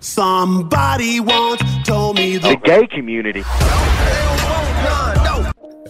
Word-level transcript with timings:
Somebody 0.00 1.18
once 1.20 1.60
told 1.84 2.16
me 2.16 2.38
the 2.38 2.56
gay 2.62 2.86
community. 2.86 3.44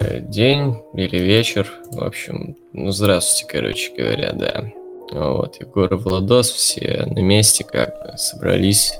Э, 0.00 0.20
День 0.20 0.76
или 0.94 1.18
вечер, 1.18 1.68
в 1.92 2.02
общем, 2.02 2.56
ну 2.72 2.90
здравствуйте, 2.90 3.52
короче 3.52 3.92
говоря, 3.94 4.32
да. 4.32 4.64
Вот, 5.12 5.60
Егор 5.60 5.92
и 5.92 5.96
Владос, 5.96 6.50
все 6.50 7.04
на 7.06 7.20
месте 7.20 7.64
как 7.64 7.88
бы 8.00 8.16
собрались. 8.16 8.94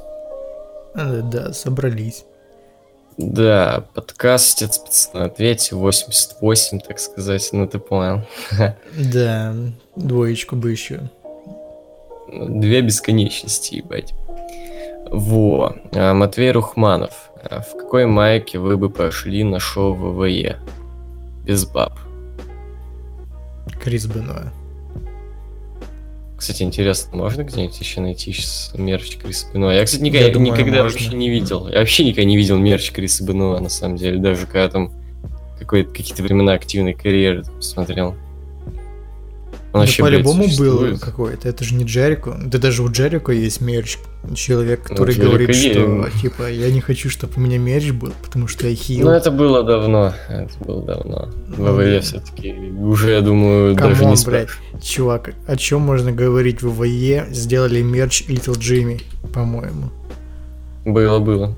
Э, 0.95 1.23
Да, 1.25 1.53
собрались. 1.55 2.25
Да, 3.17 3.85
подкаст 3.95 4.59
«Отец 4.63 4.79
пацаны 4.79 5.25
ответьте», 5.25 5.75
88, 5.75 6.81
так 6.81 6.99
сказать, 7.01 7.49
ну 7.53 7.67
ты 7.67 7.79
понял. 7.79 8.23
Да, 8.95 9.55
двоечку 9.97 10.55
бы 10.55 10.71
еще. 10.71 11.01
Две 12.31 12.83
бесконечности, 12.83 13.77
ебать. 13.77 14.13
Во, 15.11 15.75
а, 15.93 16.15
Матвей 16.15 16.51
Рухманов. 16.53 17.31
А 17.51 17.61
В 17.61 17.77
какой 17.77 18.07
майке 18.07 18.59
вы 18.59 18.77
бы 18.77 18.91
пошли 18.91 19.45
на 19.45 19.59
шоу 19.61 19.95
ВВЕ? 19.95 20.59
Без 21.45 21.65
баб. 21.67 21.99
Крис 23.83 24.07
Бенуа. 24.07 24.53
Кстати, 26.37 26.63
интересно, 26.63 27.17
можно 27.17 27.43
где-нибудь 27.43 27.79
еще 27.81 28.01
найти 28.01 28.33
сейчас 28.33 28.73
мерч 28.77 29.17
Криса 29.17 29.47
Бенуа? 29.53 29.73
Я, 29.73 29.85
кстати, 29.85 30.03
никогда, 30.03 30.27
Я 30.27 30.33
думаю, 30.33 30.53
никогда 30.53 30.83
можно. 30.83 30.99
вообще 30.99 31.17
не 31.17 31.31
видел. 31.31 31.69
Я 31.69 31.79
вообще 31.81 32.05
никогда 32.05 32.25
не 32.25 32.37
видел 32.37 32.59
мерч 32.59 32.93
Криса 32.93 33.25
Бенуа, 33.25 33.59
на 33.59 33.69
самом 33.69 33.97
деле. 33.97 34.19
Даже 34.19 34.47
когда 34.47 34.69
там 34.69 34.93
какие-то 35.67 36.23
времена 36.23 36.53
активной 36.53 36.95
карьеры 36.95 37.43
там 37.43 37.61
смотрел. 37.61 38.15
Он 39.73 39.81
Ну, 39.81 39.81
вообще, 39.81 40.03
блядь, 40.03 40.25
по-любому 40.25 40.49
был 40.57 40.99
какой-то. 40.99 41.47
Это 41.47 41.63
же 41.63 41.75
не 41.75 41.85
Джерико. 41.85 42.41
Да 42.43 42.57
даже 42.59 42.83
у 42.83 42.91
Джерико 42.91 43.33
есть 43.33 43.61
мерч. 43.61 43.99
Человек, 44.35 44.83
который 44.83 45.15
Джерико 45.15 45.29
говорит, 45.29 45.49
есть. 45.51 45.73
что 45.73 46.11
типа 46.23 46.51
я 46.51 46.71
не 46.71 46.81
хочу, 46.81 47.11
чтобы 47.11 47.35
у 47.37 47.41
меня 47.41 47.59
мерч 47.59 47.91
был, 47.91 48.13
потому 48.25 48.49
что 48.49 48.67
я 48.67 48.75
heel. 48.75 49.07
Ну, 49.07 49.13
это 49.13 49.31
было 49.31 49.63
давно. 49.63 50.15
Это 50.29 50.53
было 50.65 50.83
давно. 50.85 51.29
Ну, 51.55 51.75
WWE 51.75 51.97
да. 51.97 52.01
все-таки 52.01 52.53
уже, 52.53 53.11
я 53.11 53.21
думаю, 53.21 53.75
даже 53.75 53.97
Come 53.97 54.07
on, 54.07 54.15
не 54.17 54.25
блядь, 54.25 54.49
чувак, 54.83 55.35
о 55.47 55.57
чем 55.57 55.83
можно 55.83 56.13
говорить 56.13 56.63
в 56.63 56.71
WWE? 56.71 57.27
Сделали 57.31 57.83
мерч 57.83 58.25
Little 58.27 58.57
Jimmy, 58.59 59.03
по-моему. 59.35 59.91
Было, 60.87 61.19
было. 61.19 61.55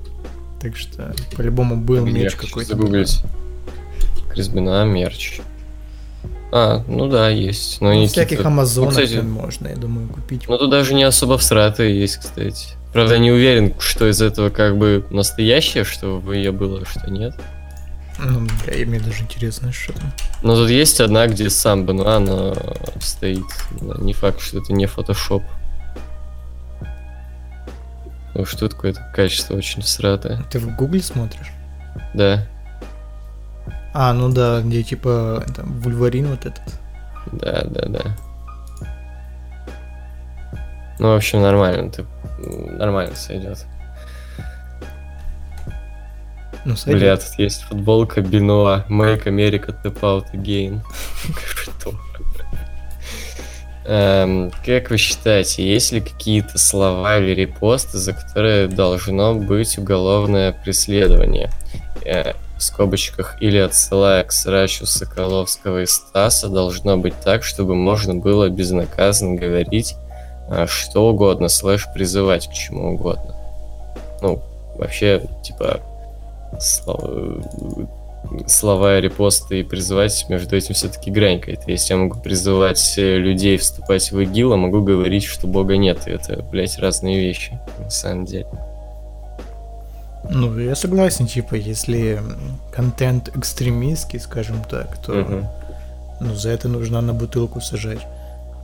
Так 0.61 0.75
что, 0.75 1.15
по-любому 1.37 1.77
был 1.77 2.05
мерч 2.05 2.35
какой-то. 2.35 2.75
загуглить. 2.75 3.21
Крис 4.33 4.49
Бенуа, 4.49 4.83
мерч. 4.83 5.39
А, 6.53 6.83
ну 6.87 7.07
да, 7.07 7.29
есть. 7.29 7.79
Но 7.79 7.93
Ну, 7.93 8.05
всяких 8.07 8.23
какие-то- 8.23 8.47
амазонов 8.47 8.95
Ну, 8.95 9.01
кстати, 9.03 9.21
можно, 9.23 9.67
я 9.69 9.75
думаю, 9.75 10.09
купить. 10.09 10.43
Ну 10.47 10.57
тут 10.57 10.69
даже 10.69 10.93
не 10.93 11.03
особо 11.03 11.37
всратые 11.37 11.97
есть, 11.99 12.17
кстати. 12.17 12.69
Правда, 12.91 13.17
не 13.19 13.31
уверен, 13.31 13.73
что 13.79 14.09
из 14.09 14.21
этого 14.21 14.49
как 14.49 14.77
бы 14.77 15.05
настоящее, 15.11 15.85
что 15.85 16.17
в 16.19 16.25
ВВЕ 16.25 16.51
было, 16.51 16.81
а 16.81 16.85
что 16.85 17.09
нет. 17.09 17.33
Ну, 18.19 18.47
бля, 18.65 18.75
и 18.75 18.85
мне 18.85 18.99
даже 18.99 19.23
интересно, 19.23 19.71
что 19.71 19.93
там. 19.93 20.11
Но 20.43 20.55
тут 20.55 20.69
есть 20.69 20.99
одна, 20.99 21.25
где 21.27 21.49
сам 21.49 21.85
Бенуа, 21.85 22.19
но 22.19 22.53
стоит. 22.99 23.45
Но 23.79 23.95
Не 23.95 24.11
факт, 24.13 24.41
что 24.41 24.59
это 24.59 24.73
не 24.73 24.85
фотошоп. 24.87 25.41
Ну 28.33 28.45
что 28.45 28.67
такое-то 28.69 29.01
качество 29.15 29.55
очень 29.55 29.81
всратое. 29.81 30.43
Ты 30.51 30.59
в 30.59 30.75
гугле 30.75 31.01
смотришь? 31.01 31.51
Да, 32.13 32.45
А, 33.93 34.13
ну 34.13 34.29
да, 34.29 34.61
где 34.61 34.83
типа 34.83 35.43
там 35.55 35.79
Вульварин 35.81 36.27
вот 36.27 36.45
этот. 36.45 36.63
да, 37.31 37.63
да, 37.65 37.85
да. 37.87 38.01
Ну, 40.99 41.13
в 41.13 41.15
общем, 41.15 41.41
нормально. 41.41 41.89
Ты 41.91 42.05
нормально 42.77 43.15
сойдет. 43.15 43.65
Ну, 46.63 46.75
сойдет. 46.75 47.01
Бля, 47.01 47.17
тут 47.17 47.39
есть 47.39 47.63
футболка 47.63 48.21
Бенуа. 48.21 48.85
Make 48.87 49.23
America 49.25 49.75
tap 49.83 49.99
out 50.01 50.25
again. 50.33 50.81
Что? 51.43 51.93
Эм, 53.85 54.51
Как 54.63 54.91
вы 54.91 54.97
считаете, 54.97 55.67
есть 55.67 55.91
ли 55.91 56.01
какие-то 56.01 56.59
слова 56.59 57.17
или 57.17 57.31
репосты, 57.33 57.97
за 57.97 58.13
которые 58.13 58.67
должно 58.67 59.33
быть 59.33 59.75
уголовное 59.79 60.51
преследование? 60.51 61.49
Э, 62.05 62.33
В 62.61 62.63
скобочках 62.63 63.37
или 63.41 63.57
отсылая 63.57 64.23
к 64.23 64.31
срачу 64.31 64.85
Соколовского 64.85 65.81
и 65.81 65.87
Стаса 65.87 66.47
должно 66.47 66.95
быть 66.95 67.15
так, 67.23 67.43
чтобы 67.43 67.73
можно 67.73 68.13
было 68.13 68.49
безнаказанно 68.49 69.33
говорить 69.33 69.95
э, 70.47 70.67
что 70.67 71.09
угодно, 71.09 71.47
слэш 71.47 71.87
призывать 71.91 72.47
к 72.47 72.53
чему 72.53 72.93
угодно. 72.93 73.35
Ну, 74.21 74.43
вообще, 74.75 75.23
типа, 75.43 75.79
слова, 76.59 77.41
слова 78.45 78.99
репосты 78.99 79.61
и 79.61 79.63
призывать 79.63 80.23
между 80.29 80.55
этим 80.55 80.75
все-таки 80.75 81.09
грань 81.09 81.39
какая-то. 81.39 81.71
Если 81.71 81.95
я 81.95 81.99
могу 81.99 82.19
призывать 82.19 82.93
э, 82.99 83.17
людей 83.17 83.57
вступать 83.57 84.11
в 84.11 84.19
ИГИЛ, 84.19 84.53
а 84.53 84.57
могу 84.57 84.83
говорить, 84.83 85.23
что 85.23 85.47
Бога 85.47 85.77
нет. 85.77 86.07
И 86.07 86.11
это, 86.11 86.43
блядь, 86.43 86.77
разные 86.77 87.19
вещи, 87.19 87.59
на 87.79 87.89
самом 87.89 88.25
деле. 88.25 88.45
Ну, 90.29 90.57
я 90.59 90.75
согласен, 90.75 91.27
типа, 91.27 91.55
если 91.55 92.19
контент 92.71 93.29
экстремистский, 93.35 94.19
скажем 94.19 94.61
так, 94.69 94.97
то 95.05 95.13
Мгм. 95.13 95.45
ну, 96.21 96.35
за 96.35 96.49
это 96.49 96.67
нужно 96.67 97.01
на 97.01 97.13
бутылку 97.13 97.59
сажать. 97.61 98.05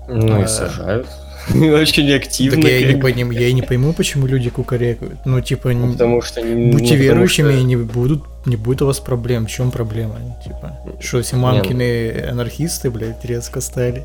Ну 0.08 0.36
А, 0.40 0.42
и 0.44 0.48
сажают. 0.48 1.08
Очень 1.50 2.12
активно. 2.14 2.62
так 2.62 2.72
я, 2.72 2.78
и 2.80 2.94
не 2.94 3.02
поним, 3.02 3.32
я 3.32 3.48
и 3.48 3.54
не 3.54 3.62
пойму, 3.62 3.94
почему 3.94 4.28
люди 4.28 4.50
кукарекают. 4.50 5.20
Ну, 5.26 5.42
типа, 5.42 5.70
Ну, 5.70 5.92
Потому 5.94 6.22
что... 6.22 6.42
не- 6.42 6.72
будьте 6.72 6.94
ну, 6.96 7.00
верующими, 7.02 7.52
что- 7.54 7.64
не 7.64 7.76
будут, 7.78 8.24
не 8.46 8.56
будет 8.58 8.82
у 8.82 8.86
вас 8.86 9.00
проблем. 9.00 9.46
В 9.46 9.50
чем 9.50 9.72
проблема? 9.72 10.16
Типа, 10.44 10.78
что 11.02 11.22
все 11.22 11.36
мамкины 11.38 12.26
анархисты, 12.32 12.90
блядь, 12.92 13.24
резко 13.26 13.62
стали. 13.62 14.04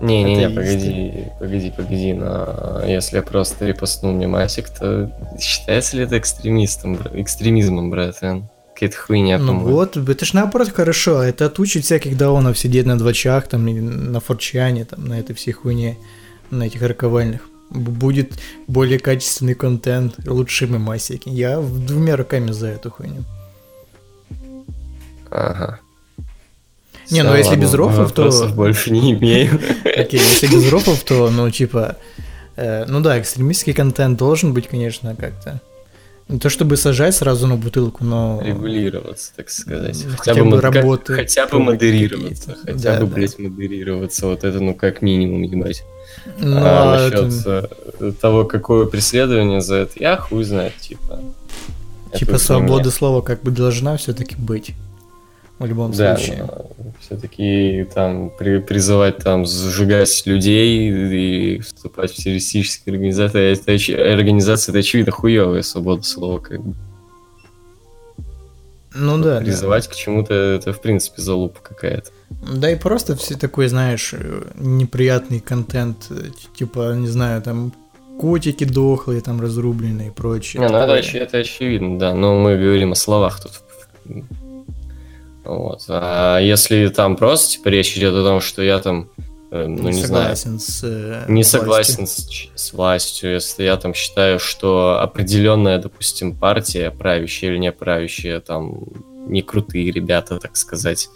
Не-не-не, 0.00 0.46
атеисты. 0.46 0.54
погоди, 0.54 1.24
погоди, 1.38 1.72
погоди, 1.76 2.12
но 2.14 2.82
если 2.86 3.16
я 3.16 3.22
просто 3.22 3.66
репостнул 3.66 4.12
мемасик, 4.12 4.68
то 4.70 5.10
считается 5.38 5.96
ли 5.96 6.04
это 6.04 6.18
экстремистом, 6.18 6.96
бра- 6.96 7.10
экстремизмом, 7.20 7.90
братан? 7.90 8.48
Какая-то 8.74 8.96
хуйня, 8.96 9.38
Ну 9.38 9.46
по-моему. 9.48 9.70
вот, 9.72 9.96
это 9.98 10.24
ж 10.24 10.32
наоборот 10.32 10.70
хорошо. 10.72 11.22
Это 11.22 11.46
отучит 11.46 11.84
всяких 11.84 12.16
даунов 12.16 12.58
сидеть 12.58 12.86
на 12.86 12.96
двачах, 12.96 13.46
там, 13.46 13.66
на 14.12 14.20
форчане, 14.20 14.86
там, 14.86 15.04
на 15.06 15.18
этой 15.20 15.34
всей 15.34 15.52
хуйне, 15.52 15.98
на 16.50 16.62
этих 16.64 16.80
роковальных. 16.80 17.42
Б- 17.70 17.90
Будет 17.90 18.32
более 18.68 18.98
качественный 18.98 19.54
контент, 19.54 20.14
лучшие 20.26 20.70
мемасики. 20.70 21.28
Я 21.28 21.60
двумя 21.60 22.16
руками 22.16 22.52
за 22.52 22.68
эту 22.68 22.90
хуйню. 22.90 23.22
Ага. 25.30 25.78
Не, 27.10 27.22
ну 27.22 27.34
если 27.36 27.56
без 27.56 27.74
рофлов, 27.74 28.12
то- 28.12 28.48
больше 28.54 28.90
не 28.90 29.12
имею. 29.12 29.58
Окей, 29.84 30.20
если 30.20 30.46
без 30.46 30.70
рофлов, 30.70 31.02
то, 31.04 31.30
ну, 31.30 31.50
типа... 31.50 31.96
э, 32.56 32.84
ну 32.86 33.00
да, 33.00 33.18
экстремистский 33.20 33.72
контент 33.72 34.18
должен 34.18 34.52
быть, 34.52 34.68
конечно, 34.68 35.14
как-то... 35.16 35.60
Не 36.28 36.38
то 36.38 36.48
чтобы 36.48 36.76
сажать 36.76 37.16
сразу 37.16 37.48
на 37.48 37.56
бутылку, 37.56 38.04
но... 38.04 38.40
Регулироваться, 38.44 39.32
так 39.34 39.50
сказать. 39.50 40.00
Ну, 40.06 40.12
хотя 40.16 40.44
бы 40.44 40.60
как- 40.60 40.74
работы 40.74 41.14
Хотя 41.14 41.48
бы 41.48 41.58
модерироваться. 41.58 42.56
Хотя 42.64 42.98
Да, 42.98 43.00
бы, 43.00 43.06
да. 43.06 43.14
блядь, 43.16 43.38
модерироваться. 43.40 44.26
Вот 44.28 44.44
это, 44.44 44.60
ну, 44.60 44.74
как 44.76 45.02
минимум, 45.02 45.42
ебать. 45.42 45.82
Ну, 46.38 46.56
а 46.60 46.82
а 46.94 47.10
насчет 47.10 47.40
это- 47.40 47.70
э, 47.98 48.12
того, 48.20 48.44
какое 48.44 48.86
преследование 48.86 49.60
за 49.60 49.74
это, 49.74 49.92
я 49.96 50.16
хуй 50.16 50.44
знает, 50.44 50.76
типа. 50.76 51.18
Типа 52.14 52.38
свобода 52.38 52.92
слова 52.92 53.22
как 53.22 53.42
бы 53.42 53.50
должна 53.50 53.96
все-таки 53.96 54.36
быть. 54.36 54.74
В 55.60 55.66
любом 55.66 55.92
Да, 55.92 56.16
случае. 56.16 56.48
все-таки 57.00 57.86
там 57.94 58.32
при- 58.38 58.58
призывать 58.60 59.18
там 59.18 59.44
сжигать 59.46 60.22
людей 60.26 60.90
и 60.90 61.58
вступать 61.60 62.12
в 62.12 62.16
террористические 62.16 62.94
организации, 62.94 63.52
это, 63.52 63.72
оч- 63.72 63.94
организации, 63.94 64.72
это 64.72 64.78
очевидно 64.78 65.12
хуевая 65.12 65.62
свобода 65.62 66.02
слова, 66.02 66.38
как 66.40 66.60
бы. 66.64 66.74
Ну 68.94 69.18
да, 69.22 69.38
да. 69.38 69.44
Призывать 69.44 69.86
к 69.86 69.94
чему-то, 69.94 70.34
это 70.34 70.72
в 70.72 70.80
принципе 70.80 71.22
залупа 71.22 71.60
какая-то. 71.62 72.10
Да 72.58 72.70
и 72.70 72.76
просто 72.76 73.14
все 73.14 73.36
такой, 73.36 73.68
знаешь, 73.68 74.14
э, 74.14 74.42
неприятный 74.56 75.40
контент, 75.40 76.06
э, 76.10 76.30
типа, 76.56 76.94
не 76.94 77.06
знаю, 77.06 77.40
там 77.42 77.72
котики 78.18 78.64
дохлые, 78.64 79.20
там 79.20 79.40
разрубленные 79.40 80.08
и 80.08 80.10
прочее. 80.10 80.60
Не, 80.62 80.68
ну 80.68 80.76
это, 80.78 80.94
это 81.18 81.38
очевидно, 81.38 81.98
да, 81.98 82.14
но 82.14 82.34
мы 82.40 82.56
говорим 82.56 82.92
о 82.92 82.94
словах 82.96 83.40
тут. 83.42 83.60
Вот. 85.44 85.84
А 85.88 86.38
если 86.38 86.88
там 86.88 87.16
просто 87.16 87.56
типа 87.56 87.68
речь 87.68 87.96
идет 87.96 88.14
о 88.14 88.24
том, 88.24 88.40
что 88.40 88.62
я 88.62 88.78
там, 88.78 89.08
э, 89.50 89.66
ну 89.66 89.88
не, 89.88 89.96
не 89.96 90.04
знаю, 90.04 90.36
согласен 90.36 90.60
с 90.60 90.80
э, 90.84 91.24
не 91.28 91.42
властью. 91.42 91.60
согласен 91.60 92.06
с, 92.06 92.50
с 92.54 92.72
властью, 92.72 93.32
если 93.32 93.64
я 93.64 93.76
там 93.76 93.94
считаю, 93.94 94.38
что 94.38 95.00
определенная, 95.00 95.78
допустим, 95.78 96.36
партия, 96.36 96.90
правящая 96.90 97.52
или 97.52 97.58
не 97.58 97.72
правящая, 97.72 98.40
там 98.40 98.84
не 99.26 99.42
крутые 99.42 99.90
ребята, 99.90 100.38
так 100.38 100.56
сказать, 100.56 101.08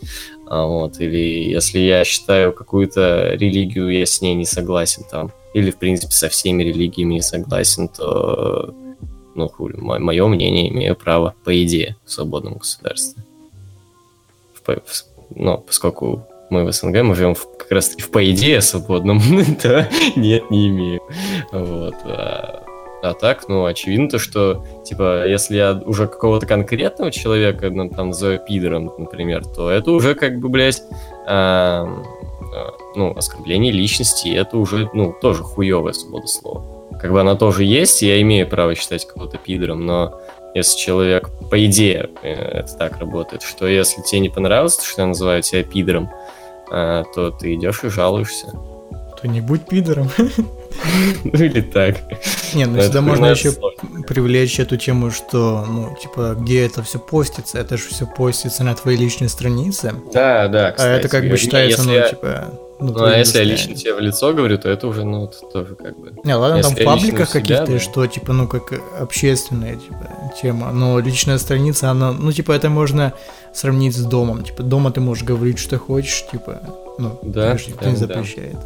а, 0.47 0.67
вот, 0.67 1.01
или 1.01 1.51
если 1.51 1.79
я 1.79 2.05
считаю 2.05 2.53
какую-то 2.53 3.35
религию, 3.35 3.89
я 3.89 4.07
с 4.07 4.21
ней 4.21 4.35
не 4.35 4.47
согласен 4.47 5.05
там, 5.11 5.33
или 5.53 5.71
в 5.71 5.79
принципе 5.79 6.13
со 6.13 6.29
всеми 6.29 6.63
религиями 6.63 7.15
не 7.15 7.23
согласен, 7.23 7.89
то 7.89 8.75
ну, 9.35 9.49
хули, 9.49 9.77
мое 9.77 10.27
мнение, 10.29 10.71
имею 10.71 10.95
право, 10.95 11.35
по 11.45 11.63
идее, 11.65 11.97
в 12.05 12.11
свободном 12.13 12.55
государстве. 12.55 13.23
Но 15.35 15.59
поскольку 15.59 16.27
мы 16.51 16.65
в 16.65 16.73
СНГ, 16.73 17.03
мы 17.03 17.15
живем 17.15 17.35
в- 17.35 17.57
как 17.59 17.71
раз 17.73 17.91
в 17.97 18.11
по 18.11 18.25
идее 18.31 18.61
свободном, 18.61 19.21
да, 19.63 19.89
нет, 20.17 20.51
не 20.51 20.69
имею. 20.69 21.01
Вот. 21.53 21.95
А, 22.05 22.63
а 23.03 23.15
так, 23.15 23.49
ну, 23.49 23.65
очевидно 23.65 24.09
то, 24.09 24.19
что, 24.19 24.65
типа, 24.85 25.27
если 25.27 25.57
я 25.57 25.73
уже 25.85 26.07
какого-то 26.07 26.47
конкретного 26.47 27.11
человека, 27.11 27.71
ну, 27.71 27.89
там, 27.89 28.09
называю 28.09 28.41
пидором, 28.47 28.93
например, 28.99 29.45
то 29.45 29.71
это 29.71 29.91
уже, 29.91 30.15
как 30.15 30.39
бы, 30.39 30.49
блядь, 30.49 30.83
а, 31.27 31.87
ну, 32.95 33.13
оскорбление 33.17 33.73
личности, 33.73 34.29
это 34.29 34.57
уже, 34.59 34.89
ну, 34.95 35.15
тоже 35.21 35.43
хуевая 35.43 35.93
свобода 35.93 36.27
слова. 36.27 36.63
Как 37.01 37.11
бы 37.13 37.21
она 37.21 37.35
тоже 37.35 37.65
есть, 37.65 38.03
я 38.03 38.21
имею 38.23 38.49
право 38.49 38.75
считать 38.75 39.07
кого-то 39.07 39.37
пидором, 39.37 39.85
но 39.85 40.21
если 40.55 40.79
человек, 40.79 41.31
по 41.51 41.65
идее, 41.65 42.11
э, 42.23 42.33
это 42.33 42.75
так 42.77 42.99
работает, 42.99 43.43
что 43.43 43.67
если 43.67 44.03
тебе 44.03 44.21
не 44.21 44.29
понравилось, 44.29 44.79
что 44.83 45.03
я 45.03 45.09
называю 45.09 45.43
тебя 45.43 45.65
пидором, 45.65 46.11
а, 46.71 47.05
то 47.15 47.31
ты 47.31 47.55
идешь 47.55 47.85
и 47.85 47.89
жалуешься. 47.89 48.47
То 49.21 49.29
не 49.29 49.41
будь 49.41 49.67
пидором. 49.67 50.11
Ну 51.23 51.45
или 51.45 51.61
так. 51.61 51.99
Не, 52.53 52.67
ну 52.67 52.83
сюда 52.83 53.01
можно 53.01 53.27
еще 53.27 53.53
привлечь 54.09 54.59
эту 54.59 54.77
тему, 54.77 55.13
что, 55.13 55.65
ну, 55.69 55.97
типа, 56.01 56.35
где 56.37 56.67
это 56.67 56.83
все 56.83 56.99
постится, 56.99 57.59
это 57.59 57.77
же 57.77 57.85
все 57.91 58.07
постится 58.07 58.65
на 58.65 58.75
твоей 58.75 58.99
личной 58.99 59.29
странице. 59.29 59.95
Да, 60.13 60.49
да, 60.49 60.69
А 60.69 60.73
кстати. 60.73 60.99
это 60.99 61.09
как 61.09 61.29
бы 61.29 61.37
считается, 61.37 61.85
ну, 61.85 62.09
типа... 62.09 62.59
Ну, 62.81 62.91
а 62.91 62.95
твоим 62.95 63.19
если 63.19 63.39
я 63.39 63.45
лично 63.45 63.75
тебе 63.75 63.95
в 63.95 64.01
лицо 64.01 64.33
говорю, 64.33 64.59
то 64.59 64.69
это 64.69 64.89
уже, 64.89 65.05
ну, 65.05 65.27
это 65.27 65.39
тоже 65.53 65.77
как 65.77 65.99
бы... 65.99 66.13
Не, 66.25 66.35
ладно, 66.35 66.61
там 66.63 66.73
Если 66.73 66.85
в 66.85 66.87
я 66.87 66.95
лично 66.95 67.09
пабликах 67.09 67.31
каких-то, 67.33 67.67
да. 67.67 67.79
что, 67.79 68.07
типа, 68.07 68.33
ну, 68.33 68.49
как 68.49 68.73
общественная, 69.01 69.77
типа, 69.77 70.11
тема. 70.43 70.73
Но 70.73 70.99
личная 70.99 71.39
страница, 71.39 71.91
она, 71.91 72.13
ну, 72.13 72.33
типа, 72.33 72.53
это 72.53 72.69
можно 72.71 73.13
сравнить 73.55 73.95
с 73.97 74.05
домом. 74.05 74.43
Типа, 74.43 74.63
дома 74.65 74.91
ты 74.91 75.01
можешь 75.01 75.23
говорить, 75.25 75.59
что 75.59 75.79
хочешь, 75.79 76.25
типа, 76.31 76.61
ну, 76.99 77.19
Да, 77.23 77.57
ж 77.57 77.69
никто 77.69 77.85
да, 77.85 77.91
не 77.91 77.97
да. 77.97 77.99
запрещает. 78.01 78.57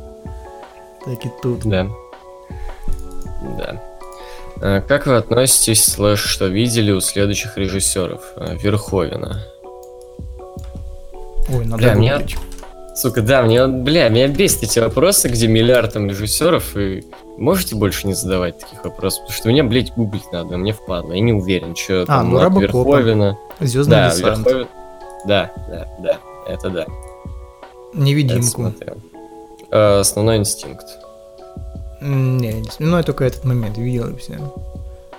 Так 1.05 1.25
и 1.25 1.31
тут. 1.43 1.61
Да. 1.65 1.89
Да. 3.59 3.83
А 4.61 4.81
Как 4.81 5.07
вы 5.07 5.17
относитесь, 5.17 5.85
слэш, 5.85 6.21
что 6.21 6.47
видели 6.47 6.91
у 6.93 7.01
следующих 7.01 7.57
режиссеров? 7.59 8.23
А, 8.37 8.55
Верховина. 8.55 9.45
Ой, 11.51 11.65
надо 11.65 11.77
Бля, 11.83 11.95
меня- 11.95 12.19
гуглить. 12.19 12.37
Сука, 12.99 13.23
да, 13.23 13.43
мне, 13.43 13.65
бля, 13.69 14.09
меня 14.09 14.27
бесит 14.27 14.65
эти 14.65 14.81
вопросы, 14.81 15.29
где 15.29 15.47
миллиард 15.47 15.93
там 15.93 16.09
режиссеров, 16.09 16.77
и 16.77 17.05
можете 17.37 17.77
больше 17.77 18.09
не 18.09 18.15
задавать 18.15 18.59
таких 18.59 18.85
вопросов, 18.85 19.21
потому 19.21 19.37
что 19.37 19.49
мне, 19.51 19.63
блядь, 19.63 19.93
гуглить 19.95 20.33
надо, 20.33 20.57
мне 20.57 20.73
впадло, 20.73 21.13
я 21.13 21.21
не 21.21 21.33
уверен, 21.33 21.77
что 21.77 22.07
там 22.07 22.33
ну, 22.33 22.41
от. 22.41 22.53
Верховина. 22.55 23.39
Звездный 23.61 23.97
Да, 23.97 24.11
десант. 24.11 24.39
Верховен. 24.39 24.67
Да, 25.29 25.53
да, 25.69 25.89
да, 26.01 26.19
это 26.49 26.71
да. 26.71 26.83
Это 26.83 26.91
Невидимку. 27.95 28.47
смотрел. 28.49 28.97
А, 29.71 30.01
Основной 30.01 30.39
инстинкт. 30.39 30.87
Не, 32.01 32.53
не 32.55 32.65
ну 32.81 32.97
я 32.97 33.05
только 33.05 33.25
этот 33.25 33.45
момент 33.45 33.79
видел 33.79 34.09
и 34.09 34.17
все. 34.17 34.41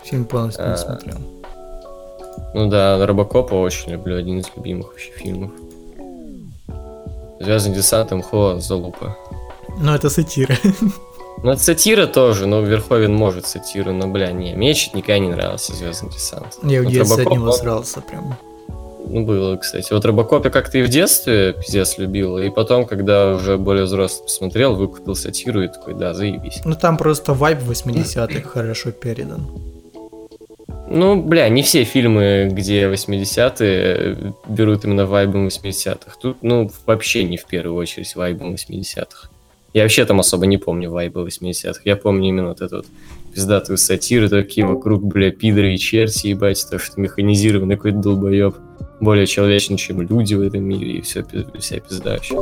Фильм 0.04 0.26
полностью 0.26 0.66
А. 0.66 0.72
не 0.72 0.78
смотрел. 0.78 1.18
Ну 2.54 2.68
да, 2.68 3.06
Робокопа 3.08 3.54
очень 3.54 3.94
люблю, 3.94 4.18
один 4.18 4.40
из 4.40 4.48
любимых 4.54 4.88
вообще 4.90 5.12
фильмов. 5.12 5.52
Звездный 7.40 7.76
десант, 7.76 8.12
МХО, 8.12 8.60
Залупа. 8.60 9.18
Ну 9.78 9.94
это 9.94 10.10
сатира. 10.10 10.56
Ну, 11.42 11.52
это 11.52 11.64
сатира 11.64 12.06
тоже, 12.06 12.48
но 12.48 12.60
Верховен 12.60 13.14
может 13.14 13.48
сатиру, 13.48 13.94
но, 13.94 14.10
бля, 14.10 14.34
не, 14.34 14.56
мне 14.56 14.74
чуть 14.74 14.94
никогда 14.94 15.20
не 15.20 15.30
нравился 15.30 15.74
Звездный 15.74 16.10
десант. 16.12 16.58
Я 16.64 16.82
в 16.82 16.86
детстве 16.88 17.24
от 17.24 17.32
него 17.32 17.54
срался 17.54 18.02
прям. 18.02 18.36
Ну, 19.08 19.26
было, 19.26 19.56
кстати. 19.56 19.94
Вот 19.94 20.04
Робокоп 20.04 20.44
я 20.44 20.52
как-то 20.52 20.80
и 20.80 20.84
в 20.84 20.90
детстве 20.90 21.54
пиздец 21.54 21.98
любил, 21.98 22.38
и 22.38 22.50
потом, 22.50 22.86
когда 22.86 23.36
уже 23.36 23.58
более 23.58 23.86
взрослый 23.86 24.26
посмотрел, 24.26 24.76
выкупил 24.76 25.16
сатиру 25.16 25.64
и 25.64 25.70
такой, 25.70 25.94
да, 25.94 26.14
заебись. 26.14 26.60
Ну 26.66 26.76
там 26.76 26.98
просто 26.98 27.34
вайб 27.34 27.60
80-х 27.60 28.50
хорошо 28.50 28.92
передан. 28.92 29.48
Ну, 30.92 31.22
бля, 31.22 31.48
не 31.50 31.62
все 31.62 31.84
фильмы, 31.84 32.50
где 32.52 32.90
80-е, 32.90 34.34
берут 34.48 34.86
именно 34.86 35.06
вайбом 35.06 35.48
80-х. 35.48 36.18
Тут, 36.20 36.38
ну, 36.42 36.70
вообще 36.88 37.24
не 37.24 37.38
в 37.38 37.46
первую 37.46 37.76
очередь 37.76 38.16
вайбом 38.16 38.56
80-х. 38.56 39.30
Я 39.74 39.84
вообще 39.84 40.06
там 40.06 40.20
особо 40.20 40.48
не 40.48 40.58
помню 40.58 40.90
вайба 40.90 41.26
80-х. 41.26 41.82
Я 41.86 41.96
помню 41.96 42.30
именно 42.30 42.50
вот 42.50 42.62
эту 42.62 42.78
вот 42.78 42.88
пиздатую 43.36 43.78
сатиру, 43.78 44.30
такие 44.30 44.66
вокруг, 44.66 45.04
бля, 45.04 45.32
пидоры 45.32 45.76
и 45.76 45.78
черти, 45.78 46.28
ебать, 46.28 46.66
то, 46.68 46.80
что 46.80 47.00
механизированный 47.00 47.76
какой-то 47.76 48.00
долбоеб. 48.00 48.56
Более 49.00 49.28
человечный, 49.28 49.78
чем 49.78 50.02
люди 50.02 50.34
в 50.34 50.42
этом 50.42 50.64
мире, 50.64 50.94
и 50.94 51.02
все, 51.02 51.24
вся 51.60 51.80
пизда 51.80 52.14
вообще. 52.14 52.36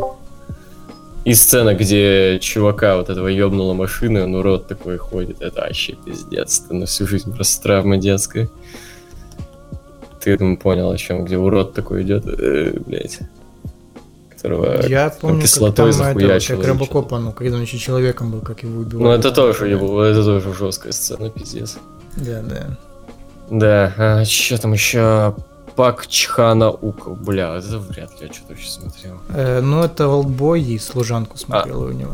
И 1.28 1.34
сцена, 1.34 1.76
где 1.76 2.40
чувака 2.40 2.96
вот 2.96 3.10
этого 3.10 3.28
ёбнула 3.28 3.74
машина, 3.74 4.24
он 4.24 4.36
урод 4.36 4.68
такой 4.68 4.96
ходит, 4.96 5.42
это 5.42 5.60
вообще 5.60 5.92
пиздец, 5.92 6.64
это 6.64 6.74
на 6.74 6.86
всю 6.86 7.06
жизнь 7.06 7.36
просто 7.36 7.62
травма 7.64 7.98
детская. 7.98 8.48
Ты, 10.22 10.30
я 10.30 10.38
думаю, 10.38 10.58
понял, 10.58 10.90
о 10.90 10.98
чем, 10.98 11.26
где 11.26 11.38
урод 11.38 11.74
такой 11.74 12.04
идет, 12.04 12.24
э, 12.26 12.80
блядь. 12.80 13.20
Которого... 14.30 14.88
Я 14.88 15.10
помню, 15.10 15.42
как 15.42 15.44
кислотой 15.44 15.92
там 15.92 16.18
это, 16.18 16.40
как 16.48 16.66
Робокопа, 16.66 17.20
ну, 17.20 17.34
когда 17.34 17.58
он 17.58 17.64
еще 17.64 17.78
человеком 17.78 18.32
был, 18.32 18.40
как 18.40 18.64
его 18.64 18.80
убивали. 18.80 19.04
Ну, 19.04 19.12
это 19.12 19.24
там, 19.24 19.34
тоже 19.34 19.68
его, 19.68 20.02
это 20.02 20.24
тоже 20.24 20.54
жесткая 20.54 20.94
сцена, 20.94 21.30
пиздец. 21.30 21.78
Да, 22.16 22.42
да. 22.42 22.78
Да, 23.50 23.94
а 23.98 24.24
что 24.24 24.62
там 24.62 24.72
еще? 24.72 25.36
Пак 25.78 26.08
Чхана 26.08 26.72
Ука, 26.72 27.12
бля, 27.12 27.56
это 27.58 27.78
вряд 27.80 28.12
ли 28.20 28.28
я 28.28 28.34
что-то 28.34 28.50
вообще 28.50 28.70
смотрел. 28.70 29.22
Э, 29.30 29.62
ну, 29.62 29.84
это 29.84 30.08
Олдбой 30.10 30.62
и 30.64 30.78
Служанку 30.80 31.38
смотрел 31.38 31.84
у 31.84 31.92
него. 31.92 32.14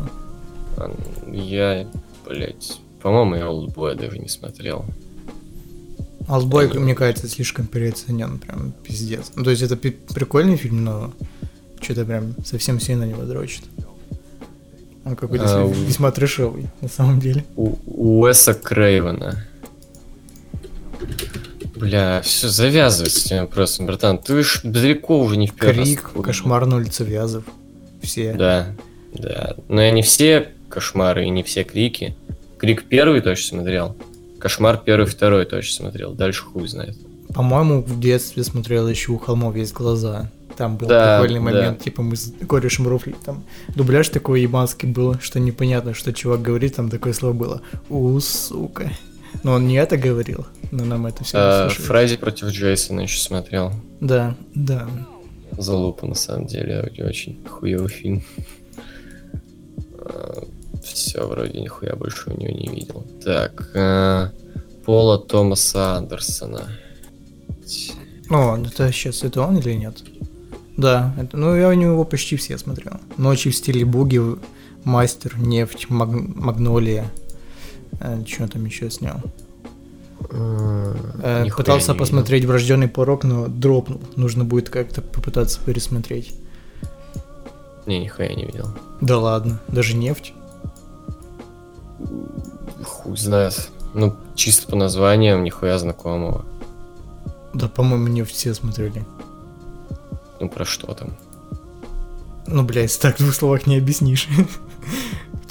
А, 0.76 0.94
Я, 1.32 1.86
блядь, 2.28 2.78
по-моему, 3.00 3.34
я 3.36 3.48
Олдбоя 3.50 3.94
даже 3.94 4.18
не 4.18 4.28
смотрел. 4.28 4.84
Олдбой, 6.28 6.66
Я 6.68 6.72
не- 6.74 6.78
мне 6.78 6.94
кажется, 6.94 7.26
слишком 7.26 7.66
переоценен, 7.66 8.38
прям 8.38 8.72
пиздец. 8.82 9.32
Ну, 9.34 9.44
то 9.44 9.50
есть 9.50 9.62
это 9.62 9.76
прикольный 9.76 10.56
фильм, 10.56 10.84
но 10.84 11.12
что-то 11.80 12.04
прям 12.04 12.34
совсем 12.44 12.78
сильно 12.80 13.04
не 13.04 13.14
дрочит. 13.14 13.64
Он 15.06 15.16
какой-то 15.16 15.44
А, 15.44 15.48
с- 15.48 15.54
у- 15.70 15.72
весьма 15.84 16.10
трешовый, 16.10 16.68
на 16.82 16.88
самом 16.88 17.18
деле. 17.20 17.44
У 17.56 17.76
Уэса 17.86 18.52
Крейвена. 18.54 19.42
Бля, 21.84 22.20
все, 22.22 22.48
завязывай 22.48 23.10
с 23.10 23.26
этим 23.26 23.38
вопросом, 23.40 23.86
братан. 23.86 24.18
Ты 24.18 24.42
ж 24.42 24.60
далеко 24.64 25.20
уже 25.20 25.36
не 25.36 25.46
в 25.46 25.54
первый 25.54 25.78
раз 25.80 25.88
Крик, 25.88 26.10
был. 26.14 26.22
Кошмар 26.22 26.66
на 26.66 26.76
улице 26.76 27.04
Вязов. 27.04 27.44
Все. 28.02 28.32
Да, 28.34 28.68
да. 29.12 29.54
Но 29.68 29.82
я 29.82 29.90
не 29.90 30.02
все 30.02 30.50
кошмары 30.68 31.26
и 31.26 31.30
не 31.30 31.42
все 31.42 31.64
крики. 31.64 32.16
Крик 32.58 32.84
первый 32.84 33.20
точно 33.20 33.58
смотрел. 33.58 33.96
Кошмар 34.38 34.78
первый, 34.84 35.06
второй 35.06 35.44
точно 35.46 35.84
смотрел. 35.84 36.12
Дальше 36.12 36.42
хуй 36.44 36.66
знает. 36.68 36.96
По-моему, 37.34 37.82
в 37.82 37.98
детстве 38.00 38.44
смотрел 38.44 38.88
еще 38.88 39.12
у 39.12 39.18
холмов 39.18 39.56
есть 39.56 39.72
глаза. 39.72 40.30
Там 40.56 40.76
был 40.76 40.86
Да, 40.86 41.18
прикольный 41.18 41.40
да. 41.40 41.44
момент, 41.44 41.82
типа 41.82 42.02
мы 42.02 42.14
с 42.16 42.32
корешем 42.48 42.86
рофли, 42.86 43.16
там 43.24 43.42
дубляж 43.74 44.08
такой 44.10 44.40
ебанский 44.42 44.86
был, 44.86 45.16
что 45.20 45.40
непонятно, 45.40 45.94
что 45.94 46.12
чувак 46.12 46.42
говорит, 46.42 46.76
там 46.76 46.90
такое 46.90 47.12
слово 47.12 47.32
было. 47.32 47.62
У, 47.88 48.20
сука. 48.20 48.92
Но 49.44 49.52
он 49.52 49.68
не 49.68 49.74
это 49.76 49.96
говорил, 49.96 50.46
но 50.72 50.84
нам 50.84 51.06
это 51.06 51.22
все 51.22 51.36
А, 51.38 51.68
Фредди 51.68 52.16
против 52.16 52.48
Джейсона 52.48 53.02
еще 53.02 53.20
смотрел. 53.20 53.72
Да, 54.00 54.34
да. 54.54 54.88
Залупа, 55.56 56.06
на 56.06 56.14
самом 56.14 56.46
деле, 56.46 56.90
очень 57.06 57.44
хуевый 57.46 57.88
фильм. 57.88 58.22
Все, 60.82 61.26
вроде 61.26 61.60
нихуя 61.60 61.94
больше 61.94 62.30
у 62.30 62.40
него 62.40 62.52
не 62.52 62.68
видел. 62.68 63.04
Так, 63.24 63.70
а, 63.74 64.30
Пола 64.84 65.18
Томаса 65.18 65.96
Андерсона. 65.96 66.68
О, 68.30 68.56
ну 68.56 68.64
это 68.66 68.90
сейчас 68.92 69.22
это 69.22 69.42
он 69.42 69.58
или 69.58 69.72
нет? 69.74 70.02
Да, 70.76 71.14
это, 71.18 71.36
ну 71.36 71.54
я 71.54 71.68
у 71.68 71.72
него 71.74 72.04
почти 72.04 72.36
все 72.36 72.58
смотрел. 72.58 72.94
Ночи 73.16 73.50
в 73.50 73.56
стиле 73.56 73.84
буги, 73.84 74.20
мастер, 74.84 75.38
нефть, 75.38 75.86
маг- 75.88 76.34
магнолия. 76.34 77.10
Что 78.26 78.48
там 78.48 78.64
еще 78.64 78.90
снял? 78.90 79.20
Э, 80.30 81.42
Нихуя 81.44 81.56
пытался 81.56 81.94
посмотреть 81.94 82.44
врожденный 82.44 82.88
порог, 82.88 83.24
но 83.24 83.46
дропнул. 83.46 84.00
Нужно 84.16 84.44
будет 84.44 84.70
как-то 84.70 85.02
попытаться 85.02 85.60
пересмотреть. 85.64 86.34
Не, 87.86 88.00
нихуя 88.00 88.34
не 88.34 88.44
видел. 88.46 88.68
Да 89.00 89.18
ладно, 89.18 89.60
даже 89.68 89.94
нефть. 89.96 90.32
Хуй 92.84 93.16
знает. 93.16 93.68
Ну, 93.92 94.16
чисто 94.34 94.68
по 94.68 94.76
названиям, 94.76 95.44
нихуя 95.44 95.78
знакомого. 95.78 96.44
Да, 97.52 97.68
по-моему, 97.68 98.08
не 98.08 98.24
все 98.24 98.54
смотрели. 98.54 99.04
Ну, 100.40 100.48
про 100.48 100.64
что 100.64 100.92
там? 100.94 101.14
Ну, 102.46 102.62
блядь, 102.62 102.98
так 103.00 103.16
в 103.16 103.22
двух 103.22 103.34
словах 103.34 103.66
не 103.66 103.78
объяснишь. 103.78 104.28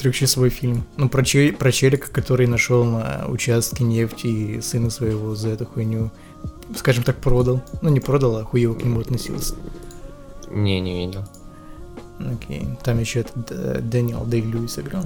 трехчасовой 0.03 0.49
фильм. 0.49 0.83
Ну, 0.97 1.09
про, 1.09 1.23
че- 1.23 1.53
про 1.53 1.71
челика, 1.71 2.11
который 2.11 2.45
нашел 2.47 2.83
на 2.83 3.25
участке 3.27 3.83
нефти 3.83 4.27
и 4.27 4.61
сына 4.61 4.89
своего 4.89 5.33
за 5.35 5.49
эту 5.49 5.65
хуйню, 5.65 6.11
скажем 6.75 7.03
так, 7.03 7.17
продал. 7.17 7.61
Ну, 7.81 7.89
не 7.89 7.99
продал, 7.99 8.37
а 8.37 8.43
хуево 8.43 8.73
к 8.75 8.83
нему 8.83 8.99
относился. 8.99 9.55
Не, 10.51 10.79
не 10.81 11.05
видел. 11.05 11.23
Окей. 12.19 12.67
Там 12.83 12.99
еще 12.99 13.21
этот 13.21 13.51
э, 13.51 13.79
Дэниел 13.81 14.23
Дэй 14.25 14.41
Льюис 14.41 14.77
играл. 14.77 15.05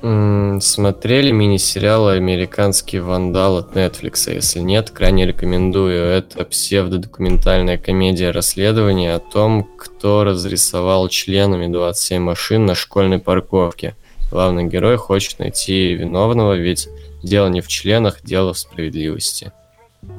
Смотрели 0.00 1.32
мини-сериал 1.32 2.08
«Американский 2.08 3.00
вандал» 3.00 3.58
от 3.58 3.74
Netflix? 3.74 4.32
Если 4.32 4.60
нет, 4.60 4.90
крайне 4.90 5.26
рекомендую. 5.26 6.04
Это 6.04 6.44
псевдодокументальная 6.44 7.78
комедия 7.78 8.30
расследования 8.30 9.14
о 9.14 9.18
том, 9.18 9.68
кто 9.76 10.22
разрисовал 10.22 11.08
членами 11.08 11.66
27 11.66 12.22
машин 12.22 12.64
на 12.64 12.76
школьной 12.76 13.18
парковке. 13.18 13.96
Главный 14.30 14.64
герой 14.64 14.96
хочет 14.98 15.40
найти 15.40 15.94
виновного, 15.94 16.54
ведь 16.54 16.88
дело 17.24 17.48
не 17.48 17.60
в 17.60 17.66
членах, 17.66 18.22
дело 18.22 18.52
в 18.52 18.58
справедливости. 18.58 19.50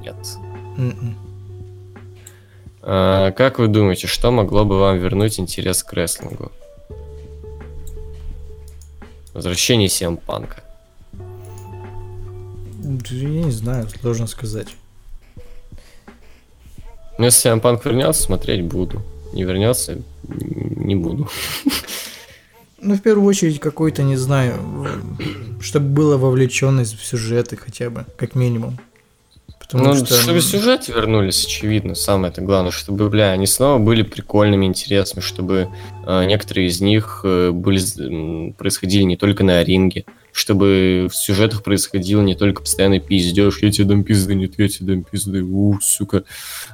Нет. 0.04 0.16
М-м. 0.78 1.16
А, 2.82 3.32
как 3.32 3.60
вы 3.60 3.68
думаете, 3.70 4.08
что 4.08 4.32
могло 4.32 4.66
бы 4.66 4.78
вам 4.78 4.98
вернуть 4.98 5.40
интерес 5.40 5.84
к 5.84 5.94
рестлингу? 5.94 6.52
Возвращение 9.34 9.90
Сем 9.90 10.18
Панка. 10.18 10.64
Я 13.12 13.44
не 13.44 13.52
знаю, 13.52 13.88
сложно 14.02 14.28
сказать. 14.28 14.76
Ну, 17.18 17.26
если 17.26 17.42
Сем 17.42 17.60
Панк 17.60 17.86
вернется, 17.86 18.24
смотреть 18.24 18.64
буду. 18.64 19.04
Не 19.34 19.44
вернется, 19.44 20.02
не 20.28 20.96
буду. 20.96 21.30
Ну, 22.82 22.96
в 22.96 23.02
первую 23.02 23.28
очередь, 23.28 23.60
какой-то, 23.60 24.04
не 24.04 24.16
знаю, 24.16 24.56
чтобы 25.62 25.88
была 25.90 26.18
вовлеченность 26.18 26.98
в 26.98 27.06
сюжеты 27.06 27.58
хотя 27.58 27.90
бы, 27.90 28.06
как 28.16 28.36
минимум. 28.36 28.80
Потому 29.70 29.94
ну, 29.94 30.06
что... 30.06 30.16
чтобы 30.16 30.42
сюжеты 30.42 30.92
вернулись, 30.92 31.46
очевидно, 31.46 31.94
самое 31.94 32.32
это 32.32 32.42
главное, 32.42 32.72
чтобы, 32.72 33.08
бля, 33.10 33.32
они 33.32 33.46
снова 33.46 33.78
были 33.78 34.02
прикольными, 34.02 34.66
интересными, 34.66 35.24
чтобы 35.24 35.70
э, 36.08 36.26
некоторые 36.26 36.68
из 36.68 36.82
них 36.82 37.22
э, 37.24 37.52
были, 37.52 38.52
происходили 38.54 39.04
не 39.04 39.16
только 39.16 39.44
на 39.44 39.64
ринге, 39.64 40.06
чтобы 40.32 41.08
в 41.12 41.16
сюжетах 41.16 41.62
происходило 41.62 42.22
не 42.22 42.34
только 42.34 42.62
постоянный 42.62 43.00
пиздеж, 43.00 43.60
я 43.62 43.72
тебе 43.72 43.86
дам 43.86 44.04
пизды, 44.04 44.34
нет, 44.34 44.54
я 44.58 44.68
тебе 44.68 44.94
дам 44.96 45.04
пизды, 45.04 45.44
у, 45.44 45.80
сука, 45.82 46.24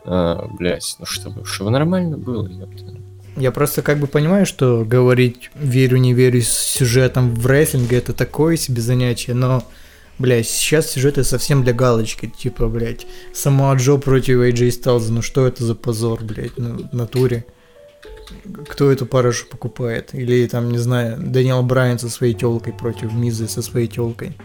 а, 0.06 0.48
блять, 0.58 0.96
ну 1.00 1.06
чтобы, 1.06 1.46
чтобы 1.46 1.72
нормально 1.72 2.18
было, 2.18 2.48
ёпта. 2.48 2.96
Я 3.38 3.52
просто 3.52 3.82
как 3.82 4.00
бы 4.00 4.08
понимаю, 4.08 4.46
что 4.46 4.86
говорить 4.86 5.52
верю, 5.56 5.98
не 5.98 6.14
верю 6.14 6.42
с 6.42 6.48
сюжетом 6.48 7.36
в 7.36 7.46
рестлинге 7.48 7.98
это 7.98 8.14
такое 8.14 8.56
себе 8.56 8.82
занятие, 8.82 9.34
но, 9.34 9.66
блядь, 10.20 10.48
сейчас 10.48 10.92
сюжеты 10.92 11.24
совсем 11.24 11.64
для 11.64 11.74
галочки, 11.74 12.28
типа, 12.28 12.68
блядь, 12.68 13.06
сама 13.34 13.74
Джо 13.76 13.98
против 13.98 14.40
AJ 14.40 14.70
Styles, 14.70 15.10
ну 15.10 15.22
что 15.22 15.48
это 15.48 15.64
за 15.64 15.76
позор, 15.76 16.24
блядь, 16.24 16.58
ну, 16.58 16.88
в 16.92 16.94
натуре. 16.94 17.46
Кто 18.68 18.92
эту 18.92 19.06
парашу 19.06 19.46
покупает? 19.48 20.14
Или 20.14 20.48
там, 20.48 20.72
не 20.72 20.80
знаю, 20.80 21.18
Дэниел 21.20 21.62
Брайан 21.62 22.00
со 22.00 22.10
своей 22.10 22.34
телкой 22.34 22.74
против 22.74 23.14
Мизы 23.14 23.48
со 23.48 23.62
своей 23.62 23.88
телкой. 23.88 24.36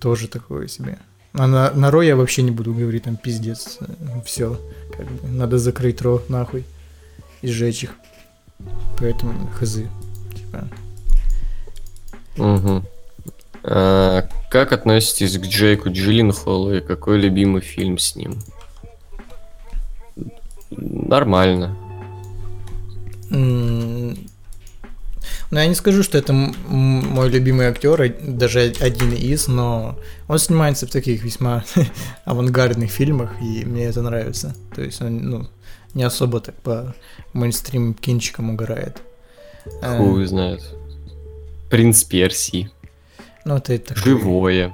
Тоже 0.00 0.28
такое 0.28 0.66
себе. 0.68 0.98
А 1.32 1.46
на, 1.46 1.70
на 1.72 1.90
Ро 1.90 2.02
я 2.02 2.16
вообще 2.16 2.42
не 2.42 2.50
буду 2.50 2.72
говорить, 2.72 3.04
там 3.04 3.16
пиздец. 3.16 3.78
Все. 4.24 4.58
Как 4.96 5.06
бы, 5.06 5.28
надо 5.28 5.58
закрыть 5.58 6.00
Ро 6.00 6.22
нахуй. 6.28 6.64
И 7.42 7.48
сжечь 7.48 7.84
их. 7.84 7.94
Поэтому 8.98 9.48
хз. 9.48 9.80
Типа. 10.34 10.68
Угу. 12.38 12.82
А, 13.70 14.26
как 14.50 14.72
относитесь 14.72 15.36
к 15.36 15.42
Джейку 15.42 15.90
Джилленхолу 15.90 16.74
и 16.74 16.80
какой 16.80 17.18
любимый 17.20 17.60
фильм 17.60 17.98
с 17.98 18.16
ним? 18.16 18.38
Нормально. 20.70 21.76
М, 23.30 24.16
Ну, 25.50 25.58
я 25.58 25.66
не 25.66 25.74
скажу, 25.74 26.02
что 26.02 26.18
это 26.18 26.32
мой 26.32 27.28
любимый 27.30 27.66
актер, 27.66 28.14
даже 28.20 28.72
один 28.80 29.12
из, 29.14 29.48
но 29.48 29.98
он 30.28 30.38
снимается 30.38 30.86
в 30.86 30.90
таких 30.90 31.22
весьма 31.22 31.64
авангардных 32.24 32.90
фильмах, 32.90 33.30
и 33.40 33.64
мне 33.64 33.84
это 33.84 34.02
нравится. 34.02 34.54
То 34.74 34.82
есть 34.82 35.00
он, 35.02 35.18
ну, 35.18 35.46
не 35.94 36.02
особо 36.02 36.40
так 36.40 36.54
по 36.56 36.94
мейнстрим 37.32 37.94
кинчикам 37.94 38.50
угорает. 38.50 38.98
Э, 39.82 39.96
Хуй 39.96 40.26
знает. 40.26 40.62
Принц 41.70 42.04
Персии. 42.04 42.70
Ну, 43.48 43.56
это 43.56 43.78
такое- 43.78 44.02
Живое. 44.04 44.72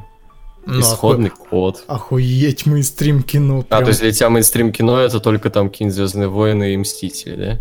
ну, 0.66 0.80
Исходный 0.80 1.30
код. 1.30 1.84
оху- 1.86 1.94
Охуеть 2.16 2.66
мейнстрим 2.66 3.22
кино. 3.22 3.60
А, 3.60 3.62
прям. 3.62 3.84
то 3.84 3.88
есть 3.90 4.00
для 4.00 4.10
тебя 4.12 4.30
мейнстрим 4.30 4.72
кино 4.72 4.98
это 4.98 5.20
только 5.20 5.50
там 5.50 5.68
какие-нибудь 5.70 5.94
Звездные 5.94 6.28
войны 6.28 6.74
и 6.74 6.76
Мстители, 6.76 7.36
да? 7.36 7.58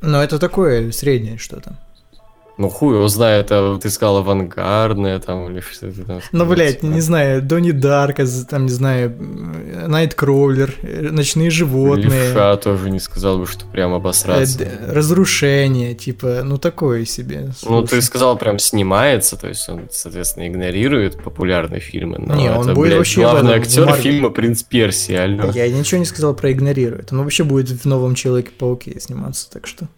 Ну, 0.00 0.18
это 0.18 0.38
такое 0.40 0.90
среднее 0.90 1.38
что-то. 1.38 1.78
Ну 2.62 2.68
хуй 2.68 2.94
его 2.94 3.08
знает, 3.08 3.48
а 3.50 3.76
ты 3.76 3.90
сказал 3.90 4.18
авангардное 4.18 5.18
там 5.18 5.50
или 5.50 5.58
что-то 5.60 6.04
там. 6.04 6.20
Ну, 6.30 6.46
блядь, 6.46 6.84
не 6.84 7.00
знаю, 7.00 7.42
Донни 7.42 7.72
Дарка, 7.72 8.24
там, 8.48 8.66
не 8.66 8.70
знаю, 8.70 9.12
Найткроулер, 9.88 10.74
Ночные 11.10 11.50
животные. 11.50 12.28
Левша 12.28 12.56
тоже 12.58 12.90
не 12.90 13.00
сказал 13.00 13.38
бы, 13.38 13.46
что 13.46 13.66
прям 13.66 13.92
Э, 13.92 13.96
обосраться. 13.96 14.58
д- 14.58 14.70
разрушение, 14.88 15.94
типа, 15.94 16.42
ну 16.44 16.56
такое 16.56 17.04
себе. 17.04 17.50
Ну, 17.64 17.82
ты 17.82 17.88
слушай. 17.88 18.02
сказал, 18.02 18.36
прям 18.38 18.58
снимается, 18.60 19.36
то 19.36 19.48
есть 19.48 19.68
он, 19.68 19.88
соответственно, 19.90 20.46
игнорирует 20.46 21.22
популярные 21.22 21.80
фильмы. 21.80 22.18
Но 22.18 22.34
Не, 22.36 22.50
он 22.50 22.64
это, 22.66 22.74
будет 22.74 22.86
блядь, 22.90 22.98
вообще 22.98 23.20
главный 23.22 23.54
актер 23.54 23.86
Марвел. 23.86 24.02
фильма 24.02 24.30
«Принц 24.30 24.62
Персии», 24.62 25.14
алло. 25.16 25.50
Я 25.52 25.68
ничего 25.68 25.98
не 25.98 26.04
сказал 26.06 26.34
про 26.34 26.52
игнорирует. 26.52 27.12
Он 27.12 27.18
вообще 27.24 27.42
будет 27.44 27.68
в 27.70 27.84
новом 27.86 28.14
Человеке-пауке 28.14 29.00
сниматься, 29.00 29.50
так 29.50 29.66
что. 29.66 29.88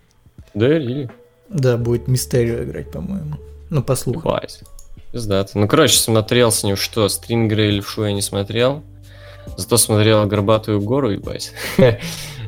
Да, 0.54 0.74
или? 0.76 1.10
Да, 1.48 1.76
будет 1.76 2.08
Мистерио 2.08 2.64
играть, 2.64 2.90
по-моему. 2.90 3.36
Ну, 3.70 3.82
по 3.82 3.96
слухам. 3.96 4.22
Бать. 4.22 4.62
Пиздато. 5.12 5.58
Ну, 5.58 5.68
короче, 5.68 5.96
смотрел 5.96 6.50
с 6.50 6.64
ним 6.64 6.76
что, 6.76 7.08
Стрингера 7.08 7.66
и 7.68 7.70
Левшу 7.70 8.04
я 8.04 8.12
не 8.12 8.22
смотрел. 8.22 8.82
Зато 9.56 9.76
смотрел 9.76 10.26
«Горбатую 10.26 10.80
гору», 10.80 11.10
ебать. 11.10 11.52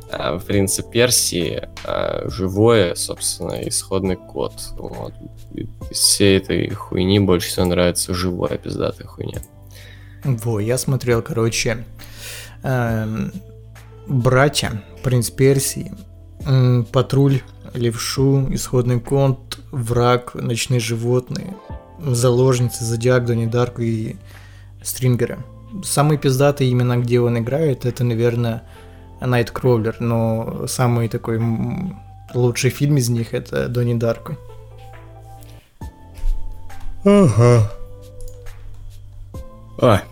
А, 0.09 0.39
В 0.39 0.45
«Принце 0.45 0.85
Персии» 0.85 1.69
а, 1.83 2.29
живое, 2.29 2.95
собственно, 2.95 3.69
исходный 3.69 4.15
код. 4.15 4.53
Вот. 4.77 5.13
Из 5.91 5.99
всей 5.99 6.39
этой 6.39 6.71
хуйни 6.71 7.19
больше 7.19 7.49
всего 7.49 7.67
нравится 7.67 8.15
живая 8.15 8.57
пиздатая 8.57 9.09
хуйня. 9.09 9.41
Во, 10.23 10.61
я 10.61 10.79
смотрел, 10.79 11.23
короче, 11.23 11.85
эм, 12.63 13.33
«Братья», 14.07 14.81
«Принц 15.03 15.29
Персии», 15.31 15.93
«Патруль», 16.93 17.43
«Левшу», 17.77 18.47
«Исходный 18.53 19.01
конт», 19.01 19.59
«Враг», 19.71 20.35
«Ночные 20.35 20.81
животные», 20.81 21.55
«Заложницы», 22.05 22.85
«Зодиак», 22.85 23.27
«Донни 23.27 23.47
Дарку» 23.47 23.83
и 23.83 24.17
«Стрингера». 24.83 25.39
Самые 25.85 26.19
пиздатые 26.19 26.73
имена, 26.73 26.97
где 26.97 27.21
он 27.21 27.39
играет, 27.39 27.85
это, 27.85 28.05
наверное, 28.05 28.63
Найткроулер, 29.21 29.97
но 30.01 30.67
самый 30.67 31.09
такой 31.09 31.41
лучший 32.35 32.71
фильм 32.71 32.97
из 32.97 33.09
них 33.09 33.35
это 33.35 33.69
Донни 33.69 33.95
Дарко. 33.95 34.37
Ага. 37.05 37.71
А, 39.79 40.03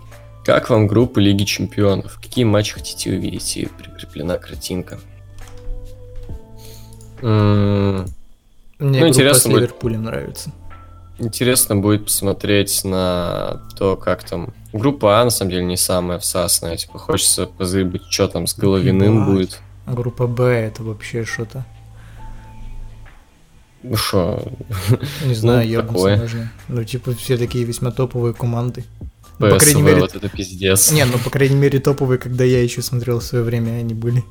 как 0.45 0.69
вам 0.69 0.87
группа 0.87 1.19
Лиги 1.19 1.43
Чемпионов? 1.43 2.19
Какие 2.21 2.45
матчи 2.45 2.73
хотите 2.73 3.11
увидеть? 3.11 3.57
И 3.57 3.65
прикреплена 3.65 4.37
картинка. 4.37 4.99
М, 7.21 8.05
Мне 8.79 8.99
Ну, 9.01 9.07
интересно 9.07 9.39
с 9.41 9.45
будет. 9.45 9.55
Ливерпулем 9.61 10.03
нравится. 10.03 10.51
Интересно 11.17 11.77
будет 11.77 12.05
посмотреть 12.05 12.83
на 12.83 13.61
то, 13.77 13.95
как 13.95 14.23
там... 14.25 14.53
Группа 14.73 15.21
А, 15.21 15.23
на 15.23 15.29
самом 15.29 15.51
деле, 15.51 15.63
не 15.63 15.77
самая 15.77 16.19
всасная. 16.19 16.75
Типа, 16.75 16.99
хочется 16.99 17.45
позырить, 17.45 18.01
что 18.09 18.27
там 18.27 18.47
с 18.47 18.53
Головиным 18.57 19.15
Ебать. 19.21 19.27
будет. 19.27 19.59
Группа 19.87 20.27
Б 20.27 20.43
это 20.43 20.83
вообще 20.83 21.23
что-то. 21.23 21.65
Ну 23.83 23.95
что, 23.95 24.43
Не 25.25 25.33
знаю, 25.35 25.59
Ну, 25.67 25.71
ебнуться 25.73 25.93
такое. 25.93 26.17
можно. 26.17 26.51
Ну, 26.67 26.83
типа, 26.83 27.13
все 27.13 27.37
такие 27.37 27.63
весьма 27.65 27.91
топовые 27.91 28.33
команды. 28.33 28.83
Ну, 29.37 29.49
по 29.49 29.57
крайней 29.59 29.81
мере- 29.83 30.01
вот 30.01 30.15
это 30.15 30.27
пиздец. 30.27 30.91
Не, 30.91 31.05
ну, 31.05 31.17
по 31.19 31.29
крайней 31.29 31.55
мере, 31.55 31.79
топовые, 31.79 32.17
когда 32.17 32.43
я 32.43 32.61
еще 32.63 32.81
смотрел 32.81 33.19
в 33.19 33.23
свое 33.23 33.43
время, 33.43 33.71
они 33.79 33.93
были. 33.93 34.23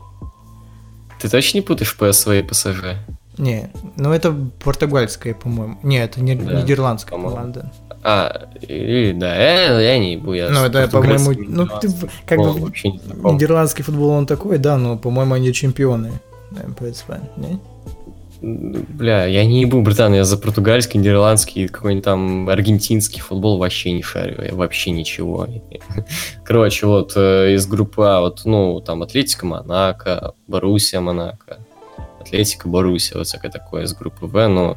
Ты 1.25 1.31
точно 1.31 1.57
не 1.57 1.62
путаешь 1.62 1.97
PSV 1.99 2.40
и 2.40 2.43
ПСЖ? 2.43 2.99
Не, 3.38 3.71
ну 3.97 4.12
это 4.12 4.37
португальская, 4.62 5.33
по-моему. 5.33 5.78
Не, 5.83 6.04
это 6.04 6.21
не, 6.21 6.35
Да, 6.35 6.61
нидерландская 6.61 7.12
по-моему. 7.12 7.37
команда. 7.37 7.73
А, 8.02 8.50
или, 8.61 9.12
да, 9.12 9.35
я, 9.35 9.81
я 9.81 9.99
не 9.99 10.16
я 10.37 10.50
Ну, 10.50 10.66
это, 10.66 10.87
по-моему, 10.88 11.33
ну, 11.49 11.66
ты 11.81 11.88
как 12.26 12.40
бы 12.40 12.71
нидерландский 13.33 13.83
футбол 13.83 14.11
он 14.11 14.26
такой, 14.26 14.59
да, 14.59 14.76
но, 14.76 14.99
по-моему, 14.99 15.33
они 15.33 15.50
чемпионы. 15.54 16.12
PSV, 16.50 17.19
не? 17.38 17.59
Бля, 18.45 19.25
я 19.25 19.47
не 19.47 19.63
ебу, 19.63 19.81
братан, 19.81 20.13
я 20.13 20.25
за 20.25 20.37
португальский, 20.37 21.01
нидерландский, 21.01 21.67
какой-нибудь 21.67 22.05
там 22.05 22.51
аргентинский 22.51 23.23
футбол 23.23 23.57
вообще 23.57 23.93
не 23.93 24.03
шарю, 24.03 24.43
я 24.43 24.55
вообще 24.55 24.91
ничего. 24.91 25.49
Короче, 26.45 26.87
вот 26.87 27.15
э, 27.17 27.55
из 27.55 27.67
группы 27.67 28.05
А, 28.05 28.21
вот, 28.21 28.43
ну, 28.45 28.83
там 28.83 29.03
Атлетика 29.03 29.47
Монако, 29.47 30.35
Боруссия 30.47 31.01
Монако, 31.01 31.57
Атлетика 32.21 32.69
Боруссия, 32.69 33.17
вот 33.17 33.27
всякое 33.29 33.51
такое 33.51 33.85
из 33.85 33.95
группы 33.95 34.27
В, 34.27 34.47
ну, 34.47 34.77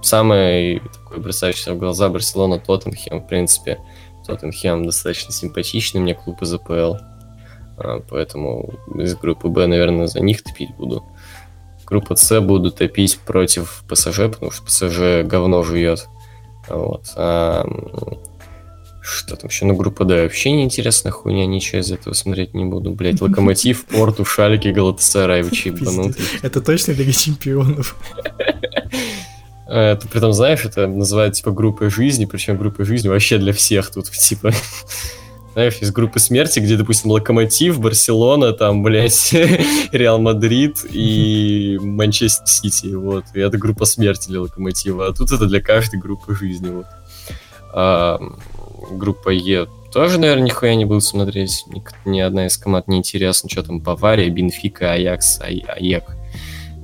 самый 0.00 0.80
такой 0.80 1.18
бросающийся 1.18 1.74
в 1.74 1.78
глаза 1.78 2.08
Барселона 2.08 2.58
Тоттенхем, 2.58 3.20
в 3.20 3.26
принципе, 3.26 3.78
Тоттенхем 4.26 4.86
достаточно 4.86 5.32
симпатичный 5.32 6.00
мне 6.00 6.14
клуб 6.14 6.40
из 6.40 6.54
АПЛ, 6.54 6.94
а, 7.76 8.00
поэтому 8.08 8.70
из 8.94 9.14
группы 9.16 9.48
Б, 9.48 9.66
наверное, 9.66 10.06
за 10.06 10.20
них 10.20 10.42
топить 10.42 10.74
буду. 10.76 11.04
Группа 11.90 12.16
С 12.16 12.40
буду 12.40 12.70
топить 12.70 13.18
против 13.18 13.82
ПСЖ, 13.88 14.30
потому 14.30 14.52
что 14.52 14.64
ПСЖ 14.64 15.26
говно 15.28 15.62
жует. 15.64 16.08
Вот. 16.68 17.06
А, 17.16 17.66
что 19.02 19.36
там 19.36 19.50
еще? 19.50 19.64
Ну, 19.64 19.74
группа 19.74 20.04
Д 20.04 20.22
вообще 20.22 20.52
неинтересная 20.52 21.10
хуйня, 21.10 21.46
ничего 21.46 21.80
из 21.80 21.90
этого 21.90 22.14
смотреть 22.14 22.54
не 22.54 22.64
буду. 22.64 22.92
Блять, 22.92 23.20
Локомотив, 23.20 23.84
Порту, 23.90 24.24
Шалики, 24.24 24.68
Галатасарай, 24.68 25.42
вы 25.42 25.50
ебанутый. 25.52 26.24
Это 26.42 26.60
точно 26.60 26.92
Лига 26.92 27.12
Чемпионов. 27.12 27.96
Это, 29.66 30.08
при 30.08 30.18
том, 30.18 30.32
знаешь, 30.32 30.64
это 30.64 30.88
называют, 30.88 31.34
типа, 31.34 31.52
группой 31.52 31.90
жизни, 31.90 32.24
причем 32.24 32.56
группой 32.56 32.84
жизни 32.84 33.08
вообще 33.08 33.38
для 33.38 33.52
всех 33.52 33.90
тут, 33.90 34.10
типа, 34.10 34.52
знаешь, 35.60 35.78
из 35.82 35.92
группы 35.92 36.18
смерти, 36.18 36.58
где, 36.58 36.78
допустим, 36.78 37.10
Локомотив, 37.10 37.80
Барселона, 37.80 38.52
там, 38.52 38.82
блядь, 38.82 39.30
Реал 39.92 40.18
Мадрид 40.18 40.86
и 40.90 41.76
Манчестер 41.82 42.46
Сити, 42.46 42.94
вот. 42.94 43.24
И 43.34 43.40
это 43.40 43.58
группа 43.58 43.84
смерти 43.84 44.28
для 44.28 44.40
Локомотива, 44.40 45.08
а 45.08 45.12
тут 45.12 45.32
это 45.32 45.44
для 45.46 45.60
каждой 45.60 46.00
группы 46.00 46.34
жизни, 46.34 46.70
вот. 46.70 46.86
А, 47.74 48.18
группа 48.90 49.28
Е 49.28 49.66
тоже, 49.92 50.18
наверное, 50.18 50.44
нихуя 50.44 50.76
не 50.76 50.84
буду 50.84 51.00
смотреть. 51.00 51.64
Ни, 51.66 51.82
ни 52.08 52.20
одна 52.20 52.46
из 52.46 52.56
команд 52.56 52.86
не 52.86 52.98
интересна. 52.98 53.50
Что 53.50 53.64
там, 53.64 53.80
Бавария, 53.80 54.30
Бенфика, 54.30 54.92
Аякс, 54.92 55.40
Аек. 55.40 56.04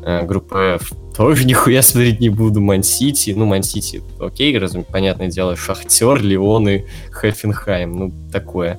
А, 0.08 0.22
группа 0.22 0.76
F 0.76 0.92
тоже 1.16 1.44
нихуя 1.44 1.82
смотреть 1.82 2.20
не 2.20 2.28
буду. 2.28 2.60
Ман-Сити, 2.60 3.34
ну, 3.36 3.44
Ман-Сити, 3.44 4.04
окей, 4.20 4.56
разум, 4.56 4.84
понятное 4.84 5.26
дело, 5.26 5.56
Шахтер, 5.56 6.22
Леон 6.22 6.68
и 6.68 6.84
Хефенхайм, 7.20 7.92
ну, 7.92 8.12
такое. 8.30 8.78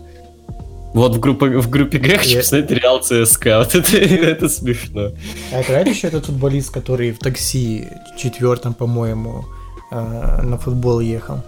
Вот 0.93 1.17
в 1.17 1.19
группе, 1.19 1.47
в 1.47 1.69
группе 1.69 1.97
Г 1.97 2.17
хочу 2.17 2.37
посмотреть 2.37 2.71
Реал 2.71 3.01
ЦСКА, 3.01 3.59
вот 3.59 3.75
это, 3.75 3.97
это 3.97 4.47
смешно. 4.47 5.11
А 5.51 5.61
играет 5.61 5.89
еще 5.89 6.07
этот 6.07 6.27
футболист, 6.27 6.73
который 6.73 7.11
в 7.11 7.19
такси 7.19 7.89
четвертом, 8.17 8.73
по-моему, 8.73 9.43
э, 9.91 10.41
на 10.43 10.57
футбол 10.57 11.01
ехал? 11.01 11.43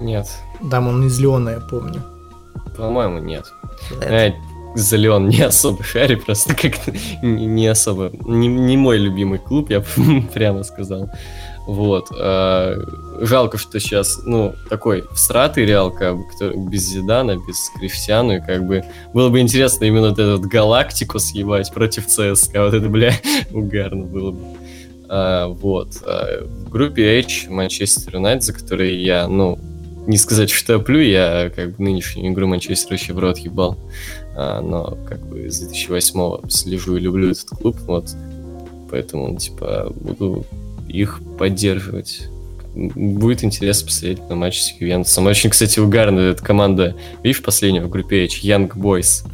Нет. 0.00 0.26
Там 0.68 0.88
он 0.88 1.06
из 1.06 1.20
Леона, 1.20 1.50
я 1.50 1.60
помню. 1.60 2.02
По-моему, 2.76 3.18
нет. 3.18 3.44
Это 4.00 4.34
за 4.74 4.96
Леон 4.96 5.28
не 5.28 5.42
особо 5.42 5.82
шарю, 5.82 6.20
просто 6.20 6.54
как-то 6.54 6.92
не 7.22 7.66
особо. 7.66 8.10
Не, 8.24 8.48
не 8.48 8.76
мой 8.76 8.98
любимый 8.98 9.38
клуб, 9.38 9.70
я 9.70 9.82
прямо 10.34 10.62
сказал. 10.62 11.10
Вот. 11.66 12.08
А, 12.18 12.76
жалко, 13.20 13.58
что 13.58 13.78
сейчас, 13.78 14.20
ну, 14.24 14.54
такой 14.68 15.04
всратый 15.14 15.64
Реал, 15.64 15.90
как 15.90 16.16
бы, 16.16 16.24
без 16.68 16.88
Зидана, 16.88 17.36
без 17.36 17.70
Криштиану, 17.78 18.36
и 18.36 18.40
как 18.40 18.66
бы 18.66 18.84
было 19.14 19.28
бы 19.28 19.40
интересно 19.40 19.84
именно 19.84 20.08
вот 20.08 20.18
этот 20.18 20.42
Галактику 20.42 21.18
съебать 21.18 21.72
против 21.72 22.06
ЦСКА. 22.06 22.64
Вот 22.64 22.74
это, 22.74 22.88
бля, 22.88 23.14
угарно 23.52 24.04
было 24.04 24.32
бы. 24.32 24.40
А, 25.08 25.48
вот. 25.48 26.02
А, 26.04 26.44
в 26.44 26.70
группе 26.70 27.20
H 27.20 27.48
Манчестер 27.48 28.16
Юнайтед, 28.16 28.44
за 28.44 28.52
который 28.54 29.00
я, 29.00 29.28
ну, 29.28 29.58
не 30.06 30.16
сказать, 30.18 30.50
что 30.50 30.78
топлю, 30.78 31.00
я 31.00 31.50
как 31.54 31.76
бы 31.76 31.84
нынешнюю 31.84 32.32
игру 32.32 32.48
Манчестер 32.48 32.92
вообще 32.92 33.12
в 33.12 33.18
рот 33.18 33.38
ебал. 33.38 33.78
А, 34.34 34.60
но 34.60 34.96
как 35.08 35.20
бы 35.26 35.50
с 35.50 35.60
2008 35.60 36.48
слежу 36.48 36.96
и 36.96 37.00
люблю 37.00 37.30
этот 37.30 37.48
клуб, 37.50 37.76
вот. 37.82 38.10
Поэтому, 38.90 39.36
типа, 39.36 39.92
буду 39.94 40.44
их 40.88 41.20
поддерживать. 41.38 42.28
Будет 42.74 43.44
интересно 43.44 43.86
посмотреть 43.86 44.28
на 44.28 44.34
матч 44.34 44.60
с 44.60 44.72
Ювентусом. 44.80 45.26
Очень, 45.26 45.50
кстати, 45.50 45.78
угарная 45.78 46.32
эта 46.32 46.42
команда. 46.42 46.94
Видишь, 47.22 47.42
последняя 47.42 47.82
в 47.82 47.90
группе 47.90 48.24
H, 48.24 48.42
Young 48.42 48.72
Boys. 48.74 49.26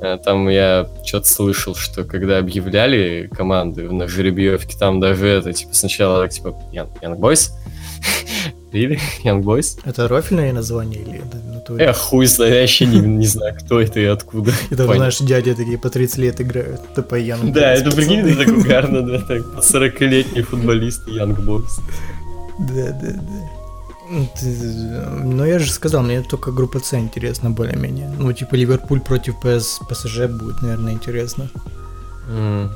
А, 0.00 0.18
там 0.18 0.48
я 0.48 0.88
что-то 1.04 1.26
слышал, 1.26 1.74
что 1.74 2.04
когда 2.04 2.38
объявляли 2.38 3.30
команды 3.32 3.90
на 3.90 4.06
жеребьевке, 4.06 4.76
там 4.78 5.00
даже 5.00 5.26
это, 5.26 5.52
типа, 5.52 5.74
сначала, 5.74 6.28
типа, 6.28 6.48
Young, 6.72 6.88
Young 7.00 7.18
Boys, 7.18 7.50
Really? 8.72 8.98
Young 9.24 9.42
Boys? 9.42 9.78
Это 9.84 10.08
рофильное 10.08 10.52
название 10.52 11.02
или 11.02 11.18
это 11.18 11.38
Эх, 11.78 11.96
хуй 11.96 12.26
знаю, 12.26 12.54
я 12.54 12.60
вообще 12.60 12.86
не, 12.86 13.00
не 13.00 13.26
знаю, 13.26 13.54
кто 13.58 13.80
это 13.80 13.98
и 13.98 14.04
откуда. 14.04 14.52
Это, 14.70 14.84
знаешь, 14.84 15.18
дяди 15.18 15.52
такие 15.54 15.78
по 15.78 15.90
30 15.90 16.18
лет 16.18 16.40
играют, 16.40 16.80
это 16.92 17.02
по 17.02 17.18
Young 17.18 17.42
Boys. 17.42 17.52
Да, 17.52 17.72
это 17.72 17.90
прикинь, 17.90 18.20
это 18.20 18.44
так 18.44 18.56
угарно, 18.56 19.02
да, 19.06 19.18
так, 19.18 19.42
40-летний 19.58 20.42
футболист 20.42 21.08
Young 21.08 21.36
Boys. 21.44 21.80
Да, 22.58 22.92
да, 22.92 23.12
да. 23.12 23.56
Ну, 25.24 25.44
я 25.44 25.58
же 25.58 25.70
сказал, 25.70 26.02
мне 26.02 26.22
только 26.22 26.52
группа 26.52 26.78
С 26.78 26.94
интересна 26.94 27.50
более-менее. 27.50 28.08
Ну, 28.16 28.32
типа 28.32 28.54
Ливерпуль 28.54 29.00
против 29.00 29.40
ПС, 29.40 29.80
ПСЖ 29.88 30.26
будет, 30.28 30.62
наверное, 30.62 30.92
интересно. 30.92 31.50
Mm. 32.30 32.70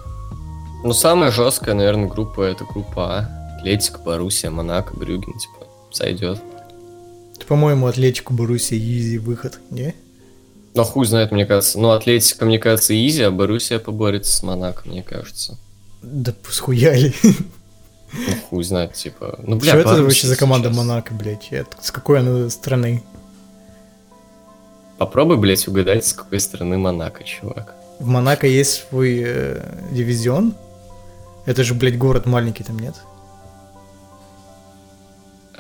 Ну, 0.83 0.93
самая 0.93 1.31
жесткая, 1.31 1.75
наверное, 1.75 2.09
группа 2.09 2.43
это 2.43 2.65
группа 2.65 3.19
А. 3.19 3.57
Атлетика, 3.59 3.99
Боруссия, 3.99 4.51
Монако, 4.51 4.97
Брюген, 4.97 5.39
типа, 5.39 5.60
сойдет. 5.91 6.41
Ты, 7.39 7.47
по-моему, 7.47 7.87
Атлетику, 7.87 8.35
Боруссия, 8.35 8.79
Изи 8.79 9.19
выход, 9.19 9.59
не? 9.71 9.95
Ну, 10.75 10.85
хуй 10.85 11.07
знает, 11.07 11.33
мне 11.33 11.47
кажется. 11.47 11.79
Ну, 11.79 11.91
Атлетика, 11.91 12.45
мне 12.45 12.59
кажется, 12.59 12.95
Изи, 12.95 13.23
а 13.23 13.31
Боруссия 13.31 13.79
поборется 13.79 14.37
с 14.37 14.43
Монако, 14.43 14.89
мне 14.89 15.03
кажется. 15.03 15.59
Да 16.03 16.35
схуяли. 16.49 17.15
Ну, 18.13 18.35
хуй 18.49 18.65
знает, 18.65 18.95
типа... 18.95 19.39
Ну, 19.43 19.57
бля, 19.57 19.71
Что 19.71 19.81
это 19.81 20.03
вообще 20.03 20.27
за 20.27 20.37
команда 20.37 20.69
сейчас? 20.69 20.77
Монако, 20.79 21.15
блядь? 21.15 21.49
С 21.81 21.91
какой 21.91 22.19
она 22.21 22.51
страны? 22.51 23.03
Попробуй, 24.99 25.37
блядь, 25.37 25.67
угадать, 25.69 26.05
с 26.05 26.13
какой 26.13 26.41
страны 26.41 26.77
Монако, 26.77 27.25
чувак. 27.25 27.75
В 28.01 28.07
Монако 28.07 28.47
есть 28.47 28.89
свой 28.89 29.23
э, 29.25 29.63
дивизион? 29.93 30.55
Это 31.47 31.65
же, 31.65 31.75
блядь, 31.75 31.99
город 31.99 32.27
маленький 32.27 32.65
там, 32.65 32.79
нет? 32.79 32.95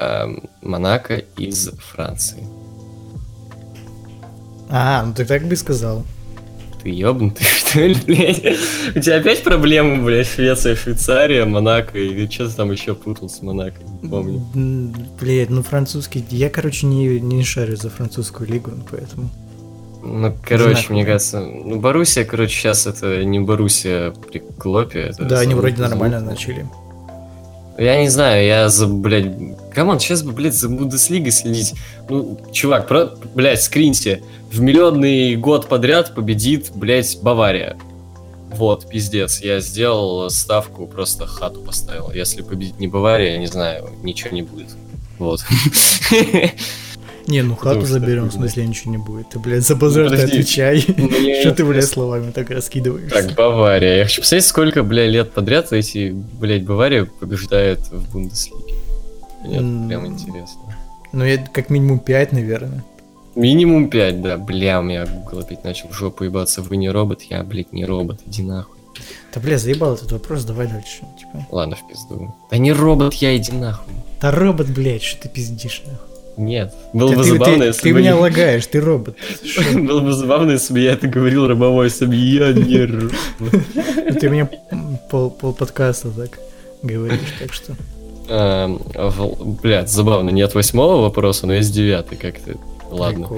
Э, 0.00 0.26
Монако 0.62 1.16
из 1.36 1.70
Франции. 1.78 2.44
А, 4.70 5.04
ну 5.04 5.12
ты 5.12 5.24
так 5.24 5.44
бы 5.44 5.56
сказал. 5.56 6.04
Ты 6.82 6.90
ёбнутый, 6.90 7.44
что 7.58 7.80
ли, 7.80 7.96
блядь? 8.06 8.42
У 8.94 9.00
тебя 9.00 9.16
опять 9.16 9.42
проблемы, 9.42 10.02
блядь, 10.02 10.28
Швеция, 10.28 10.76
Швейцария, 10.76 11.44
Монако, 11.44 11.98
или 11.98 12.30
что 12.30 12.48
ты 12.48 12.54
там 12.54 12.70
еще 12.70 12.94
путал 12.94 13.28
с 13.28 13.42
Монако, 13.42 13.80
не 14.02 14.08
помню. 14.08 15.04
Блядь, 15.20 15.50
ну 15.50 15.62
французский, 15.62 16.24
я, 16.30 16.48
короче, 16.48 16.86
не, 16.86 17.20
не 17.20 17.44
шарю 17.44 17.76
за 17.76 17.90
французскую 17.90 18.48
лигу, 18.48 18.70
поэтому... 18.90 19.28
Ну, 20.02 20.34
короче, 20.42 20.86
Знаю, 20.86 20.92
мне 20.92 21.04
кажется, 21.04 21.40
ну, 21.40 21.78
Боруссия, 21.78 22.24
короче, 22.24 22.54
сейчас 22.54 22.86
это 22.86 23.22
не 23.22 23.38
Боруссия 23.38 24.12
при 24.12 24.38
Клопе. 24.38 25.00
Это 25.00 25.24
да, 25.26 25.40
они 25.40 25.54
вроде 25.54 25.82
нормально 25.82 26.20
начали. 26.20 26.66
Я 27.80 27.98
не 28.02 28.10
знаю, 28.10 28.44
я 28.44 28.68
за, 28.68 28.86
блядь... 28.86 29.32
Команд, 29.72 30.02
сейчас 30.02 30.22
бы, 30.22 30.32
блядь, 30.32 30.52
за 30.52 30.68
Бундеслигой 30.68 31.30
следить. 31.30 31.72
Ну, 32.10 32.38
чувак, 32.52 32.86
про, 32.86 33.06
блядь, 33.34 33.62
скриньте. 33.62 34.22
В 34.52 34.60
миллионный 34.60 35.34
год 35.36 35.66
подряд 35.66 36.14
победит, 36.14 36.72
блядь, 36.74 37.18
Бавария. 37.22 37.78
Вот, 38.50 38.86
пиздец. 38.86 39.40
Я 39.40 39.60
сделал 39.60 40.28
ставку, 40.28 40.86
просто 40.86 41.26
хату 41.26 41.62
поставил. 41.62 42.10
Если 42.12 42.42
победит 42.42 42.78
не 42.80 42.86
Бавария, 42.86 43.32
я 43.32 43.38
не 43.38 43.46
знаю, 43.46 43.88
ничего 44.02 44.36
не 44.36 44.42
будет. 44.42 44.68
Вот. 45.18 45.40
Не, 47.30 47.42
ну 47.42 47.54
хату 47.54 47.86
заберем, 47.86 48.28
в 48.28 48.32
смысле 48.32 48.66
ничего 48.66 48.90
не 48.90 48.98
будет. 48.98 49.28
Ты, 49.28 49.38
блядь, 49.38 49.64
за 49.64 49.76
базар 49.76 50.10
ты 50.10 50.16
отвечай. 50.16 50.80
Что 51.40 51.54
ты, 51.54 51.64
блядь, 51.64 51.84
словами 51.84 52.32
так 52.32 52.50
раскидываешь? 52.50 53.12
Так, 53.12 53.36
Бавария. 53.36 53.98
Я 53.98 54.04
хочу 54.04 54.22
посмотреть, 54.22 54.46
сколько, 54.46 54.82
блядь, 54.82 55.10
лет 55.10 55.32
подряд 55.32 55.72
эти, 55.72 56.10
блядь, 56.10 56.64
Бавария 56.64 57.04
побеждает 57.04 57.78
в 57.92 58.10
Бундеслиге. 58.10 58.74
Мне 59.44 59.88
прям 59.88 60.06
интересно. 60.08 60.60
Ну, 61.12 61.24
я 61.24 61.38
как 61.38 61.70
минимум 61.70 62.00
5, 62.00 62.32
наверное. 62.32 62.84
Минимум 63.36 63.90
5, 63.90 64.22
да. 64.22 64.36
Бля, 64.36 64.80
у 64.80 64.82
меня 64.82 65.06
Google 65.06 65.38
опять 65.40 65.62
начал 65.62 65.88
в 65.88 65.92
жопу 65.92 66.24
ебаться. 66.24 66.62
Вы 66.62 66.78
не 66.78 66.90
робот, 66.90 67.22
я, 67.22 67.44
блядь, 67.44 67.72
не 67.72 67.84
робот. 67.84 68.20
Иди 68.26 68.42
нахуй. 68.42 68.76
Да, 69.32 69.40
бля, 69.40 69.56
заебал 69.56 69.94
этот 69.94 70.10
вопрос, 70.10 70.44
давай 70.44 70.66
дальше. 70.66 71.02
Типа. 71.16 71.46
Ладно, 71.52 71.76
в 71.76 71.86
пизду. 71.86 72.34
Да 72.50 72.58
не 72.58 72.72
робот, 72.72 73.14
я 73.14 73.36
иди 73.36 73.52
нахуй. 73.52 73.94
Да 74.20 74.32
робот, 74.32 74.68
блядь, 74.68 75.04
что 75.04 75.22
ты 75.22 75.28
пиздишь 75.28 75.82
нахуй. 75.86 76.09
Нет. 76.36 76.72
Было 76.92 77.12
бы 77.12 77.24
забавно, 77.24 77.64
если 77.64 77.82
ты 77.82 77.88
бы... 77.90 77.94
Ты 77.94 78.00
меня 78.00 78.16
лагаешь, 78.16 78.66
ты 78.66 78.80
робот. 78.80 79.16
Было 79.74 80.00
бы 80.00 80.12
забавно, 80.12 80.52
если 80.52 80.72
бы 80.72 80.80
я 80.80 80.92
это 80.92 81.06
говорил 81.06 81.46
рабовой 81.46 81.90
себе. 81.90 82.16
Я 82.16 82.52
не. 82.52 82.86
Ты 84.20 84.28
меня 84.28 84.48
пол, 85.10 85.30
пол 85.30 85.52
подкаста 85.52 86.10
так 86.10 86.38
говоришь, 86.82 87.18
так 87.38 87.52
что... 87.52 87.74
Эм, 88.28 88.80
Блядь, 89.62 89.90
забавно, 89.90 90.30
нет 90.30 90.54
восьмого 90.54 91.02
вопроса, 91.02 91.46
но 91.46 91.54
есть 91.54 91.74
девятый 91.74 92.16
как-то. 92.16 92.54
Ладно. 92.90 93.28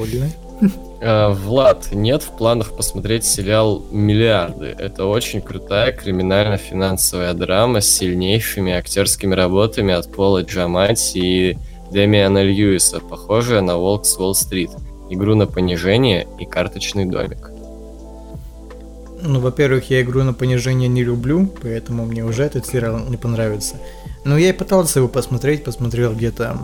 Э, 1.01 1.31
Влад, 1.31 1.89
нет 1.93 2.23
в 2.23 2.37
планах 2.37 2.77
посмотреть 2.77 3.25
сериал 3.25 3.83
«Миллиарды». 3.91 4.67
Это 4.79 5.07
очень 5.07 5.41
крутая 5.41 5.93
криминально-финансовая 5.93 7.35
драма 7.35 7.81
с 7.81 7.91
сильнейшими 7.91 8.73
актерскими 8.73 9.35
работами 9.35 9.93
от 9.93 10.13
Пола 10.13 10.43
Джамати 10.43 11.19
и 11.19 11.59
Демиана 11.93 12.43
Льюиса, 12.43 13.01
похожая 13.01 13.61
на 13.61 13.77
«Волк 13.77 14.07
с 14.07 14.17
Уолл-стрит», 14.17 14.71
«Игру 15.11 15.35
на 15.35 15.47
понижение» 15.47 16.27
и 16.41 16.47
«Карточный 16.47 17.05
домик». 17.05 17.51
Ну, 19.21 19.41
во-первых, 19.41 19.91
я 19.91 20.01
игру 20.01 20.23
на 20.23 20.33
понижение 20.33 20.89
не 20.89 21.05
люблю, 21.05 21.47
поэтому 21.63 22.07
мне 22.07 22.25
уже 22.25 22.45
этот 22.45 22.67
сериал 22.67 23.01
не 23.09 23.17
понравится. 23.17 23.77
Но 24.25 24.39
я 24.39 24.49
и 24.49 24.53
пытался 24.53 25.01
его 25.01 25.09
посмотреть, 25.09 25.65
посмотрел 25.65 26.15
где-то 26.15 26.57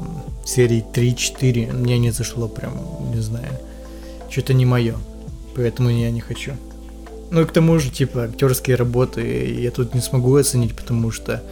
серии 0.47 0.85
3-4, 0.95 1.73
мне 1.73 1.99
не 1.99 2.11
зашло 2.11 2.49
прям, 2.49 2.73
не 3.15 3.21
знаю, 3.21 3.53
что-то 4.31 4.55
не 4.55 4.65
мое, 4.65 4.97
поэтому 5.55 5.91
я 5.91 6.11
не 6.11 6.21
хочу. 6.21 6.53
Ну 7.31 7.43
и 7.43 7.45
к 7.45 7.53
тому 7.53 7.79
же, 7.79 7.91
типа, 7.91 8.25
актерские 8.25 8.77
работы 8.77 9.21
я 9.61 9.71
тут 9.71 9.95
не 9.95 10.01
смогу 10.01 10.35
оценить, 10.37 10.75
потому 10.75 11.11
что 11.11 11.43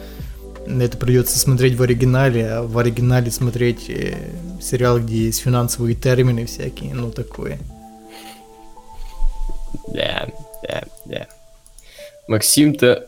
это 0.67 0.97
придется 0.97 1.39
смотреть 1.39 1.75
в 1.75 1.81
оригинале, 1.81 2.47
а 2.47 2.63
в 2.63 2.77
оригинале 2.77 3.31
смотреть 3.31 3.89
э, 3.89 4.31
сериал, 4.61 4.99
где 4.99 5.25
есть 5.25 5.41
финансовые 5.41 5.95
термины 5.95 6.45
всякие, 6.45 6.93
ну 6.93 7.11
такое. 7.11 7.59
Да, 9.87 10.27
да, 10.63 10.83
да. 11.05 11.27
Максим 12.27 12.75
Та- 12.75 13.03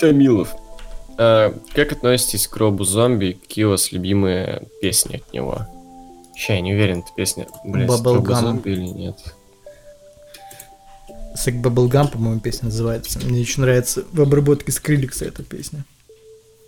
Томилов. 0.00 0.54
А, 1.18 1.54
как 1.74 1.92
относитесь 1.92 2.46
к 2.46 2.56
Робу 2.56 2.84
Зомби? 2.84 3.38
Какие 3.40 3.64
у 3.64 3.70
вас 3.70 3.92
любимые 3.92 4.62
песни 4.80 5.16
от 5.16 5.32
него? 5.32 5.66
Ща, 6.36 6.54
я 6.54 6.60
не 6.60 6.72
уверен, 6.72 7.00
это 7.00 7.08
песня, 7.16 7.46
блядь. 7.64 7.88
Робу 7.88 8.34
Зомби 8.34 8.70
или 8.70 8.86
нет. 8.86 9.16
Сек 11.34 11.54
Bubblegum, 11.54 12.10
по-моему, 12.10 12.40
песня 12.40 12.66
называется. 12.66 13.18
Мне 13.20 13.40
еще 13.40 13.62
нравится 13.62 14.04
в 14.12 14.20
обработке 14.20 14.70
Скриликса 14.70 15.24
эта 15.24 15.42
песня. 15.42 15.84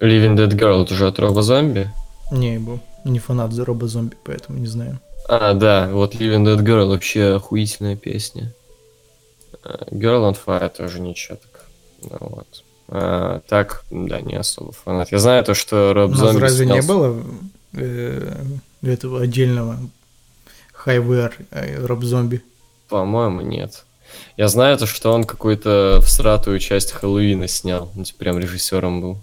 Living 0.01 0.37
Dead 0.37 0.51
Girl, 0.51 0.83
это 0.85 0.95
уже 0.95 1.07
от 1.09 1.19
Роба 1.19 1.43
Зомби? 1.43 1.91
Не, 2.31 2.59
был 2.59 2.81
не 3.05 3.19
фанат 3.19 3.53
за 3.53 3.65
Роба 3.65 3.87
Зомби, 3.87 4.17
поэтому 4.25 4.59
не 4.59 4.67
знаю. 4.67 4.99
А, 5.29 5.55
да, 5.55 5.89
вот 5.93 6.15
Living 6.15 6.45
Dead 6.45 6.59
Girl 6.63 6.89
вообще 6.89 7.35
охуительная 7.37 7.97
песня. 7.97 8.53
А, 9.63 9.85
Girl 9.91 10.31
on 10.31 10.37
Fire 10.45 10.69
тоже 10.75 11.01
ничего 11.01 11.37
так. 11.37 11.65
Ну, 12.03 12.17
вот. 12.21 12.65
А, 12.89 13.41
так, 13.49 13.85
да, 13.91 14.21
не 14.21 14.35
особо 14.35 14.73
фанат. 14.73 15.11
Я 15.13 15.19
знаю 15.19 15.45
то, 15.45 15.55
что 15.55 15.93
Роб 15.95 16.11
У 16.11 16.13
нас 16.13 16.21
Зомби 16.21 16.41
разве 16.41 16.67
не 16.67 16.73
снялся- 16.83 16.89
было 16.89 17.25
э, 17.75 18.33
этого 18.83 19.23
отдельного 19.23 19.79
Highware 20.85 21.33
э, 21.51 21.85
Роб 21.87 22.05
Зомби? 22.05 22.43
По-моему, 22.89 23.41
нет. 23.41 23.85
Я 24.37 24.49
знаю 24.49 24.77
то, 24.79 24.87
что 24.87 25.13
он 25.13 25.25
какую-то 25.25 26.01
всратую 26.03 26.59
часть 26.59 26.93
Хэллоуина 26.93 27.49
снял. 27.49 27.91
Ну, 27.95 28.05
типа, 28.05 28.19
прям 28.19 28.39
режиссером 28.39 29.01
был. 29.01 29.19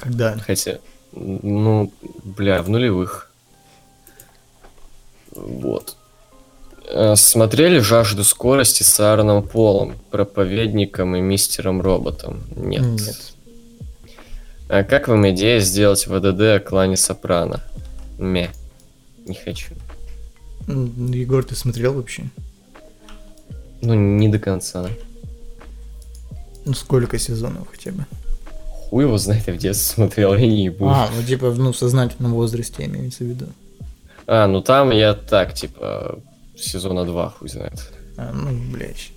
Когда? 0.00 0.36
Хотя, 0.38 0.78
ну, 1.12 1.92
бля, 2.24 2.62
в 2.62 2.68
нулевых. 2.68 3.30
Вот. 5.32 5.96
Э, 6.86 7.16
Смотрели 7.16 7.78
«Жажду 7.78 8.24
скорости» 8.24 8.82
с 8.82 9.00
Аароном 9.00 9.46
Полом, 9.46 9.94
проповедником 10.10 11.16
и 11.16 11.20
мистером 11.20 11.80
Роботом? 11.80 12.42
Нет. 12.56 12.82
Нет. 12.82 13.34
А 14.68 14.82
как 14.82 15.08
вам 15.08 15.28
идея 15.30 15.60
сделать 15.60 16.06
ВДД 16.06 16.40
о 16.40 16.60
клане 16.60 16.96
Сопрано? 16.96 17.62
Ме. 18.18 18.50
Не 19.26 19.34
хочу. 19.34 19.74
Егор, 20.66 21.44
ты 21.44 21.54
смотрел 21.54 21.94
вообще? 21.94 22.24
Ну, 23.82 23.94
не 23.94 24.28
до 24.28 24.38
конца. 24.38 24.88
Ну, 26.64 26.72
сколько 26.72 27.18
сезонов 27.18 27.68
хотя 27.70 27.92
бы? 27.92 28.06
Хуй 28.88 29.04
его 29.04 29.18
знает, 29.18 29.46
я 29.46 29.52
в 29.52 29.58
детстве 29.58 29.94
смотрел, 29.94 30.34
я 30.34 30.46
не 30.46 30.64
ебу. 30.64 30.88
А, 30.88 31.08
ну 31.14 31.22
типа, 31.22 31.52
ну, 31.52 31.72
в 31.72 31.76
сознательном 31.76 32.34
возрасте 32.34 32.84
имеется 32.84 33.24
в 33.24 33.26
виду. 33.26 33.46
А, 34.26 34.46
ну 34.46 34.62
там 34.62 34.90
я 34.90 35.14
так, 35.14 35.54
типа, 35.54 36.18
сезона 36.56 37.04
2, 37.04 37.30
хуй 37.30 37.48
знает. 37.48 37.92
А, 38.16 38.32
ну, 38.32 38.50
блядь. 38.72 39.10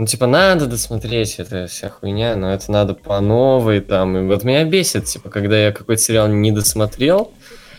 Ну, 0.00 0.06
типа, 0.06 0.26
надо 0.26 0.66
досмотреть, 0.66 1.34
это 1.38 1.66
вся 1.66 1.90
хуйня, 1.90 2.34
но 2.34 2.50
это 2.54 2.72
надо 2.72 2.94
по 2.94 3.20
новой 3.20 3.80
там. 3.80 4.16
И 4.16 4.22
вот 4.26 4.44
меня 4.44 4.64
бесит, 4.64 5.04
типа, 5.04 5.28
когда 5.28 5.58
я 5.58 5.72
какой-то 5.72 6.00
сериал 6.00 6.28
не 6.28 6.52
досмотрел, 6.52 7.32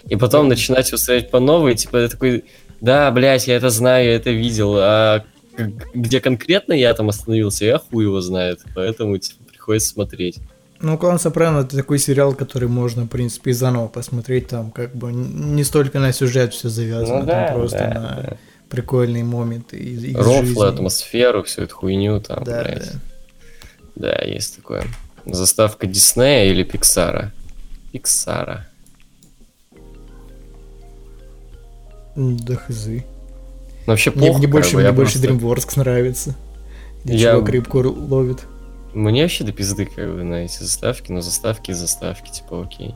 и 0.08 0.15
потом 0.15 0.48
начинать 0.48 0.88
его 0.89 1.00
смотреть 1.00 1.32
по 1.32 1.39
новой, 1.39 1.74
типа, 1.74 1.98
я 1.98 2.08
такой, 2.10 2.46
да, 2.80 3.10
блядь, 3.10 3.48
я 3.48 3.56
это 3.56 3.72
знаю, 3.72 4.06
я 4.06 4.15
это 4.15 4.30
видел, 4.30 4.76
а 4.78 5.24
где 5.96 6.20
конкретно 6.20 6.74
я 6.74 6.94
там 6.94 7.10
остановился, 7.10 7.65
я 7.65 7.80
хуй 7.80 8.04
его 8.04 8.22
знает, 8.22 8.60
поэтому, 8.76 9.17
типа, 9.17 9.44
приходится 9.50 9.89
смотреть. 9.89 10.38
Ну, 10.82 10.98
Клан 10.98 11.20
Сопрано 11.20 11.60
это 11.60 11.76
такой 11.78 12.00
сериал, 12.00 12.34
который 12.34 12.67
можно, 12.67 13.04
в 13.04 13.08
принципе, 13.08 13.52
и 13.52 13.54
заново 13.54 13.88
посмотреть. 13.88 14.48
Там 14.48 14.72
как 14.72 14.96
бы 14.96 15.12
не 15.12 15.63
столько 15.63 16.00
на 16.00 16.12
сюжет 16.12 16.54
все 16.54 16.70
завязано, 16.70 17.20
Ну 17.20 17.26
да, 17.26 17.48
там 17.48 17.56
просто 17.56 17.78
да, 17.78 18.00
на 18.00 18.22
да. 18.30 18.38
прикольные 18.70 19.24
моменты 19.24 19.78
из, 19.78 20.04
из 20.04 20.15
Рофлы, 20.15 20.46
жизни. 20.48 20.65
атмосферу, 20.67 21.44
всю 21.44 21.62
эту 21.63 21.76
хуйню 21.76 22.20
там, 22.20 22.44
Да, 22.44 22.63
блядь. 22.63 22.91
да. 23.96 24.10
Да, 24.17 24.26
есть 24.26 24.56
такое. 24.56 24.84
Заставка 25.26 25.86
Диснея 25.86 26.52
или 26.52 26.63
Пиксара? 26.63 27.32
Пиксара. 27.91 28.65
Да 32.15 32.56
хзы. 32.56 33.06
Ну, 33.86 33.94
вообще 33.94 34.12
Мне, 34.12 34.20
плохо, 34.20 34.38
мне 34.38 34.48
как 34.48 34.52
больше, 34.52 34.76
бы, 34.76 34.82
мне 34.82 34.91
больше 34.91 35.20
просто- 35.20 35.28
DreamWorks 35.46 35.80
нравится. 35.80 36.36
Где 37.04 37.15
Я- 37.15 37.32
чувак 37.34 37.50
рыбку 37.50 37.80
ловит. 37.82 38.39
Мне 38.93 39.23
вообще 39.23 39.43
до 39.43 39.51
пизды, 39.51 39.86
как 39.86 40.13
бы, 40.13 40.23
на 40.23 40.45
эти 40.45 40.60
заставки, 40.60 41.12
но 41.12 41.21
заставки 41.21 41.71
и 41.71 41.73
заставки, 41.73 42.30
типа, 42.30 42.63
окей. 42.63 42.93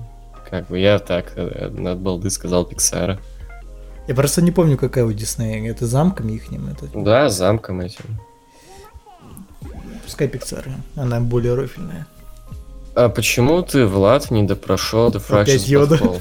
Как 0.49 0.67
бы 0.67 0.79
я 0.79 0.99
так 0.99 1.33
э, 1.37 1.67
от 1.67 1.99
балды 1.99 2.29
сказал 2.29 2.65
Пиксара. 2.65 3.19
Я 4.07 4.13
просто 4.13 4.41
не 4.41 4.51
помню, 4.51 4.77
какая 4.77 5.03
у 5.03 5.11
Диснея. 5.11 5.71
Это 5.71 5.87
замками 5.87 6.33
их 6.33 6.51
это. 6.51 6.87
Да, 6.93 7.29
замком 7.29 7.81
этим. 7.81 8.19
Пускай 10.03 10.27
Pixar. 10.27 10.69
Она 10.95 11.19
более 11.19 11.55
рофильная. 11.55 12.05
А 12.93 13.09
почему 13.09 13.63
ты, 13.63 13.87
Влад, 13.87 14.29
не 14.31 14.43
допрошел 14.43 15.09
The 15.09 15.41
Опять 15.41 15.67
Йода. 15.67 15.99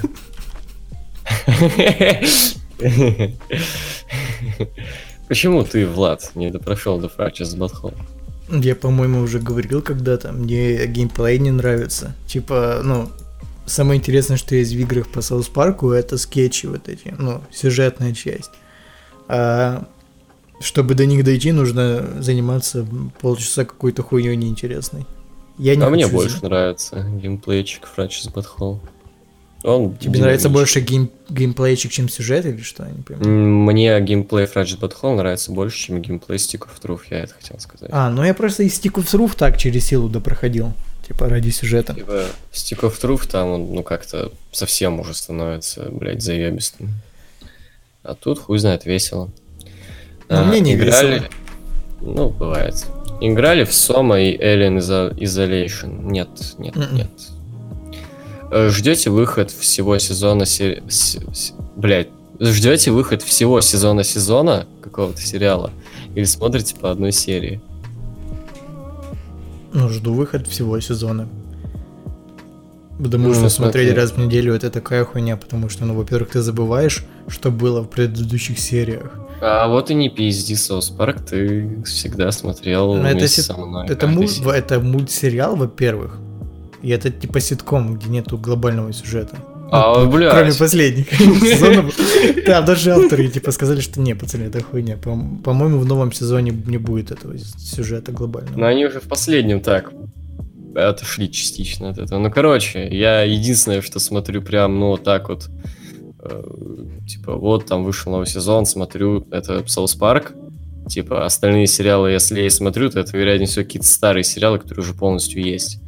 Почему 5.28 5.64
ты, 5.64 5.87
Влад, 5.87 6.32
не 6.34 6.50
допрошел 6.50 7.00
The 7.00 7.10
Fractured 7.14 7.57
But 7.57 7.69
Whole? 7.69 7.94
Я, 8.48 8.74
по-моему, 8.76 9.20
уже 9.20 9.38
говорил 9.38 9.80
когда-то. 9.83 10.33
Мне 10.33 10.87
геймплей 10.87 11.38
не 11.38 11.50
нравится. 11.50 12.14
Типа, 12.26 12.80
ну, 12.85 13.09
самое 13.66 13.98
интересное, 13.98 14.37
что 14.37 14.54
есть 14.54 14.72
в 14.72 14.78
играх 14.78 15.09
по 15.09 15.22
South 15.22 15.48
Park 15.48 15.76
у, 15.76 15.90
это 15.90 16.18
скетчи 16.18 16.66
вот 16.66 16.88
эти, 16.88 17.14
ну, 17.18 17.40
сюжетная 17.50 18.12
часть. 18.12 18.50
А 19.28 19.87
чтобы 20.61 20.94
до 20.94 21.07
них 21.07 21.24
дойти, 21.24 21.52
нужно 21.52 22.22
заниматься 22.22 22.87
полчаса 23.20 23.64
какой-то 23.64 24.02
хуйней 24.02 24.37
неинтересной. 24.37 25.07
Я 25.59 25.76
не 25.76 25.83
А 25.85 25.88
мне 25.90 26.07
больше 26.07 26.38
за- 26.40 26.44
нравится 26.46 27.02
геймплейчик 27.02 27.88
Fractured 27.96 28.33
But 28.33 28.48
Whole. 28.48 28.80
Он 29.64 29.96
Тебе 29.96 30.20
нравится 30.20 30.50
больше 30.50 30.81
гейм... 30.81 31.11
геймплейчик, 31.31 31.90
чем 31.90 32.11
сюжет 32.11 32.44
или 32.44 32.61
что? 32.61 32.85
Я 32.85 32.90
не 32.90 33.03
понимаю. 33.03 33.29
Мне 33.31 33.98
геймплей 34.03 34.44
Fractured 34.44 34.78
But 34.78 34.93
Whole 34.93 35.16
нравится 35.16 35.53
больше, 35.53 35.79
чем 35.79 36.03
геймплей 36.03 36.37
Stick 36.37 36.66
of 36.68 36.81
Truth, 36.83 37.00
я 37.11 37.20
это 37.20 37.33
хотел 37.35 37.59
сказать. 37.59 37.88
А, 37.90 38.11
ну 38.11 38.22
я 38.22 38.35
просто 38.35 38.62
из 38.62 38.79
Stick 38.79 38.92
of 38.94 39.05
Truth 39.07 39.37
так 39.38 39.57
через 39.57 39.87
силу 39.87 40.09
допроходил. 40.11 40.72
Типа 41.09 41.29
ради 41.29 41.48
сюжета. 41.50 41.94
Типа, 41.94 42.27
Stick 42.53 42.81
of 42.81 43.00
Truth 43.00 43.31
там 43.31 43.48
он, 43.48 43.74
ну, 43.74 43.83
как-то 43.83 44.33
совсем 44.53 45.00
уже 45.00 45.14
становится, 45.14 45.88
блядь, 45.90 46.22
заебистым. 46.22 46.90
А 48.03 48.14
тут, 48.14 48.38
хуй 48.38 48.59
знает, 48.59 48.85
весело. 48.85 49.31
Ну, 50.29 50.37
А, 50.37 50.44
мне 50.44 50.61
не 50.61 50.74
играли... 50.74 51.14
весело. 51.14 51.29
Ну, 52.00 52.29
бывает. 52.31 52.87
Играли 53.20 53.64
в 53.64 53.70
Soma 53.70 54.22
и 54.22 54.37
Alien 54.37 54.79
Iso- 54.79 55.14
Isolation? 55.14 56.05
Нет, 56.05 56.29
нет, 56.59 56.77
Мгм. 56.77 56.96
нет. 56.96 57.11
Э, 58.50 58.68
Ждете 58.70 59.11
выход 59.11 59.50
всего 59.50 59.98
сезона... 59.98 60.46
се- 60.46 60.83
с- 60.88 61.18
с- 61.33 61.52
Блядь, 61.76 62.09
ждете 62.40 62.90
выход 62.90 63.22
всего 63.22 63.61
сезона 63.61 64.04
сезона 64.04 64.66
какого-то 64.83 65.20
сериала? 65.20 65.70
Или 66.14 66.24
смотрите 66.24 66.74
по 66.76 66.90
одной 66.90 67.12
серии? 67.12 67.61
Ну, 69.72 69.88
жду 69.88 70.14
выход 70.14 70.46
всего 70.46 70.78
сезона. 70.80 71.28
Потому 73.02 73.28
Ну, 73.28 73.35
что 73.35 73.48
смотреть 73.48 73.88
смотри. 73.88 74.00
раз 74.00 74.12
в 74.12 74.18
неделю 74.18 74.54
это 74.54 74.70
такая 74.70 75.04
хуйня, 75.04 75.37
потому 75.37 75.68
что, 75.68 75.85
ну, 75.85 75.94
во-первых, 75.94 76.30
ты 76.30 76.42
забываешь, 76.42 77.04
что 77.26 77.50
было 77.50 77.80
в 77.83 77.88
предыдущих 77.90 78.61
сериях. 78.61 79.18
А 79.40 79.66
вот 79.66 79.90
и 79.90 79.94
не 79.94 80.09
пизди, 80.11 80.54
Соус 80.54 80.90
Парк, 80.90 81.20
ты 81.28 81.83
всегда 81.85 82.30
смотрел 82.30 82.94
Ну, 82.94 83.02
это 83.04 83.26
со 83.26 83.57
мной. 83.57 83.87
Это, 83.87 84.07
каждый 84.07 84.14
муль- 84.44 84.54
это 84.54 84.78
мультсериал, 84.80 85.57
во-первых. 85.57 86.18
И 86.85 86.90
это 86.90 87.11
типа 87.11 87.40
ситком, 87.40 87.97
где 87.97 88.09
нету 88.11 88.37
глобального 88.38 88.92
сюжета. 88.92 89.37
А, 89.70 90.05
Ну, 90.05 90.11
блядь. 90.11 90.33
Кроме 90.33 90.53
последних 90.53 91.11
сезонов. 91.18 91.94
Да, 92.47 92.61
даже 92.62 92.92
авторы 92.92 93.29
типа 93.29 93.51
сказали, 93.51 93.81
что 93.81 94.01
не, 94.01 94.14
пацаны, 94.14 94.44
это 94.44 94.62
хуйня. 94.62 94.97
По- 94.97 95.18
По-моему, 95.42 95.79
в 95.79 95.87
новом 95.87 96.12
сезоне 96.12 96.53
не 96.66 96.79
будет 96.79 97.11
этого 97.11 97.37
сюжета 97.38 98.12
Но 98.12 98.18
глобального. 98.18 98.68
они 98.68 98.85
уже 98.87 99.01
в 99.01 99.05
последнем 99.09 99.61
так 99.61 99.90
отошли 100.77 101.31
частично 101.31 101.90
от 101.90 101.99
этого. 101.99 102.18
Ну, 102.18 102.31
короче, 102.31 102.88
я 102.88 103.23
единственное, 103.23 103.81
что 103.81 103.99
смотрю 104.01 104.42
прям, 104.42 104.79
ну, 104.79 104.88
вот 104.88 105.05
так 105.05 105.29
вот, 105.29 105.49
э, 106.20 106.42
типа, 107.09 107.35
вот 107.37 107.66
там 107.66 107.85
вышел 107.85 108.12
новый 108.12 108.27
сезон, 108.27 108.66
смотрю, 108.66 109.27
это 109.31 109.64
Соус 109.66 109.94
Парк. 109.94 110.33
Типа, 110.88 111.25
остальные 111.25 111.66
сериалы, 111.68 112.11
если 112.11 112.40
я 112.40 112.47
и 112.47 112.51
смотрю, 112.51 112.90
то 112.90 113.01
это, 113.01 113.16
вероятнее 113.16 113.47
всего, 113.49 113.64
какие-то 113.64 113.87
старые 113.88 114.25
сериалы, 114.25 114.59
которые 114.59 114.83
уже 114.85 114.92
полностью 114.94 115.42
есть. 115.42 115.81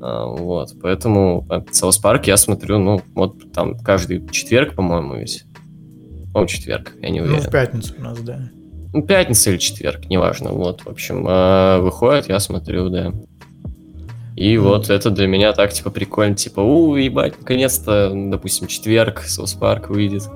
А, 0.00 0.26
вот, 0.26 0.74
поэтому 0.80 1.46
South 1.72 1.98
Park 1.98 2.26
я 2.26 2.36
смотрю, 2.36 2.78
ну, 2.78 3.00
вот 3.14 3.52
там 3.52 3.76
каждый 3.78 4.26
четверг, 4.30 4.74
по-моему, 4.74 5.16
ведь. 5.16 5.44
По 6.32 6.46
четверг, 6.46 6.92
я 7.00 7.10
не 7.10 7.20
Ну, 7.20 7.26
уверен. 7.26 7.42
в 7.42 7.50
пятницу 7.50 7.94
у 7.98 8.02
нас, 8.02 8.18
да. 8.20 8.50
Ну, 8.92 9.02
пятница 9.02 9.50
или 9.50 9.58
четверг, 9.58 10.06
неважно. 10.08 10.50
Вот, 10.50 10.82
в 10.82 10.88
общем, 10.88 11.24
а, 11.28 11.80
выходит, 11.80 12.28
я 12.28 12.38
смотрю, 12.38 12.88
да. 12.90 13.12
И 14.36 14.56
Мгм. 14.56 14.68
вот 14.68 14.88
это 14.90 15.10
для 15.10 15.26
меня 15.26 15.52
так, 15.52 15.72
типа, 15.72 15.90
прикольно. 15.90 16.36
Типа, 16.36 16.60
у, 16.60 16.94
ебать, 16.94 17.38
наконец-то, 17.40 18.12
допустим, 18.14 18.68
четверг, 18.68 19.22
South 19.26 19.54
Park 19.54 19.90
выйдет. 19.90 20.28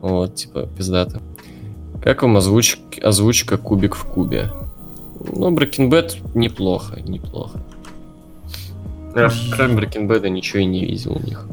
Вот, 0.00 0.34
типа, 0.34 0.66
пиздато. 0.76 1.20
Как 2.02 2.22
вам 2.22 2.36
озвуч... 2.38 2.78
озвучка 3.00 3.58
Кубик 3.58 3.94
в 3.94 4.04
Кубе? 4.06 4.50
Ну, 5.32 5.54
Breaking 5.54 5.88
Bad 5.88 6.16
неплохо, 6.34 7.00
неплохо. 7.00 7.60
Я, 9.14 9.30
кроме 9.54 9.74
Breaking 9.82 10.06
Bad, 10.06 10.28
ничего 10.28 10.60
и 10.60 10.64
не 10.64 10.84
видел 10.84 11.12
у 11.16 11.20
них. 11.20 11.46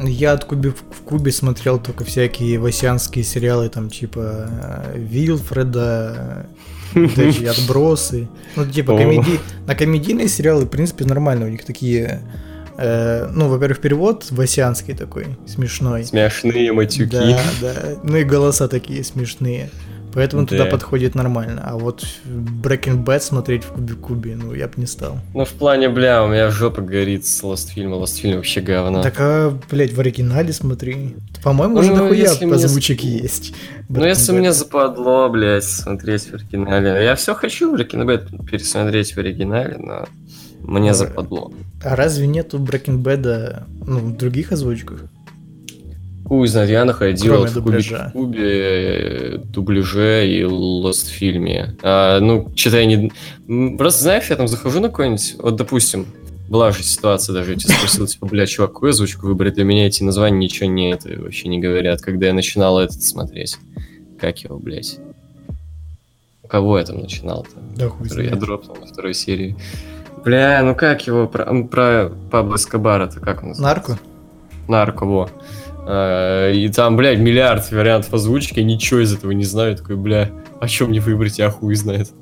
Я 0.00 0.32
от 0.32 0.44
Куби 0.44 0.70
в 0.70 1.02
Кубе 1.04 1.30
смотрел 1.32 1.78
только 1.78 2.04
всякие 2.04 2.58
васянские 2.58 3.24
сериалы, 3.24 3.68
там 3.68 3.88
типа 3.88 4.48
э, 4.94 4.98
Вилфреда, 4.98 6.46
эти 6.94 7.44
отбросы. 7.60 8.28
Ну, 8.56 8.66
типа 8.66 8.96
комеди... 8.96 9.38
на 9.66 9.74
комедийные 9.74 10.28
сериалы, 10.28 10.64
в 10.64 10.68
принципе, 10.68 11.04
нормально. 11.04 11.46
У 11.46 11.48
них 11.48 11.64
такие. 11.64 12.22
э, 12.78 13.28
ну, 13.32 13.48
во-первых, 13.48 13.80
перевод 13.80 14.26
васянский 14.30 14.94
такой, 14.94 15.26
смешной. 15.46 16.04
Смешные 16.04 16.72
матюки. 16.72 17.10
Да, 17.10 17.40
да. 17.60 17.74
Ну 18.02 18.16
и 18.16 18.24
голоса 18.24 18.66
такие 18.68 19.04
смешные. 19.04 19.70
Поэтому 20.14 20.46
туда 20.46 20.64
Да. 20.64 20.70
подходит 20.70 21.14
нормально. 21.14 21.62
А 21.64 21.76
вот 21.78 22.04
Breaking 22.26 23.04
Bad 23.04 23.20
смотреть 23.20 23.64
в 23.64 23.68
Кубе 23.72 23.94
Кубе, 23.94 24.36
ну, 24.36 24.52
я 24.54 24.66
бы 24.68 24.74
не 24.76 24.86
стал. 24.86 25.18
Ну, 25.34 25.44
в 25.44 25.50
плане, 25.52 25.88
бля, 25.88 26.22
у 26.24 26.28
меня 26.28 26.50
жопа 26.50 26.82
горит 26.82 27.26
с 27.26 27.42
Lost 27.42 27.68
фильма. 27.70 27.96
Lost 27.96 28.20
фильм 28.20 28.36
вообще 28.36 28.60
говно. 28.60 29.02
Так, 29.02 29.14
а, 29.18 29.58
блядь, 29.70 29.92
в 29.92 30.00
оригинале 30.00 30.52
смотри. 30.52 31.16
По-моему, 31.42 31.78
уже 31.78 31.90
Ну, 31.90 31.96
дохуя 31.96 32.30
озвучек 32.30 33.00
с- 33.00 33.04
есть. 33.04 33.54
Ну, 33.88 34.00
Breaking 34.00 34.08
если 34.08 34.34
Bad. 34.34 34.38
мне 34.38 34.52
западло, 34.52 35.28
блядь, 35.28 35.64
смотреть 35.64 36.30
в 36.30 36.34
оригинале. 36.34 37.04
Я 37.04 37.14
все 37.16 37.34
хочу 37.34 37.74
Breaking 37.74 38.04
Bad 38.06 38.44
пересмотреть 38.44 39.12
в 39.14 39.18
оригинале, 39.18 39.76
но 39.78 40.06
мне 40.60 40.90
Ой. 40.90 40.94
западло. 40.94 41.52
А 41.84 41.96
разве 41.96 42.26
нету 42.26 42.58
Breaking 42.58 43.02
Bad 43.02 43.64
ну, 43.84 43.98
в 43.98 44.16
других 44.16 44.52
озвучках? 44.52 45.04
Хуй 46.24 46.48
знает, 46.48 46.70
я 46.70 46.84
находил 46.84 47.34
Кроме 47.34 47.50
в 47.50 48.08
в 48.08 48.12
Кубе, 48.12 48.40
э, 48.40 49.38
дубляже 49.38 50.28
и 50.28 50.42
Lost 50.42 51.08
фильме. 51.08 51.76
А, 51.82 52.20
ну, 52.20 52.50
что-то 52.54 52.78
я 52.78 52.86
не... 52.86 53.76
Просто, 53.76 54.02
знаешь, 54.02 54.30
я 54.30 54.36
там 54.36 54.48
захожу 54.48 54.80
на 54.80 54.88
какой-нибудь... 54.88 55.36
Вот, 55.38 55.56
допустим, 55.56 56.06
была 56.48 56.70
же 56.70 56.82
ситуация 56.82 57.32
даже, 57.32 57.52
я 57.52 57.58
тебя 57.58 57.74
спросил, 57.74 58.06
типа, 58.06 58.26
бля, 58.26 58.46
чувак, 58.46 58.72
какую 58.72 58.90
озвучку 58.90 59.26
выбрать? 59.26 59.54
Для 59.54 59.64
меня 59.64 59.86
эти 59.86 60.02
названия 60.02 60.38
ничего 60.38 60.68
не, 60.68 60.92
это, 60.92 61.08
вообще 61.20 61.48
не 61.48 61.58
говорят, 61.58 62.00
когда 62.02 62.26
я 62.26 62.34
начинал 62.34 62.78
этот 62.78 63.02
смотреть. 63.02 63.58
Как 64.20 64.38
его, 64.38 64.58
блядь? 64.58 64.98
У 66.42 66.48
кого 66.48 66.78
я 66.78 66.84
там 66.84 67.00
начинал-то? 67.00 67.50
Да 67.76 67.88
хуй 67.88 68.06
который 68.06 68.24
я 68.24 68.30
знает. 68.30 68.44
дропнул 68.44 68.76
на 68.76 68.86
второй 68.86 69.14
серии. 69.14 69.56
Бля, 70.24 70.62
ну 70.62 70.74
как 70.74 71.06
его 71.06 71.26
про, 71.26 71.64
про 71.64 72.12
Пабло 72.30 72.56
Эскобара-то, 72.56 73.18
как 73.18 73.42
он 73.42 73.50
называется? 73.50 73.88
Нарко? 73.88 74.02
Нарко, 74.68 75.04
во. 75.06 75.30
А, 75.86 76.50
И 76.50 76.68
там, 76.68 76.96
блядь, 76.96 77.18
миллиард 77.18 77.70
вариантов 77.72 78.14
озвучки, 78.14 78.60
я 78.60 78.64
ничего 78.64 79.00
из 79.00 79.12
этого 79.12 79.32
не 79.32 79.44
знаю. 79.44 79.76
Такой, 79.76 79.96
бля, 79.96 80.30
а 80.60 80.68
что 80.68 80.86
мне 80.86 81.00
выбрать, 81.00 81.38
я 81.38 81.50
хуй 81.50 81.74
знает. 81.74 82.10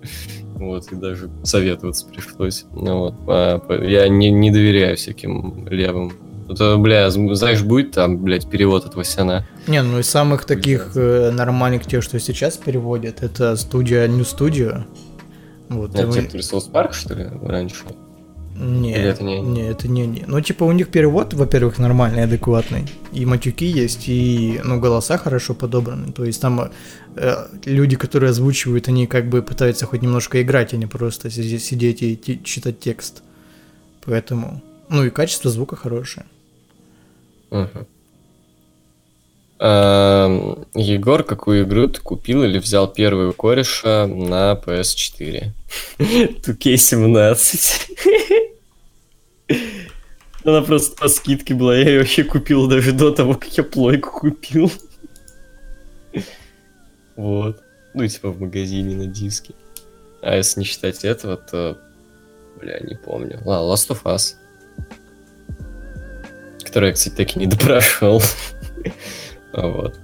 Вот, 0.61 0.93
и 0.93 0.95
даже 0.95 1.31
советоваться 1.43 2.05
пришлось. 2.07 2.67
Ну 2.75 2.99
вот, 2.99 3.15
а, 3.29 3.63
я 3.83 4.07
не, 4.09 4.31
не 4.31 4.51
доверяю 4.51 4.95
всяким 4.99 5.67
левым. 5.67 6.13
Это, 6.51 6.77
бля, 6.77 7.09
знаешь, 7.11 7.63
будет 7.63 7.93
там, 7.93 8.19
блядь, 8.19 8.51
перевод 8.51 8.85
от 8.85 8.95
Васяна. 8.95 9.47
Не, 9.67 9.83
ну 9.83 10.01
из 10.01 10.11
самых 10.11 10.45
таких 10.45 10.91
э, 10.97 11.31
нормальных 11.31 11.87
тех, 11.87 12.03
что 12.03 12.21
сейчас 12.21 12.59
переводят, 12.59 13.23
это 13.23 13.57
студия 13.57 14.07
New 14.07 14.25
Studio. 14.25 14.83
Вот. 15.71 15.95
Это 15.95 16.09
мы- 16.09 16.13
те, 16.13 16.23
которые 16.23 16.43
Соус 16.43 16.65
Парк, 16.65 16.93
что 16.93 17.15
ли, 17.15 17.29
раньше? 17.43 17.85
Не, 18.57 18.91
Или 18.93 19.09
это 19.09 19.25
не 19.25 19.39
они? 19.39 19.49
не, 19.49 19.63
это 19.69 19.89
не 19.89 20.03
они. 20.03 20.25
Ну, 20.27 20.41
типа, 20.41 20.65
у 20.65 20.73
них 20.73 20.89
перевод, 20.91 21.33
во-первых, 21.35 21.79
нормальный, 21.79 22.25
адекватный. 22.25 22.85
И 23.13 23.25
матюки 23.25 23.65
есть, 23.65 24.09
и, 24.09 24.61
ну, 24.65 24.79
голоса 24.81 25.17
хорошо 25.19 25.55
подобраны. 25.55 26.13
То 26.13 26.25
есть 26.25 26.41
там 26.43 26.71
э, 27.17 27.35
люди, 27.65 27.97
которые 27.97 28.31
озвучивают, 28.31 28.89
они 28.89 29.07
как 29.07 29.29
бы 29.31 29.41
пытаются 29.43 29.87
хоть 29.87 30.03
немножко 30.03 30.43
играть, 30.43 30.75
а 30.75 30.77
не 30.77 30.87
просто 30.87 31.31
си- 31.31 31.59
сидеть 31.59 32.03
и 32.03 32.41
читать 32.45 32.81
текст. 32.81 33.23
Поэтому, 34.05 34.61
ну, 34.91 35.05
и 35.05 35.11
качество 35.11 35.51
звука 35.51 35.77
хорошее. 35.77 36.27
Мгм. 37.51 37.87
Эм, 39.63 40.67
Егор, 40.75 41.23
какую 41.23 41.65
игру 41.65 41.87
ты 41.87 42.01
купил 42.01 42.43
или 42.45 42.59
взял 42.59 42.91
первую 42.91 43.35
кореша 43.35 44.07
на 44.07 44.55
PS4? 44.55 45.51
2K17. 45.99 47.71
Она 50.45 50.63
просто 50.63 50.97
по 50.97 51.09
скидке 51.09 51.53
была, 51.53 51.77
я 51.77 51.87
ее 51.87 51.99
вообще 51.99 52.25
купил 52.25 52.69
даже 52.69 52.93
до 52.93 53.11
того, 53.11 53.35
как 53.35 53.55
я 53.59 53.63
плойку 53.63 54.11
купил. 54.11 54.73
Вот. 57.17 57.61
Ну, 57.93 58.07
типа 58.07 58.31
в 58.31 58.41
магазине 58.41 58.97
на 58.97 59.05
диске. 59.05 59.53
А 60.23 60.37
если 60.37 60.61
не 60.61 60.65
считать 60.65 61.05
этого, 61.05 61.37
то... 61.37 61.77
Бля, 62.59 62.81
не 62.81 62.95
помню. 62.95 63.39
А, 63.45 63.61
Last 63.61 63.91
of 63.91 64.05
Us. 64.05 64.37
Который 66.65 66.89
я, 66.89 66.95
кстати, 66.95 67.15
так 67.15 67.37
и 67.37 67.39
не 67.39 67.47
допрошел. 67.47 68.23
Вот. 69.53 69.99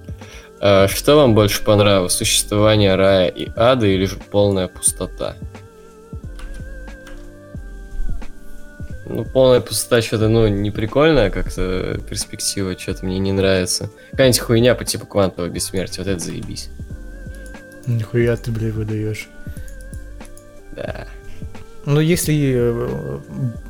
А 0.59 0.87
Что 0.87 1.15
вам 1.15 1.35
больше 1.35 1.63
понравилось? 1.63 2.13
Существование 2.13 2.95
рая 2.95 3.27
и 3.27 3.49
ада 3.55 3.85
или 3.85 4.05
же 4.05 4.17
полная 4.31 4.67
пустота? 4.67 5.35
Ну, 9.05 9.23
полная 9.23 9.61
пустота 9.61 10.01
что-то, 10.01 10.27
ну, 10.27 10.47
не 10.47 10.69
прикольная 10.69 11.29
как-то 11.29 11.99
перспектива, 12.09 12.77
что-то 12.77 13.05
мне 13.05 13.19
не 13.19 13.31
нравится. 13.31 13.89
Какая-нибудь 14.11 14.39
хуйня 14.39 14.75
по 14.75 14.83
типу 14.83 15.05
квантового 15.05 15.49
бессмертия, 15.49 16.03
вот 16.03 16.11
это 16.11 16.19
заебись. 16.19 16.69
Нихуя 17.85 18.35
ты, 18.35 18.51
блядь, 18.51 18.73
выдаешь. 18.73 19.29
Да. 20.75 21.07
Ну, 21.85 22.01
если 22.01 22.53
э, 22.53 23.19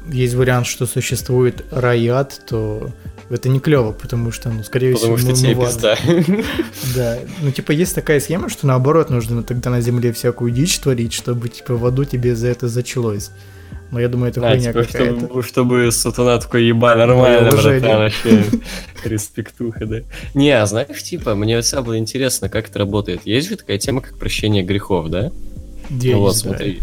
есть 0.09 0.33
вариант, 0.33 0.65
что 0.65 0.87
существует 0.87 1.63
ад, 1.71 2.41
то 2.47 2.89
это 3.29 3.49
не 3.49 3.59
клево, 3.59 3.91
потому 3.91 4.31
что, 4.31 4.49
ну, 4.49 4.63
скорее 4.63 4.93
Потому 4.93 5.17
всего, 5.17 5.35
что 5.35 5.55
в 5.55 5.61
ад. 5.61 5.67
пизда. 5.67 5.97
Да, 6.95 7.17
ну 7.41 7.51
типа 7.51 7.71
есть 7.71 7.93
такая 7.95 8.19
схема, 8.19 8.49
что 8.49 8.67
наоборот 8.67 9.09
нужно 9.09 9.43
тогда 9.43 9.69
на 9.69 9.81
земле 9.81 10.11
всякую 10.13 10.51
дичь 10.51 10.77
творить, 10.79 11.13
чтобы 11.13 11.49
типа 11.49 11.75
в 11.75 11.85
аду 11.85 12.05
тебе 12.05 12.35
за 12.35 12.47
это 12.47 12.67
зачелось. 12.67 13.31
Но 13.91 13.99
я 14.01 14.09
думаю, 14.09 14.31
это 14.31 14.45
А, 14.45 14.49
хуйня 14.51 14.73
типа, 14.73 14.83
какая-то. 14.83 15.19
чтобы, 15.19 15.43
чтобы 15.43 15.91
сатана 15.93 16.37
такой, 16.39 16.65
еба, 16.65 16.95
нормально, 16.95 17.51
братан, 17.51 17.81
вообще. 17.99 18.43
Респектуха, 19.05 19.85
да. 19.85 19.97
Не, 20.33 20.51
а 20.51 20.65
знаешь, 20.65 21.01
типа, 21.03 21.35
мне 21.35 21.61
всегда 21.61 21.81
было 21.83 21.97
интересно, 21.97 22.49
как 22.49 22.67
это 22.69 22.79
работает. 22.79 23.21
Есть 23.25 23.49
же 23.49 23.55
такая 23.55 23.77
тема, 23.77 24.01
как 24.01 24.17
прощение 24.17 24.63
грехов, 24.63 25.09
да? 25.09 25.31
Ну 25.89 25.97
не 26.03 26.15
вот, 26.15 26.35
смотри. 26.35 26.81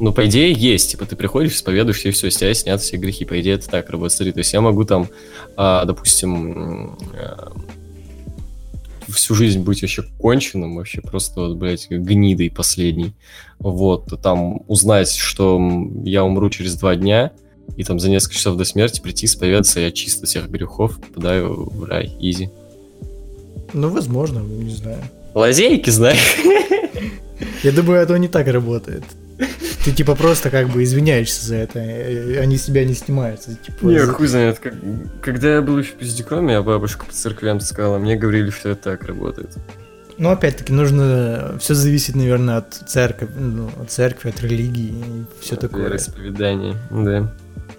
Ну, 0.00 0.12
по 0.12 0.26
идее, 0.26 0.52
есть. 0.52 0.92
Типа, 0.92 1.06
ты 1.06 1.16
приходишь, 1.16 1.54
исповедуешься, 1.54 2.08
и 2.08 2.12
все, 2.12 2.30
с 2.30 2.36
тебя 2.36 2.54
снят 2.54 2.80
все 2.80 2.96
грехи. 2.96 3.24
По 3.24 3.40
идее, 3.40 3.54
это 3.54 3.68
так 3.68 3.90
работает. 3.90 4.12
Смотри, 4.12 4.32
то 4.32 4.38
есть 4.38 4.52
я 4.52 4.60
могу 4.60 4.84
там, 4.84 5.08
а, 5.56 5.84
допустим, 5.84 6.96
а, 7.14 7.52
всю 9.08 9.34
жизнь 9.34 9.60
быть 9.60 9.82
вообще 9.82 10.04
конченым, 10.18 10.76
вообще 10.76 11.00
просто, 11.00 11.40
вот, 11.40 11.56
блядь, 11.56 11.88
гнидой 11.90 12.50
последней. 12.50 13.12
Вот, 13.58 14.12
там 14.22 14.62
узнать, 14.68 15.14
что 15.14 15.60
я 16.04 16.24
умру 16.24 16.48
через 16.50 16.76
два 16.76 16.94
дня, 16.94 17.32
и 17.76 17.84
там 17.84 17.98
за 17.98 18.08
несколько 18.08 18.36
часов 18.36 18.56
до 18.56 18.64
смерти 18.64 19.00
прийти, 19.00 19.26
исповедаться, 19.26 19.80
я 19.80 19.90
чисто 19.90 20.26
всех 20.26 20.48
грехов 20.48 20.98
попадаю 21.00 21.68
в 21.70 21.84
рай. 21.84 22.16
Изи. 22.20 22.50
Ну, 23.72 23.88
возможно, 23.90 24.38
не 24.38 24.74
знаю. 24.74 25.02
лазейки, 25.34 25.90
знаешь. 25.90 26.36
Я 27.62 27.72
думаю, 27.72 28.00
это 28.00 28.16
не 28.18 28.28
так 28.28 28.46
работает. 28.46 29.04
Ты 29.88 29.94
типа 29.94 30.14
просто 30.14 30.50
как 30.50 30.68
бы 30.68 30.82
извиняешься 30.84 31.46
за 31.46 31.56
это, 31.56 31.78
они 31.80 32.58
с 32.58 32.64
тебя 32.64 32.84
не 32.84 32.92
снимаются. 32.92 33.54
Типа, 33.56 33.86
Не, 33.86 34.04
за- 34.04 34.12
хуй 34.12 34.26
знает. 34.26 34.58
как- 34.58 34.74
Когда 35.22 35.54
я 35.54 35.62
был 35.62 35.78
еще 35.78 35.92
пиздюком, 35.92 36.46
я 36.48 36.60
бабушка 36.62 37.06
по 37.06 37.12
церквям 37.12 37.58
сказала, 37.60 37.96
мне 37.96 38.14
говорили, 38.16 38.50
что 38.50 38.68
это 38.68 38.82
так 38.90 39.04
работает. 39.04 39.50
Ну, 40.18 40.28
опять-таки, 40.30 40.74
нужно... 40.74 41.56
Все 41.58 41.72
зависит, 41.72 42.16
наверное, 42.16 42.58
от 42.58 42.74
церкви, 42.74 43.28
ну, 43.38 43.70
от 43.80 43.90
церкви, 43.90 44.28
от 44.28 44.42
религии 44.42 44.88
и 44.90 45.24
все 45.40 45.56
такое. 45.56 45.84
Вероисповедание, 45.84 46.74
да. 46.90 47.32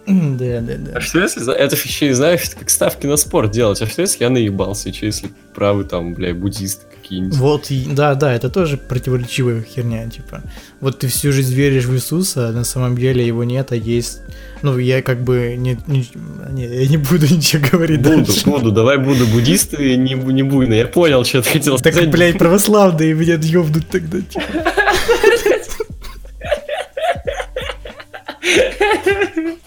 Да, 0.08 0.62
да, 0.62 0.76
да. 0.78 0.92
А 0.96 1.02
что 1.02 1.20
если, 1.20 1.54
это 1.54 1.76
ж 1.76 1.84
еще 1.84 2.08
и 2.10 2.14
знаешь, 2.14 2.50
как 2.58 2.72
ставки 2.72 3.06
на 3.06 3.18
спорт 3.18 3.52
делать, 3.52 3.80
а 3.84 3.86
что 3.86 4.02
если 4.02 4.24
я 4.24 4.32
наебался, 4.32 4.90
и 4.90 4.94
что 4.94 5.06
если 5.06 5.30
правы 5.54 5.84
там, 5.84 6.16
бля, 6.16 6.34
буддисты 6.34 6.86
какие-нибудь? 7.10 7.38
Вот, 7.38 7.72
и- 7.72 7.88
да, 7.92 8.14
да, 8.16 8.34
это 8.34 8.50
тоже 8.50 8.78
противоречивая 8.78 9.62
херня, 9.64 10.08
типа. 10.10 10.42
Вот 10.80 11.00
ты 11.00 11.08
всю 11.08 11.32
жизнь 11.32 11.54
веришь 11.54 11.86
в 11.86 11.94
Иисуса, 11.96 12.50
а 12.50 12.52
на 12.52 12.64
самом 12.64 12.96
деле 12.98 13.26
его 13.26 13.44
нет, 13.44 13.72
а 13.72 13.76
есть... 13.76 14.20
Ну, 14.62 14.78
я 14.78 15.02
как 15.02 15.24
бы 15.24 15.56
не, 15.58 15.78
не, 15.88 16.06
не, 16.52 16.66
я 16.84 16.88
не 16.88 16.98
буду 16.98 17.26
ничего 17.30 17.66
говорить 17.72 18.02
Буду, 18.02 18.18
дальше. 18.26 18.46
буду, 18.46 18.72
давай 18.72 18.98
буду 18.98 19.26
буддисты, 19.28 19.96
не, 19.96 20.16
бу- 20.16 20.32
не 20.34 20.44
буйно. 20.44 20.74
Я 20.74 20.86
понял, 20.88 21.24
что 21.26 21.42
ты 21.42 21.50
хотел 21.50 21.78
Так, 21.80 21.94
сказать. 21.94 22.12
блядь, 22.12 22.38
православные 22.38 23.14
меня 23.14 23.36
ёбнут 23.42 23.88
тогда. 23.90 24.20
типа. 24.22 24.44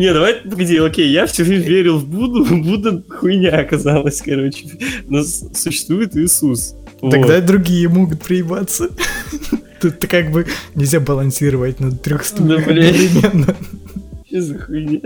Не, 0.00 0.14
давай, 0.14 0.36
погоди, 0.36 0.78
окей, 0.78 1.10
я 1.10 1.26
всю 1.26 1.44
жизнь 1.44 1.66
верил 1.68 1.98
в 1.98 2.06
Будду, 2.06 2.42
Будда 2.64 3.02
хуйня 3.06 3.60
оказалась, 3.60 4.22
короче. 4.22 4.64
Но 5.06 5.22
существует 5.22 6.16
Иисус. 6.16 6.74
Вот. 7.02 7.10
Тогда 7.10 7.36
и 7.36 7.42
другие 7.42 7.86
могут 7.90 8.22
проебаться. 8.22 8.88
Тут 9.82 9.98
как 10.06 10.30
бы 10.30 10.46
нельзя 10.74 11.00
балансировать 11.00 11.80
на 11.80 11.92
трех 11.92 12.24
стульях 12.24 12.66
одновременно. 12.66 13.54
Что 14.26 14.40
за 14.40 14.58
хуйня? 14.58 15.00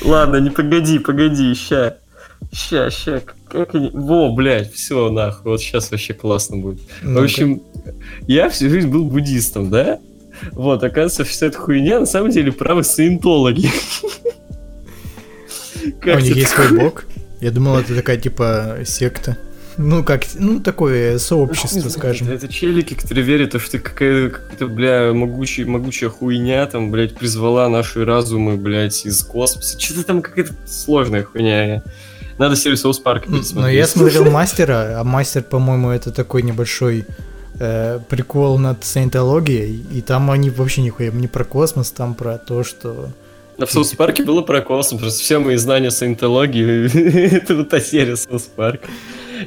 Ладно, 0.00 0.36
не 0.36 0.48
погоди, 0.48 0.98
погоди, 0.98 1.52
ща. 1.54 1.98
Ща, 2.50 2.88
ща, 2.90 3.20
как 3.50 3.74
они... 3.74 3.90
Во, 3.92 4.34
блядь, 4.34 4.72
все, 4.72 5.10
нахуй, 5.10 5.52
вот 5.52 5.60
сейчас 5.60 5.90
вообще 5.90 6.14
классно 6.14 6.56
будет. 6.56 6.80
В 7.02 7.08
Ну-ка. 7.10 7.24
общем, 7.24 7.60
я 8.26 8.48
всю 8.48 8.70
жизнь 8.70 8.88
был 8.88 9.04
буддистом, 9.04 9.68
да? 9.68 10.00
Вот, 10.52 10.82
оказывается, 10.82 11.24
вся 11.24 11.46
эта 11.46 11.58
хуйня 11.58 12.00
на 12.00 12.06
самом 12.06 12.30
деле 12.30 12.52
правы 12.52 12.84
саентологи. 12.84 13.70
А 16.04 16.16
у 16.16 16.20
них 16.20 16.36
есть 16.36 16.50
свой 16.50 16.78
бог? 16.78 17.04
Я 17.40 17.50
думал, 17.50 17.78
это 17.78 17.94
такая 17.94 18.16
типа 18.16 18.78
секта. 18.84 19.36
Ну, 19.78 20.02
как, 20.02 20.22
ну, 20.38 20.58
такое 20.60 21.18
сообщество, 21.18 21.80
знает, 21.80 21.92
скажем. 21.92 22.30
Это 22.30 22.48
челики, 22.48 22.94
которые 22.94 23.24
верят, 23.26 23.60
что 23.60 23.72
ты 23.72 23.78
какая- 23.78 24.30
какая-то, 24.30 24.68
бля, 24.68 25.12
могучая, 25.12 25.66
могучая 25.66 26.08
хуйня, 26.08 26.64
там, 26.64 26.90
блядь, 26.90 27.14
призвала 27.14 27.68
наши 27.68 28.02
разумы, 28.06 28.56
блядь, 28.56 29.04
из 29.04 29.22
космоса. 29.22 29.78
Что-то 29.78 30.04
там 30.04 30.22
какая-то 30.22 30.54
сложная 30.66 31.24
хуйня. 31.24 31.82
Надо 32.38 32.56
серию 32.56 32.78
Соус 32.78 32.98
Парка 33.00 33.30
Но 33.30 33.42
Ну, 33.52 33.68
я 33.68 33.86
смотрел 33.86 34.30
мастера, 34.30 34.98
а 34.98 35.04
мастер, 35.04 35.42
по-моему, 35.42 35.90
это 35.90 36.10
такой 36.10 36.42
небольшой 36.42 37.04
э, 37.58 38.00
прикол 38.08 38.58
над 38.58 38.84
саентологией, 38.84 39.84
и 39.92 40.00
там 40.00 40.30
они 40.30 40.50
вообще 40.50 40.82
нихуя 40.82 41.10
не 41.10 41.28
про 41.28 41.44
космос, 41.44 41.90
там 41.90 42.14
про 42.14 42.38
то, 42.38 42.64
что... 42.64 43.10
А 43.58 43.64
в 43.64 43.72
Соус 43.72 43.94
Парке 43.94 44.22
было 44.22 44.42
про 44.42 44.60
космос, 44.60 45.00
просто 45.00 45.20
все 45.20 45.38
мои 45.38 45.56
знания 45.56 45.90
саентологии, 45.90 47.34
это 47.36 47.56
вот 47.56 47.70
та 47.70 47.80
серия 47.80 48.16
Соус 48.16 48.42
Парка. 48.42 48.88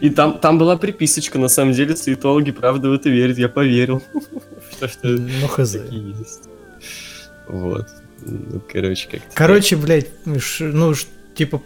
И 0.01 0.09
там, 0.09 0.39
там 0.39 0.57
была 0.57 0.77
приписочка, 0.77 1.39
на 1.39 1.47
самом 1.47 1.73
деле, 1.73 1.95
саентологи 1.95 2.51
правда 2.51 2.89
в 2.89 2.93
это 2.93 3.09
верят, 3.09 3.37
я 3.37 3.49
поверил. 3.49 4.03
Что 4.71 4.87
что 4.87 5.07
Ну, 5.07 5.47
хз. 5.47 5.71
такие 5.71 6.15
есть. 6.17 6.43
Вот. 7.47 7.87
Ну, 8.21 8.61
короче, 8.71 9.07
как 9.09 9.21
Короче, 9.33 9.75
блядь, 9.75 10.07
ну, 10.25 10.93
типа, 11.35 11.61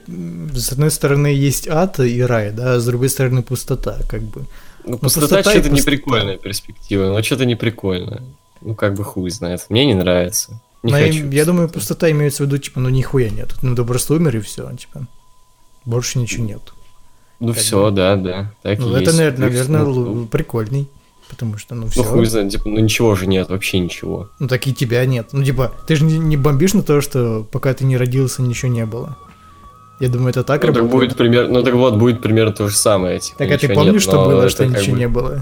с 0.53 0.71
одной 0.71 0.91
стороны 0.91 1.27
есть 1.27 1.67
ад 1.67 1.99
и 1.99 2.21
рай, 2.21 2.51
да, 2.51 2.75
а 2.75 2.79
с 2.79 2.85
другой 2.85 3.09
стороны 3.09 3.43
пустота, 3.43 3.97
как 4.09 4.21
бы. 4.21 4.45
Ну, 4.85 4.97
пустота, 4.97 5.27
пустота 5.37 5.51
и 5.51 5.53
что-то 5.53 5.69
не 5.69 5.75
пустота. 5.77 5.91
прикольная 5.91 6.37
перспектива, 6.37 7.07
но 7.07 7.23
что-то 7.23 7.45
не 7.45 7.55
прикольно. 7.55 8.21
Ну, 8.61 8.75
как 8.75 8.95
бы 8.95 9.03
хуй 9.03 9.29
знает. 9.29 9.65
Мне 9.69 9.85
не 9.85 9.93
нравится. 9.93 10.61
Не 10.83 10.91
Но 10.91 10.97
хочу. 10.97 11.25
я, 11.25 11.31
я 11.31 11.45
думаю, 11.45 11.69
пустота 11.69 12.09
имеется 12.11 12.43
в 12.43 12.45
виду, 12.47 12.57
типа, 12.57 12.79
ну, 12.79 12.89
нихуя 12.89 13.29
нет. 13.29 13.55
Ну, 13.61 13.75
ты 13.75 13.83
просто 13.85 14.13
умер 14.13 14.37
и 14.37 14.39
все, 14.41 14.69
типа. 14.75 15.07
Больше 15.85 16.19
ничего 16.19 16.45
нет. 16.45 16.61
Ну, 17.39 17.49
как 17.53 17.57
все, 17.61 17.89
да, 17.91 18.15
да. 18.15 18.53
Так 18.61 18.79
Ну, 18.79 18.91
это, 18.93 18.99
есть. 19.05 19.17
наверное, 19.17 19.49
Ну, 19.49 19.53
наверное, 19.53 19.83
ну, 19.83 20.25
прикольный. 20.27 20.87
Потому 21.29 21.57
что, 21.57 21.73
ну, 21.73 21.83
Ну, 21.83 21.87
все. 21.87 22.03
хуй 22.03 22.25
знает, 22.25 22.51
типа, 22.51 22.69
ну 22.69 22.79
ничего 22.79 23.15
же 23.15 23.25
нет, 23.27 23.49
вообще 23.49 23.79
ничего. 23.79 24.29
Ну, 24.39 24.47
так 24.47 24.67
и 24.67 24.73
тебя 24.73 25.03
нет. 25.05 25.29
Ну, 25.31 25.43
типа, 25.43 25.73
ты 25.87 25.95
же 25.95 26.03
не 26.05 26.37
бомбишь 26.37 26.73
на 26.73 26.83
то, 26.83 27.01
что 27.01 27.43
пока 27.51 27.73
ты 27.73 27.85
не 27.85 27.97
родился, 27.97 28.41
ничего 28.41 28.71
не 28.71 28.85
было. 28.85 29.17
Я 29.99 30.09
думаю, 30.09 30.29
это 30.31 30.43
так 30.43 30.61
Ну, 30.63 30.67
так 30.67 30.77
работает. 30.77 30.91
будет 31.09 31.17
примерно, 31.17 31.53
ну 31.53 31.63
так 31.63 31.73
вот, 31.75 31.95
будет 31.95 32.21
примерно 32.21 32.51
то 32.51 32.67
же 32.67 32.75
самое. 32.75 33.19
Типа, 33.19 33.37
Так, 33.39 33.51
а 33.51 33.57
ты 33.57 33.67
помнишь, 33.73 33.93
нет, 33.93 34.01
что 34.01 34.25
было, 34.25 34.49
что 34.49 34.65
ничего 34.65 34.93
бы- 34.93 34.99
не 34.99 35.07
было? 35.07 35.41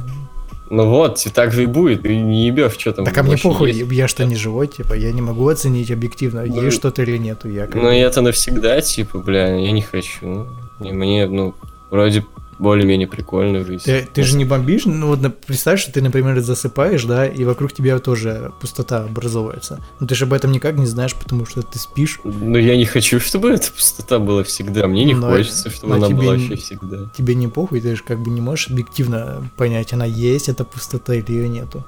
Ну 0.70 0.90
вот, 0.90 1.26
и 1.26 1.30
так 1.30 1.52
же 1.52 1.64
и 1.64 1.66
будет, 1.66 2.06
и 2.06 2.16
не 2.18 2.46
ебешь, 2.48 2.78
что 2.78 2.94
там 2.94 3.04
Так, 3.04 3.18
а 3.18 3.24
мне 3.24 3.38
похуй, 3.38 3.72
есть. 3.72 3.92
я 3.92 4.08
что 4.08 4.24
не 4.26 4.36
живой, 4.36 4.68
типа, 4.68 4.94
я 4.94 5.12
не 5.12 5.22
могу 5.22 5.48
оценить 5.50 5.92
объективно, 5.92 6.44
Ну, 6.46 6.62
есть 6.62 6.78
что-то 6.78 7.02
или 7.02 7.18
нету. 7.18 7.50
Я 7.50 7.66
как 7.68 7.76
Ну 7.76 7.90
это 7.90 8.22
навсегда, 8.22 8.80
типа, 8.82 9.20
бля, 9.20 9.54
я 9.56 9.72
не 9.72 9.82
хочу. 9.82 10.48
И 10.80 10.92
мне, 10.94 11.28
ну, 11.28 11.54
вроде 11.90 12.24
более-менее 12.62 13.08
прикольную 13.08 13.66
жизнь. 13.66 13.84
Ты, 13.86 14.08
ты 14.14 14.24
же 14.24 14.38
не 14.38 14.46
бомбишь, 14.46 14.86
ну 14.86 15.08
вот 15.08 15.20
представь, 15.46 15.82
что 15.82 15.92
ты, 15.92 16.02
например, 16.02 16.40
засыпаешь, 16.42 17.04
да, 17.06 17.26
и 17.26 17.44
вокруг 17.44 17.74
тебя 17.74 17.98
тоже 18.00 18.52
пустота 18.62 19.04
образовывается. 19.06 19.84
Но 20.00 20.08
ты 20.08 20.16
же 20.16 20.26
об 20.26 20.34
этом 20.34 20.52
никак 20.52 20.76
не 20.78 20.86
знаешь, 20.86 21.16
потому 21.16 21.46
что 21.46 21.64
ты 21.64 21.80
спишь. 21.80 22.20
Но 22.24 22.58
я 22.58 22.78
не 22.78 22.86
хочу, 22.86 23.20
чтобы 23.20 23.50
эта 23.50 23.72
пустота 23.72 24.20
была 24.20 24.44
всегда. 24.44 24.88
Мне 24.88 25.06
не 25.06 25.16
Но- 25.16 25.30
хочется, 25.30 25.70
чтобы 25.70 25.96
но 25.96 25.96
она 25.96 26.08
тебе 26.08 26.18
была 26.18 26.34
вообще 26.34 26.56
всегда. 26.56 27.12
Тебе 27.18 27.36
не 27.36 27.48
похуй, 27.48 27.82
ты 27.82 27.96
же 27.96 28.04
как 28.04 28.20
бы 28.22 28.30
не 28.30 28.42
можешь 28.42 28.70
объективно 28.70 29.50
понять, 29.58 29.94
она 29.94 30.06
есть, 30.06 30.48
эта 30.48 30.64
пустота 30.64 31.16
или 31.16 31.32
ее 31.32 31.50
нету. 31.50 31.84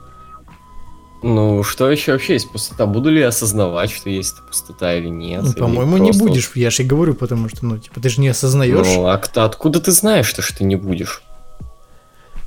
Ну, 1.24 1.64
что 1.64 1.90
еще 1.90 2.12
вообще 2.12 2.34
есть 2.34 2.52
пустота? 2.52 2.86
Буду 2.86 3.10
ли 3.10 3.22
я 3.22 3.30
осознавать, 3.30 3.90
что 3.92 4.10
есть 4.10 4.42
пустота 4.42 4.94
или 4.96 5.08
нет? 5.08 5.44
Ну, 5.44 5.54
по-моему, 5.54 5.98
не 5.98 6.12
будешь, 6.12 6.52
я 6.56 6.70
же 6.70 6.84
и 6.84 6.86
говорю, 6.86 7.14
потому 7.16 7.48
что, 7.50 7.66
ну, 7.66 7.78
типа, 7.78 8.02
ты 8.02 8.10
же 8.10 8.20
не 8.20 8.28
осознаешь. 8.28 8.86
Ну, 8.86 9.08
а 9.08 9.18
кто- 9.18 9.44
откуда 9.46 9.80
ты 9.80 9.92
знаешь, 9.92 10.28
что, 10.28 10.42
что 10.42 10.58
ты 10.58 10.64
не 10.66 10.76
будешь? 10.76 11.24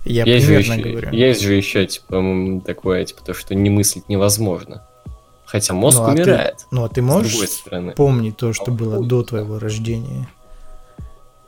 я 0.05 0.25
есть, 0.25 0.47
же 0.47 0.55
примерно 0.55 0.73
еще, 0.81 0.91
говорю. 0.91 1.13
есть 1.13 1.41
же 1.41 1.55
еще, 1.55 1.87
типа, 1.87 2.61
такое, 2.65 3.05
типа, 3.07 3.23
то, 3.25 3.35
что 3.35 3.55
не 3.55 3.71
мыслить 3.71 4.09
невозможно. 4.09 4.83
Хотя 5.47 5.75
мозг 5.75 5.99
Ну, 5.99 6.05
а 6.05 6.07
ты- 6.15 6.23
умирает. 6.23 6.67
Ну, 6.71 6.85
а 6.85 6.89
ты 6.89 7.03
можешь 7.03 7.37
помнить 7.97 8.37
то, 8.37 8.53
что 8.53 8.71
было 8.71 9.05
до 9.05 9.23
твоего 9.23 9.59
рождения? 9.59 10.29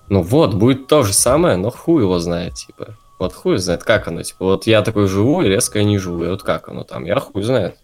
Ну 0.09 0.23
вот, 0.23 0.55
будет 0.55 0.87
то 0.87 1.03
же 1.03 1.12
самое, 1.12 1.57
но 1.57 1.71
хуй 1.71 2.03
его 2.03 2.19
знает, 2.19 2.55
типа. 2.55 2.97
Вот 3.18 3.33
хуй 3.33 3.59
знает, 3.59 3.83
как 3.83 4.07
оно, 4.09 4.22
типа, 4.22 4.44
вот 4.44 4.66
я 4.66 4.83
такой 4.83 5.09
живу, 5.09 5.42
и 5.42 5.48
резко 5.48 5.78
я 5.81 5.85
не 5.85 5.98
живу, 5.98 6.24
и 6.24 6.28
вот 6.28 6.42
как 6.42 6.68
оно 6.68 6.85
там, 6.85 7.04
я 7.04 7.18
хуй 7.18 7.42
знает. 7.42 7.76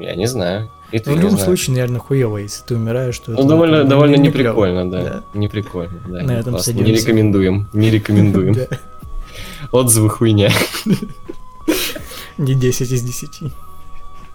Я 0.00 0.14
не 0.16 0.26
знаю. 0.26 0.70
И 0.90 0.98
ты 0.98 1.08
Ну, 1.10 1.16
в 1.16 1.18
любом 1.20 1.30
знаешь. 1.30 1.46
случае, 1.46 1.74
наверное, 1.76 2.00
хуево, 2.00 2.36
если 2.36 2.62
ты 2.64 2.76
умираешь, 2.76 3.14
что 3.14 3.30
Ну, 3.30 3.38
это 3.38 3.48
довольно, 3.48 3.82
бы 3.84 3.88
довольно 3.88 4.16
не 4.16 4.28
неприкольно, 4.28 4.90
да. 4.90 5.02
Да. 5.02 5.22
Неприкольно, 5.32 5.98
да. 6.08 6.22
На 6.22 6.32
этом 6.32 6.52
классно. 6.52 6.72
Не 6.72 6.92
рекомендуем, 6.92 7.70
не 7.72 7.88
рекомендуем. 7.90 8.54
Отзывы 9.72 10.10
хуйня. 10.10 10.50
Не 12.36 12.54
10 12.54 12.90
из 12.92 13.02
10. 13.02 13.52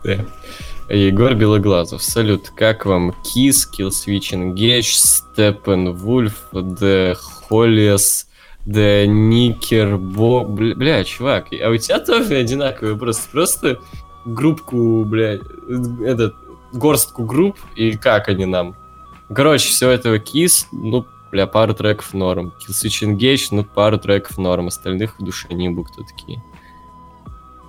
Да. 0.03 0.25
Егор 0.89 1.35
Белоглазов. 1.35 2.01
Салют, 2.01 2.49
как 2.55 2.85
вам 2.85 3.13
Kiss, 3.23 3.67
Killswitch 3.77 4.31
Engage, 4.33 4.95
Steppenwolf, 5.35 6.33
The 6.53 7.15
Hollies, 7.49 8.25
The 8.25 8.26
Nickerbo... 8.67 10.45
Бля, 10.45 10.75
бля, 10.75 11.03
чувак, 11.03 11.47
а 11.51 11.69
у 11.69 11.77
тебя 11.77 11.99
тоже 11.99 12.35
одинаковые 12.35 12.97
просто, 12.97 13.29
просто 13.31 13.79
группку, 14.25 15.05
бля, 15.05 15.39
этот, 16.05 16.35
горстку 16.73 17.23
групп, 17.23 17.57
и 17.75 17.93
как 17.93 18.27
они 18.27 18.45
нам? 18.45 18.75
Короче, 19.33 19.69
все 19.69 19.89
этого 19.89 20.17
Kiss, 20.17 20.65
ну, 20.71 21.05
бля, 21.31 21.47
пару 21.47 21.73
треков 21.73 22.13
норм. 22.13 22.53
Killswitch 22.59 23.07
Engage, 23.07 23.47
ну, 23.51 23.63
пару 23.63 23.97
треков 23.97 24.37
норм. 24.37 24.67
Остальных 24.67 25.19
в 25.19 25.23
душе 25.23 25.47
не 25.51 25.69
был 25.69 25.85
кто 25.85 26.03
такие. 26.03 26.41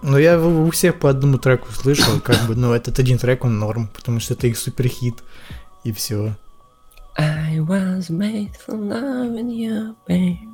Ну, 0.02 0.16
я 0.18 0.38
у 0.38 0.66
у 0.66 0.70
всех 0.70 0.98
по 1.00 1.10
одному 1.10 1.38
треку 1.38 1.72
слышал, 1.72 2.20
как 2.20 2.46
бы, 2.46 2.54
ну, 2.54 2.72
этот 2.72 2.98
один 2.98 3.18
трек, 3.18 3.44
он 3.44 3.58
норм, 3.58 3.88
потому 3.94 4.20
что 4.20 4.34
это 4.34 4.46
их 4.46 4.56
суперхит, 4.56 5.24
и 5.82 5.92
все. 5.92 6.36
I 7.16 7.58
was 7.58 8.10
made 8.10 8.52
for 8.64 8.78
loving 8.78 9.50
you, 9.50 9.96
baby. 10.08 10.47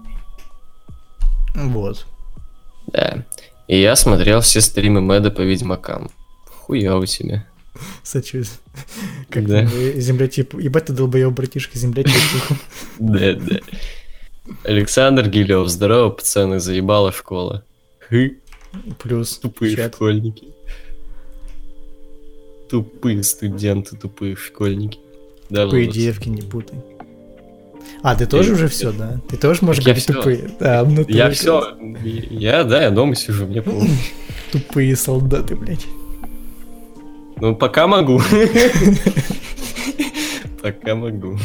Вот. 1.54 2.06
Да. 2.88 3.24
И 3.68 3.80
я 3.80 3.96
смотрел 3.96 4.40
все 4.40 4.60
стримы 4.60 5.00
Мэда 5.00 5.30
по 5.30 5.40
Ведьмакам. 5.40 6.10
Хуя 6.46 7.04
себе. 7.06 7.46
Сочувствую. 8.02 8.60
Как 9.30 9.46
Да. 9.46 9.66
землятип. 9.66 10.54
Ебать 10.54 10.86
ты 10.86 10.92
долбоёб, 10.92 11.34
братишка, 11.34 11.78
землятип. 11.78 12.12
Да, 12.98 13.32
да. 13.34 13.58
Александр 14.64 15.28
Гилев, 15.28 15.68
здорово, 15.68 16.10
пацаны, 16.10 16.60
заебала 16.60 17.12
школа. 17.12 17.64
Хы, 18.08 18.38
Плюс 19.02 19.38
тупые 19.38 19.74
чат. 19.76 19.94
школьники. 19.94 20.48
Тупые 22.70 23.22
студенты, 23.22 23.96
тупые 23.96 24.36
школьники. 24.36 24.98
Да, 25.50 25.64
Тупые 25.64 25.86
девки, 25.86 26.28
не 26.28 26.42
путай. 26.42 26.78
А, 28.02 28.14
ты 28.14 28.26
тоже 28.26 28.50
Я- 28.50 28.54
уже 28.54 28.68
все, 28.68 28.92
да? 28.92 29.20
Ты 29.28 29.36
тоже 29.36 29.64
можешь 29.64 29.84
я 29.84 29.94
тупые? 29.94 30.50
Да, 30.60 30.84
ну 30.84 31.04
Я 31.08 31.28
ты 31.28 31.34
все, 31.34 31.76
я, 32.02 32.64
да, 32.64 32.82
я 32.82 32.90
дома 32.90 33.14
сижу, 33.14 33.46
мне. 33.46 33.62
Тупые 34.52 34.94
солдаты, 34.94 35.56
блядь. 35.56 35.86
Ну, 37.40 37.56
пока 37.56 37.86
могу. 37.86 38.20
Пока 40.62 40.94
могу. 40.94 41.38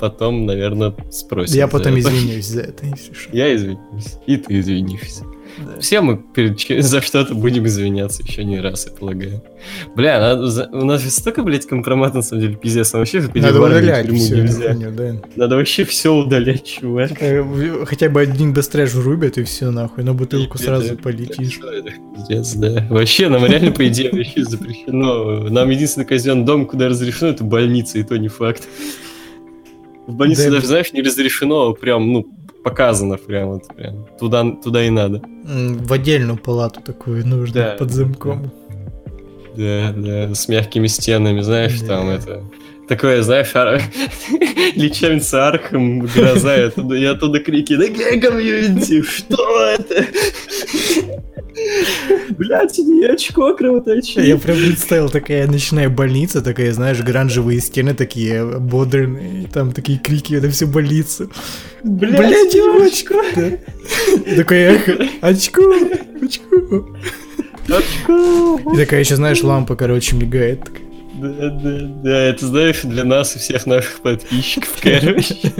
Потом, 0.00 0.46
наверное, 0.46 0.94
спросят. 1.12 1.54
Я 1.54 1.68
потом 1.68 1.98
извинюсь 1.98 2.46
за 2.46 2.62
это, 2.62 2.86
если 2.86 3.12
что. 3.12 3.36
Я 3.36 3.54
извинюсь. 3.54 4.16
И 4.26 4.36
ты 4.36 4.58
извинишься. 4.58 5.24
Да. 5.60 5.80
Все 5.80 6.00
мы 6.00 6.16
перед 6.16 6.58
за 6.84 7.00
что-то 7.02 7.34
будем 7.34 7.66
извиняться 7.66 8.22
еще 8.22 8.44
не 8.44 8.60
раз, 8.60 8.86
я 8.86 8.92
полагаю. 8.92 9.42
Бля, 9.94 10.18
надо 10.18 10.68
у 10.72 10.84
нас 10.84 11.02
же 11.02 11.10
столько, 11.10 11.42
блядь, 11.42 11.66
компромат, 11.66 12.14
на 12.14 12.22
самом 12.22 12.42
деле, 12.42 12.56
пиздец. 12.56 12.92
Нам 12.92 13.00
вообще 13.02 13.20
Надо 13.34 13.60
удалять 13.60 14.06
все. 14.10 14.36
нельзя. 14.36 14.74
да. 14.90 15.20
Надо 15.36 15.56
вообще 15.56 15.84
все 15.84 16.14
удалять, 16.14 16.64
чувак. 16.64 17.12
Э, 17.20 17.84
Хотя 17.84 18.08
бы 18.08 18.20
один 18.20 18.52
бестрэш 18.52 18.94
врубят 18.94 19.36
и 19.38 19.44
все 19.44 19.70
нахуй, 19.70 20.02
на 20.04 20.14
бутылку 20.14 20.56
Это- 20.56 20.64
сразу 20.64 20.94
это- 20.94 21.02
полетишь. 21.02 21.58
Это? 21.58 21.92
Пиздец, 22.16 22.54
да. 22.54 22.86
Вообще, 22.88 23.28
нам 23.28 23.44
реально, 23.44 23.72
по 23.72 23.86
идее, 23.86 24.10
вообще 24.12 24.44
запрещено. 24.44 25.48
Нам 25.50 25.68
единственный 25.70 26.06
казенный 26.06 26.44
дом, 26.44 26.66
куда 26.66 26.88
разрешено, 26.88 27.30
это 27.32 27.44
больница, 27.44 27.98
и 27.98 28.02
то 28.02 28.16
не 28.16 28.28
факт. 28.28 28.66
В 30.06 30.14
больнице 30.14 30.46
Да, 30.46 30.56
даже, 30.56 30.66
знаешь, 30.66 30.92
не 30.92 31.02
разрешено, 31.02 31.68
а 31.68 31.74
прям, 31.74 32.12
ну, 32.12 32.26
показано 32.62 33.16
прям, 33.16 33.48
вот, 33.48 33.66
прям. 33.76 34.06
Туда, 34.18 34.44
туда 34.62 34.84
и 34.84 34.90
надо. 34.90 35.22
В 35.44 35.92
отдельную 35.92 36.38
палату 36.38 36.80
такую 36.80 37.26
нужно, 37.26 37.54
Да, 37.54 37.76
под 37.78 37.90
замком. 37.90 38.52
Да, 39.56 39.92
да, 39.96 40.34
с 40.34 40.48
мягкими 40.48 40.86
стенами, 40.86 41.40
знаешь, 41.40 41.80
Да. 41.80 41.86
там 41.86 42.10
это... 42.10 42.42
Такое, 42.88 43.22
знаешь, 43.22 43.54
ар... 43.54 43.80
лечебница 44.74 45.46
Архам, 45.46 46.00
гроза, 46.00 46.56
и 46.56 46.62
оттуда, 46.62 46.96
и 46.96 47.04
оттуда 47.04 47.38
крики 47.38 47.76
«Да 47.76 47.86
гей 47.86 48.20
комьюнити, 48.20 49.02
что 49.02 49.36
это?» 49.68 50.06
Блять, 52.30 52.78
не 52.78 53.04
очко 53.04 53.54
кровоточит. 53.54 54.24
Я 54.24 54.36
прям 54.36 54.56
представил, 54.56 55.08
такая 55.08 55.46
ночная 55.46 55.88
больница, 55.88 56.42
такая, 56.42 56.72
знаешь, 56.72 57.00
гранжевые 57.00 57.60
стены 57.60 57.94
такие 57.94 58.58
бодрые, 58.58 59.48
там 59.52 59.72
такие 59.72 59.98
крики, 59.98 60.34
это 60.34 60.50
все 60.50 60.66
больница. 60.66 61.28
Девочка! 61.82 63.14
Да. 63.36 63.46
И 64.26 64.36
Такое 64.36 64.72
эхо, 64.72 64.98
очко, 65.20 65.62
очко. 66.22 66.86
Очко. 67.68 68.60
И 68.72 68.76
такая 68.76 69.00
еще, 69.00 69.16
знаешь, 69.16 69.42
лампа, 69.42 69.76
короче, 69.76 70.16
мигает. 70.16 70.60
Да, 71.14 71.50
да, 71.50 71.80
да, 72.02 72.20
это, 72.22 72.46
знаешь, 72.46 72.80
для 72.82 73.04
нас 73.04 73.36
и 73.36 73.38
всех 73.38 73.66
наших 73.66 74.00
подписчиков, 74.00 74.70
короче. 74.80 75.36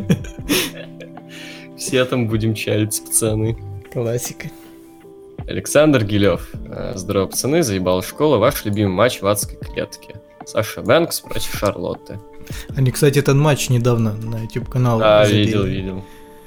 Все 1.76 2.05
там 2.05 2.28
будем 2.28 2.55
чалиться, 2.55 3.03
пацаны. 3.03 3.57
Классика. 3.93 4.49
Александр 5.47 6.05
Гилев. 6.05 6.49
Э, 6.68 6.93
Здорово, 6.97 7.26
пацаны, 7.26 7.62
заебала 7.62 8.03
школа. 8.03 8.38
Ваш 8.38 8.64
любимый 8.64 8.93
матч 8.95 9.20
в 9.20 9.26
адской 9.26 9.57
клетке. 9.57 10.16
Саша 10.47 10.82
Бэнкс 10.82 11.20
против 11.20 11.55
Шарлотты. 11.55 12.18
Они, 12.76 12.91
кстати, 12.91 13.18
этот 13.18 13.36
матч 13.36 13.68
недавно 13.68 14.14
на 14.14 14.43
YouTube 14.43 14.68
канал 14.68 15.01
А, 15.03 15.26
видел, 15.26 15.64
видел. 15.64 16.05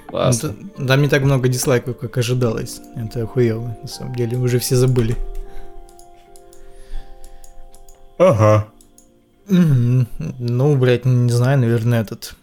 Классно. 0.08 0.56
Там 0.88 1.02
не 1.02 1.08
так 1.08 1.24
много 1.24 1.48
дизлайков, 1.48 1.98
как 1.98 2.18
ожидалось. 2.18 2.82
Это 2.96 3.24
охуело, 3.24 3.78
на 3.82 3.88
самом 3.88 4.16
деле. 4.16 4.38
Уже 4.38 4.60
все 4.60 4.76
забыли. 4.76 5.16
Ага. 8.18 8.68
Ну, 9.48 10.76
блядь, 10.78 11.06
не 11.06 11.32
знаю, 11.32 11.60
наверное, 11.60 12.02
этот... 12.02 12.36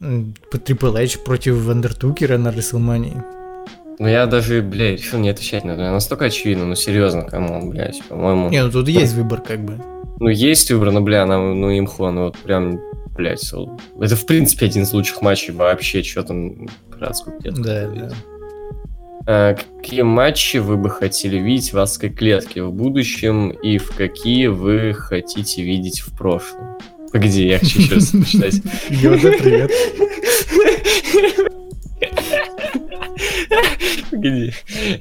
Triple 0.00 1.02
H 1.02 1.24
против 1.24 1.68
Андертукера 1.68 2.36
на 2.36 2.50
Рестлмании. 2.50 3.22
Ну 3.98 4.08
я 4.08 4.26
даже, 4.26 4.62
бля, 4.62 4.92
решил 4.92 5.18
не 5.18 5.30
отвечать 5.30 5.64
на 5.64 5.72
это. 5.72 5.90
Настолько 5.90 6.26
очевидно, 6.26 6.66
ну 6.66 6.74
серьезно, 6.74 7.22
кому, 7.22 7.70
блядь, 7.70 8.02
по-моему. 8.08 8.50
Не, 8.50 8.64
ну 8.64 8.70
тут 8.70 8.88
есть 8.88 9.14
выбор, 9.14 9.40
как 9.40 9.60
бы. 9.64 9.80
Ну 10.20 10.28
есть 10.28 10.70
выбор, 10.70 10.90
но, 10.90 11.00
бля, 11.00 11.24
нам, 11.26 11.60
ну 11.60 11.78
имхо, 11.78 12.10
ну 12.10 12.24
вот 12.24 12.36
прям, 12.38 12.78
блядь, 13.16 13.52
это 14.00 14.16
в 14.16 14.26
принципе 14.26 14.66
один 14.66 14.82
из 14.82 14.92
лучших 14.92 15.22
матчей 15.22 15.52
вообще, 15.52 16.02
что 16.02 16.22
там 16.22 16.68
про 16.90 17.08
адскую 17.08 17.38
клетку 17.40 17.62
Да, 17.62 17.88
да. 17.88 18.10
А, 19.28 19.54
Какие 19.54 20.02
матчи 20.02 20.58
вы 20.58 20.76
бы 20.76 20.90
хотели 20.90 21.38
видеть 21.38 21.72
в 21.72 21.78
адской 21.78 22.10
клетке 22.10 22.62
в 22.62 22.72
будущем 22.72 23.50
и 23.50 23.78
в 23.78 23.90
какие 23.96 24.46
вы 24.46 24.94
хотите 24.94 25.62
видеть 25.62 26.00
в 26.00 26.16
прошлом? 26.16 26.78
Погоди, 27.12 27.46
я 27.46 27.58
хочу 27.58 27.80
еще 27.80 27.94
раз 27.94 28.10
прочитать. 28.10 28.62
Йода, 28.90 29.32
привет. 29.32 29.70
Погоди. 34.10 34.52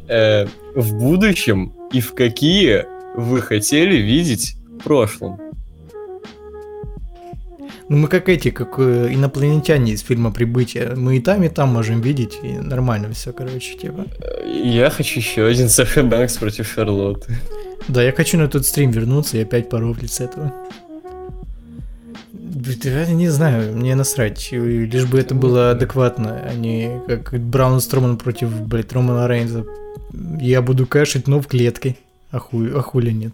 Э, 0.08 0.48
В 0.76 0.94
будущем 0.96 1.74
и 1.94 2.02
в 2.02 2.14
какие 2.14 2.86
вы 3.16 3.42
хотели 3.42 3.96
видеть 3.98 4.56
в 4.80 4.84
прошлом? 4.84 5.40
Ну 7.88 7.98
мы 7.98 8.08
как 8.08 8.30
эти, 8.30 8.50
как 8.50 8.80
э, 8.80 9.10
инопланетяне 9.14 9.92
из 9.94 10.02
фильма 10.02 10.32
«Прибытие». 10.32 10.96
Мы 10.96 11.18
и 11.18 11.20
там, 11.20 11.44
и 11.44 11.50
там 11.50 11.70
можем 11.70 12.02
видеть, 12.02 12.40
и 12.42 12.54
нормально 12.54 13.12
все, 13.14 13.32
короче, 13.32 13.78
типа. 13.78 14.06
Э, 14.22 14.62
Я 14.66 14.90
хочу 14.90 15.20
еще 15.20 15.46
один 15.46 15.70
Саша 15.70 16.02
Бэнкс 16.04 16.38
против 16.38 16.68
Шарлотты. 16.68 17.36
Да, 17.88 18.02
я 18.02 18.12
хочу 18.12 18.38
на 18.40 18.48
тот 18.48 18.66
стрим 18.66 18.90
вернуться 18.90 19.38
и 19.38 19.42
опять 19.44 19.70
порофлить 19.70 20.12
с 20.12 20.20
этого. 20.20 20.52
Да, 22.84 23.06
не 23.06 23.30
знаю, 23.30 23.76
мне 23.76 23.96
насрать. 23.96 24.52
Лишь 24.52 25.06
бы 25.06 25.20
это 25.20 25.36
было 25.36 25.72
адекватно, 25.72 26.42
а 26.44 26.54
не 26.54 27.00
как 27.08 27.38
Браун 27.40 27.80
Строман 27.80 28.18
против, 28.18 28.50
блядь, 28.62 28.92
Романа 28.94 29.28
Рейнза. 29.28 29.66
Я 30.40 30.62
буду 30.62 30.88
кашить, 30.88 31.28
но 31.28 31.42
в 31.42 31.48
клетке. 31.48 31.96
А, 32.32 32.40
хуй, 32.40 32.72
а 32.76 32.82
хули 32.82 33.12
нет. 33.12 33.34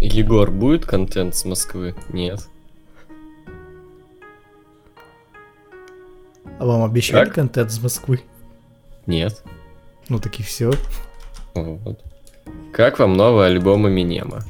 Егор, 0.00 0.50
будет 0.50 0.86
контент 0.86 1.34
с 1.36 1.44
Москвы? 1.44 1.94
Нет. 2.10 2.48
А 6.58 6.66
вам 6.66 6.82
обещали 6.84 7.26
Так. 7.26 7.34
контент 7.34 7.70
из 7.70 7.80
Москвы? 7.82 8.20
Нет. 9.06 9.42
Ну 10.08 10.18
так 10.18 10.38
и 10.40 10.42
все. 10.42 10.72
Вот. 11.54 12.00
Как 12.72 12.98
вам 12.98 13.14
новый 13.14 13.46
альбом 13.46 13.88
Эминема? 13.88 14.40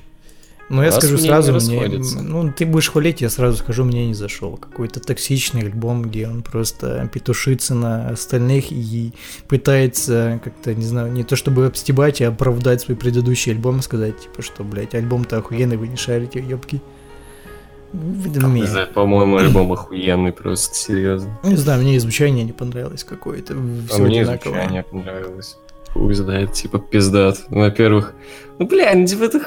Ну, 0.70 0.82
я 0.82 0.92
скажу 0.92 1.16
сразу, 1.18 1.52
не 1.52 1.58
мне, 1.78 1.98
ну, 2.22 2.52
ты 2.56 2.64
будешь 2.64 2.88
хвалить, 2.90 3.20
я 3.20 3.28
сразу 3.28 3.58
скажу, 3.58 3.84
мне 3.84 4.06
не 4.06 4.14
зашел. 4.14 4.56
Какой-то 4.56 5.00
токсичный 5.00 5.62
альбом, 5.62 6.02
где 6.02 6.28
он 6.28 6.42
просто 6.42 7.10
петушится 7.12 7.74
на 7.74 8.08
остальных 8.10 8.70
и 8.70 9.12
пытается 9.48 10.40
как-то, 10.44 10.72
не 10.74 10.84
знаю, 10.84 11.12
не 11.12 11.24
то 11.24 11.34
чтобы 11.36 11.66
обстебать, 11.66 12.22
а 12.22 12.28
оправдать 12.28 12.82
свой 12.82 12.96
предыдущий 12.96 13.52
альбом, 13.52 13.82
сказать, 13.82 14.18
типа, 14.20 14.42
что, 14.42 14.62
блядь, 14.64 14.94
альбом-то 14.94 15.38
охуенный, 15.38 15.76
вы 15.76 15.88
не 15.88 15.96
шарите, 15.96 16.40
ёбки. 16.40 16.80
Ну, 17.92 18.46
мне- 18.48 18.60
Не 18.60 18.66
знаю, 18.68 18.86
По-моему, 18.94 19.38
альбом 19.38 19.72
охуенный, 19.72 20.32
просто 20.32 20.74
серьезно. 20.76 21.36
Не 21.42 21.56
знаю, 21.56 21.82
мне 21.82 21.96
и 21.96 21.98
звучание 21.98 22.44
не 22.44 22.52
понравилось 22.52 23.02
какое-то, 23.02 23.54
А 23.54 23.56
мне 23.56 24.24
звучание 24.24 24.84
понравилось. 24.84 25.56
Хуй 25.92 26.14
знает, 26.14 26.52
типа 26.52 26.78
пиздат. 26.78 27.44
Во-первых, 27.48 28.14
ну, 28.58 28.66
бля, 28.66 28.92
ну, 28.94 29.06
типа, 29.06 29.24
это... 29.24 29.40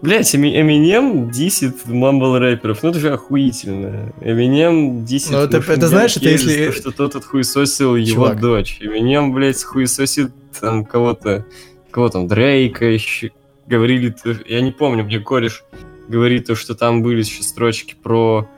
Блядь, 0.00 0.34
Эми- 0.34 0.60
Эминем 0.60 1.30
дисит 1.30 1.86
мамбл 1.86 2.38
рэперов, 2.38 2.82
ну, 2.82 2.90
это 2.90 2.98
же 3.00 3.10
охуительно. 3.12 4.12
Эминем 4.20 5.04
дисит... 5.04 5.32
Ну, 5.32 5.38
это- 5.38 5.56
это 5.58 5.88
знаешь, 5.88 6.16
это 6.16 6.28
если- 6.28 6.66
за 6.66 6.72
то, 6.72 6.76
что 6.78 6.90
тот 6.92 7.16
отхуесосил 7.16 7.96
его 7.96 8.32
дочь. 8.34 8.78
Эминем, 8.80 9.32
блядь, 9.32 9.62
хуесосит 9.62 10.32
там 10.60 10.84
кого-то... 10.84 11.46
Кого 11.90 12.10
там, 12.10 12.28
Дрейка 12.28 12.84
еще. 12.84 13.32
Говорили, 13.66 14.14
я 14.46 14.60
не 14.60 14.70
помню, 14.70 15.02
мне 15.04 15.18
кореш 15.18 15.64
говорит 16.08 16.46
то, 16.46 16.54
что 16.54 16.74
там 16.76 17.02
были 17.02 17.20
еще 17.20 17.42
строчки 17.42 17.96
про 18.00 18.48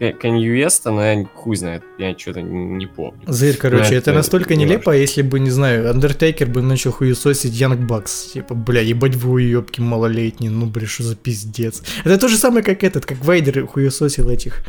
Уэста, 0.00 0.90
но 0.90 1.04
я 1.04 1.24
хуй 1.34 1.56
знает, 1.56 1.82
я 1.98 2.16
что-то 2.16 2.40
не 2.40 2.86
помню. 2.86 3.20
Зыр, 3.26 3.56
короче, 3.56 3.82
Ну, 3.82 3.88
это 3.88 3.96
это 3.96 4.12
настолько 4.12 4.54
не 4.54 4.64
нелепо, 4.64 4.90
если 4.96 5.22
бы, 5.22 5.40
не 5.40 5.50
знаю, 5.50 5.90
Андертейкер 5.90 6.48
бы 6.48 6.62
начал 6.62 6.92
хуесосить 6.92 7.52
Янг 7.54 7.80
Бакс. 7.80 8.32
Типа, 8.32 8.54
бля, 8.54 8.80
ебать 8.80 9.16
вы 9.16 9.32
уебки 9.32 9.80
малолетние, 9.80 10.50
ну, 10.50 10.66
бля, 10.66 10.86
что 10.86 11.02
за 11.02 11.16
пиздец. 11.16 11.82
Это 12.04 12.18
то 12.18 12.28
же 12.28 12.36
самое, 12.36 12.62
как 12.62 12.84
этот, 12.84 13.06
как 13.06 13.24
Вайдер 13.24 13.66
хуесосил 13.66 14.30
этих... 14.30 14.64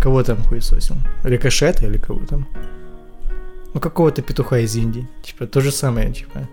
Кого 0.00 0.22
там 0.22 0.42
хуесосил? 0.44 0.94
Рикошета 1.24 1.86
или 1.86 1.98
кого 1.98 2.24
там? 2.24 2.46
Ну, 3.74 3.80
какого-то 3.80 4.22
петуха 4.22 4.58
из 4.60 4.76
Индии. 4.76 5.08
Типа, 5.22 5.46
то 5.46 5.60
же 5.60 5.72
самое, 5.72 6.12
типа. 6.12 6.48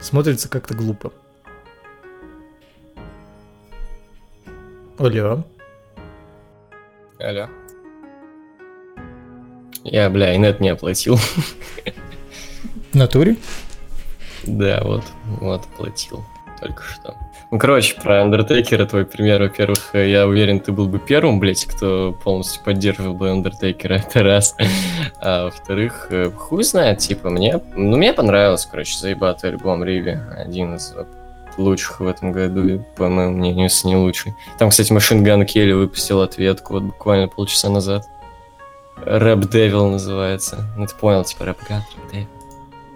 Смотрится 0.00 0.48
как-то 0.48 0.74
глупо. 0.74 1.12
Алло. 4.98 5.44
Алло. 7.22 7.48
Я, 9.84 10.08
бля, 10.08 10.34
и 10.34 10.38
нет 10.38 10.60
не 10.60 10.70
оплатил. 10.70 11.16
В 12.92 12.94
натуре? 12.94 13.36
Да, 14.44 14.80
вот, 14.82 15.04
вот 15.40 15.66
оплатил 15.74 16.24
только 16.60 16.82
что. 16.82 17.14
Ну, 17.50 17.58
короче, 17.58 17.94
про 18.00 18.22
Undertaker 18.22 18.86
твой 18.86 19.04
пример, 19.04 19.42
во-первых, 19.42 19.90
я 19.94 20.26
уверен, 20.26 20.60
ты 20.60 20.72
был 20.72 20.86
бы 20.86 20.98
первым, 20.98 21.40
блядь, 21.40 21.64
кто 21.64 22.12
полностью 22.12 22.62
поддерживал 22.62 23.14
бы 23.14 23.28
Undertaker, 23.28 23.88
это 24.06 24.22
раз. 24.22 24.56
А 25.20 25.44
во-вторых, 25.44 26.06
э, 26.10 26.30
хуй 26.30 26.64
знает, 26.64 26.98
типа, 26.98 27.28
мне, 27.28 27.60
ну, 27.74 27.96
мне 27.96 28.12
понравилось, 28.12 28.66
короче, 28.70 28.96
заебатый 28.96 29.50
альбом 29.50 29.84
Риви, 29.84 30.18
один 30.36 30.76
из 30.76 30.94
лучших 31.58 32.00
в 32.00 32.06
этом 32.06 32.32
году, 32.32 32.66
и, 32.66 32.78
по 32.96 33.08
моему 33.08 33.36
мнению, 33.36 33.64
если 33.64 33.88
не 33.88 33.96
лучший. 33.96 34.34
Там, 34.58 34.70
кстати, 34.70 34.92
Машин 34.92 35.22
Ган 35.22 35.44
Келли 35.46 35.72
выпустил 35.72 36.20
ответку 36.20 36.74
вот 36.74 36.82
буквально 36.84 37.28
полчаса 37.28 37.68
назад. 37.68 38.06
Рэп 38.96 39.48
Девил 39.50 39.88
называется. 39.88 40.66
Ну, 40.76 40.86
ты 40.86 40.94
понял, 40.94 41.24
типа, 41.24 41.46
рэп 41.46 41.58
гад, 41.68 41.82
рэп 41.96 42.12
Девил. 42.12 42.28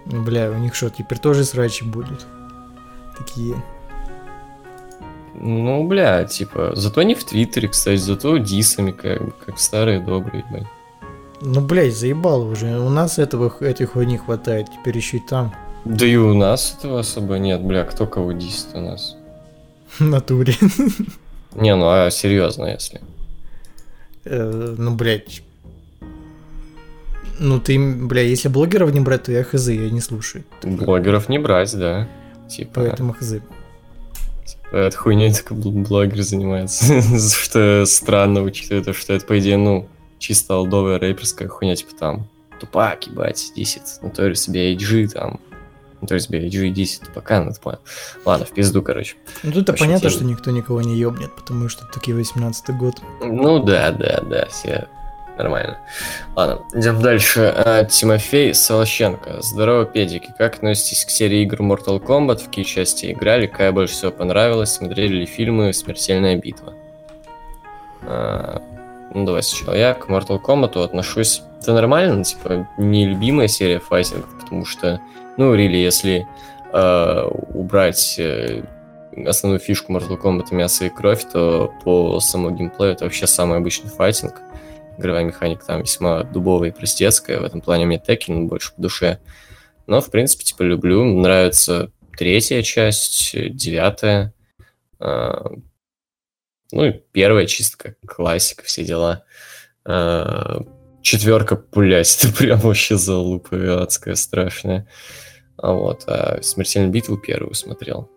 Ну, 0.05 0.23
Бля, 0.23 0.51
у 0.51 0.55
них 0.55 0.75
что, 0.75 0.89
теперь 0.89 1.17
тоже 1.17 1.43
срачи 1.43 1.83
будут? 1.83 2.27
Такие. 3.17 3.55
Ну, 5.33 5.83
бля, 5.85 6.23
типа, 6.23 6.71
зато 6.75 7.03
не 7.03 7.15
в 7.15 7.23
Твиттере, 7.23 7.67
кстати, 7.67 7.97
зато 7.97 8.37
дисами, 8.37 8.91
как, 8.91 9.37
как 9.45 9.59
старые 9.59 9.99
добрые, 9.99 10.45
блядь. 10.49 10.67
Ну, 11.41 11.61
блядь, 11.61 11.95
заебало 11.95 12.45
уже. 12.45 12.79
У 12.79 12.89
нас 12.89 13.19
этого, 13.19 13.53
этой 13.59 13.85
хуйни 13.85 14.17
хватает, 14.17 14.67
теперь 14.71 14.95
еще 14.95 15.17
и 15.17 15.19
там. 15.19 15.53
Да 15.85 16.05
и 16.05 16.15
у 16.15 16.33
нас 16.33 16.75
этого 16.77 16.99
особо 16.99 17.37
нет, 17.37 17.61
бля, 17.61 17.83
кто 17.83 18.07
кого 18.07 18.31
дисит 18.33 18.67
у 18.73 18.79
нас? 18.79 19.15
В 19.99 20.01
натуре. 20.01 20.55
Не, 21.55 21.75
ну 21.75 21.85
а 21.87 22.09
серьезно, 22.11 22.65
если. 22.65 23.01
Э, 24.25 24.75
Ну, 24.77 24.95
блядь. 24.95 25.41
Ну, 27.39 27.59
ты, 27.59 27.77
бля, 27.77 28.21
если 28.21 28.47
блогеров 28.47 28.93
не 28.93 28.99
брать, 29.01 29.23
то 29.23 29.31
я 29.31 29.43
хз, 29.43 29.67
я 29.67 29.89
не 29.89 30.01
слушаю. 30.01 30.43
Блогеров 30.63 31.29
не 31.29 31.37
брать, 31.37 31.77
да. 31.77 32.07
Типа, 32.49 32.81
Поэтому 32.81 33.13
хз. 33.13 33.35
эта 34.71 34.97
хуйней 34.97 35.33
только 35.33 35.53
бл- 35.53 35.83
блогер 35.87 36.21
занимается. 36.23 37.01
Что 37.43 37.85
странно, 37.85 38.41
учитывая 38.41 38.83
то, 38.83 38.93
что 38.93 39.13
это, 39.13 39.25
по 39.25 39.37
идее, 39.39 39.57
ну, 39.57 39.87
чисто 40.17 40.55
алдовая 40.55 40.97
рэперская 40.99 41.47
хуйня, 41.49 41.75
типа 41.75 41.91
там, 41.99 42.27
тупак, 42.59 43.05
ебать, 43.07 43.51
10, 43.55 43.81
Notorious 44.01 44.49
B.I.G. 44.49 45.07
там, 45.09 45.39
Notorious 46.01 46.29
B.I.G. 46.29 46.69
10 46.69 47.01
тупака, 47.01 47.41
ну, 47.41 47.51
ты 47.51 47.59
понял. 47.59 47.79
Ладно, 48.25 48.45
в 48.45 48.51
пизду, 48.51 48.81
короче. 48.81 49.15
Ну, 49.43 49.51
тут-то 49.51 49.73
понятно, 49.73 50.09
тема. 50.09 50.11
что 50.11 50.23
никто 50.25 50.51
никого 50.51 50.81
не 50.81 50.95
ёбнет, 50.97 51.35
потому 51.35 51.69
что 51.69 51.85
таки 51.85 52.11
18-й 52.11 52.73
год. 52.73 52.95
Ну 53.21 53.59
да, 53.59 53.91
да, 53.91 54.21
да, 54.21 54.45
все 54.47 54.87
нормально. 55.37 55.77
Ладно, 56.35 56.61
идем 56.73 57.01
дальше. 57.01 57.53
А, 57.55 57.83
Тимофей 57.85 58.53
Солощенко. 58.53 59.41
Здорово, 59.41 59.85
педики. 59.85 60.33
Как 60.37 60.55
относитесь 60.55 61.05
к 61.05 61.09
серии 61.09 61.41
игр 61.41 61.61
Mortal 61.61 62.01
Kombat? 62.01 62.37
В 62.37 62.45
какие 62.45 62.65
части 62.65 63.11
играли? 63.11 63.47
Какая 63.47 63.71
больше 63.71 63.93
всего 63.93 64.11
понравилась? 64.11 64.73
Смотрели 64.73 65.15
ли 65.15 65.25
фильмы 65.25 65.73
«Смертельная 65.73 66.37
битва»? 66.37 66.73
А, 68.03 68.61
ну, 69.13 69.25
давай 69.25 69.43
сначала 69.43 69.75
я 69.75 69.93
к 69.93 70.09
Mortal 70.09 70.41
Kombat 70.41 70.83
отношусь... 70.83 71.41
Это 71.61 71.73
нормально, 71.73 72.23
типа, 72.23 72.67
нелюбимая 72.77 73.47
серия 73.47 73.79
файтингов, 73.79 74.29
потому 74.39 74.65
что, 74.65 75.01
ну, 75.37 75.53
рили, 75.53 75.77
если 75.77 76.27
э, 76.73 77.21
убрать 77.53 78.15
э, 78.19 78.63
основную 79.25 79.59
фишку 79.59 79.93
Mortal 79.93 80.19
Kombat 80.21 80.53
мясо 80.53 80.85
и 80.85 80.89
кровь, 80.89 81.23
то 81.31 81.73
по 81.83 82.19
самому 82.19 82.55
геймплею 82.55 82.93
это 82.93 83.05
вообще 83.05 83.27
самый 83.27 83.57
обычный 83.57 83.89
файтинг. 83.89 84.41
Игровая 84.97 85.25
механика 85.25 85.65
там 85.65 85.81
весьма 85.81 86.23
дубовая 86.23 86.69
и 86.69 86.73
простецкая. 86.73 87.39
В 87.39 87.43
этом 87.43 87.61
плане 87.61 87.85
мне 87.85 87.97
Tekken 88.05 88.45
больше 88.45 88.73
по 88.75 88.81
душе. 88.81 89.19
Но, 89.87 90.01
в 90.01 90.09
принципе, 90.09 90.45
типа, 90.45 90.63
люблю. 90.63 91.03
Нравится 91.03 91.91
третья 92.17 92.61
часть, 92.61 93.31
девятая. 93.33 94.33
а, 94.99 95.51
Ну 96.71 96.85
и 96.85 96.91
первая 97.11 97.45
чисто 97.45 97.77
как 97.77 98.15
классика, 98.15 98.63
все 98.63 98.83
дела. 98.85 99.23
А, 99.85 100.61
Четверка, 101.01 101.61
блядь, 101.71 102.17
это 102.23 102.33
прям 102.33 102.59
вообще 102.61 102.97
залупа 102.97 103.83
адская, 103.83 104.15
страшная. 104.15 104.87
А 105.65 105.71
вот, 105.71 106.03
а 106.05 106.39
Смертельную 106.43 106.91
битву 106.91 107.17
первую 107.17 107.55
смотрел. 107.55 108.07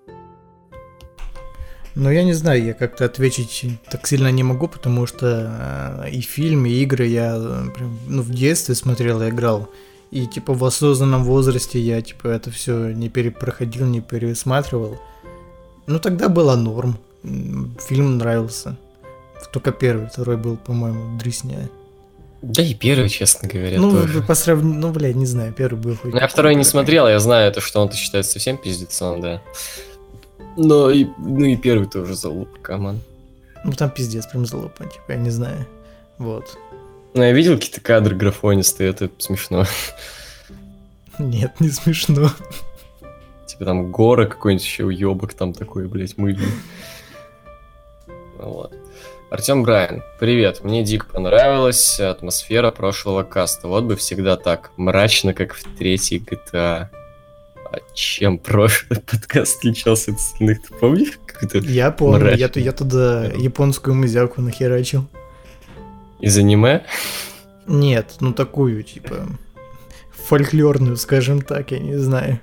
Ну, 1.95 2.11
я 2.11 2.23
не 2.23 2.35
знаю, 2.35 2.63
я 2.63 2.75
как-то 2.75 3.07
ответить 3.07 3.65
так 3.91 4.07
сильно 4.07 4.31
не 4.31 4.43
могу, 4.43 4.69
потому 4.69 5.07
что 5.07 6.05
э, 6.05 6.11
и 6.11 6.21
фильм, 6.21 6.67
и 6.67 6.83
игры 6.83 7.07
я 7.07 7.37
э, 7.39 7.71
прям, 7.75 7.99
ну, 8.07 8.21
в 8.21 8.31
детстве 8.31 8.75
смотрел 8.75 9.23
и 9.23 9.31
играл. 9.31 9.71
И, 10.11 10.27
типа, 10.27 10.53
в 10.53 10.63
осознанном 10.63 11.25
возрасте 11.25 11.81
я, 11.81 12.03
типа, 12.03 12.29
это 12.29 12.51
все 12.51 12.91
не 12.91 13.09
перепроходил, 13.09 13.87
не 13.87 14.03
пересматривал. 14.03 14.99
Ну, 15.87 15.99
тогда 15.99 16.29
было 16.29 16.55
норм. 16.55 16.99
Фильм 17.89 18.19
нравился. 18.19 18.77
Только 19.53 19.73
первый, 19.73 20.09
второй 20.09 20.37
был, 20.37 20.59
по-моему, 20.59 21.19
дресня. 21.19 21.71
Да 22.41 22.63
и 22.63 22.73
первый, 22.75 23.09
честно 23.09 23.49
говоря, 23.49 23.81
ну, 23.81 23.91
тоже. 23.91 24.23
по 24.23 24.35
сравнению, 24.35 24.81
ну, 24.81 24.93
блядь, 24.93 25.17
не 25.17 25.27
знаю, 25.27 25.53
первый 25.53 25.81
был 25.81 25.97
хоть 25.97 26.13
Ну, 26.13 26.21
Я 26.21 26.29
второй 26.29 26.55
не 26.55 26.63
смотрел, 26.63 27.09
я 27.09 27.19
знаю, 27.19 27.51
это 27.51 27.61
что 27.61 27.81
он-то 27.81 27.97
считается 27.97 28.33
совсем 28.33 28.57
пиздецом, 28.57 29.21
да. 29.21 29.43
Но 30.57 30.91
и, 30.91 31.07
ну 31.19 31.45
и 31.45 31.57
первый 31.57 31.89
тоже 31.89 32.15
залуп, 32.15 32.61
come 32.63 32.84
on. 32.84 33.01
Ну, 33.65 33.73
там 33.73 33.91
пиздец, 33.91 34.27
прям 34.27 34.47
залупа, 34.47 34.85
типа, 34.85 35.13
я 35.13 35.17
не 35.17 35.31
знаю. 35.31 35.67
Вот. 36.19 36.57
Ну, 37.15 37.23
я 37.23 37.33
видел 37.33 37.57
какие-то 37.57 37.81
кадры 37.81 38.15
графонистые, 38.15 38.91
это 38.91 39.11
смешно. 39.19 39.65
Нет, 41.19 41.59
не 41.61 41.71
смешно. 41.71 42.31
Типа 43.47 43.65
там 43.65 43.91
гора 43.91 44.27
какой-нибудь 44.27 44.65
еще 44.65 44.85
уебок 44.85 45.35
там 45.35 45.53
такой, 45.53 45.89
блядь, 45.89 46.17
мыльный. 46.17 46.47
Вот. 48.39 48.73
Артем 49.31 49.63
Брайан, 49.63 50.03
привет, 50.19 50.65
мне 50.65 50.83
дико 50.83 51.05
понравилась 51.05 52.01
атмосфера 52.01 52.71
прошлого 52.71 53.25
каста. 53.25 53.69
Вот 53.69 53.85
бы 53.85 53.95
всегда 53.95 54.39
так, 54.39 54.71
мрачно, 54.79 55.35
как 55.35 55.53
в 55.53 55.65
третьей 55.77 56.19
GTA. 56.19 56.89
А 57.71 57.79
чем 57.93 58.39
прошлый 58.39 59.01
подкаст 59.07 59.59
отличался 59.59 60.13
от 60.13 60.17
остальных, 60.17 60.63
ты 60.63 60.75
помнишь? 60.75 61.19
Я 61.53 61.91
помню, 61.91 62.35
я, 62.37 62.51
я 62.55 62.73
туда 62.73 63.27
японскую 63.27 63.95
музяку 63.95 64.41
нахерачил. 64.41 65.07
из 66.21 66.39
аниме? 66.39 66.87
Нет, 67.67 68.15
ну 68.21 68.33
такую, 68.33 68.83
типа, 68.83 69.27
фольклорную, 70.11 70.97
скажем 70.97 71.43
так, 71.43 71.71
я 71.73 71.81
не 71.81 71.97
знаю, 71.97 72.41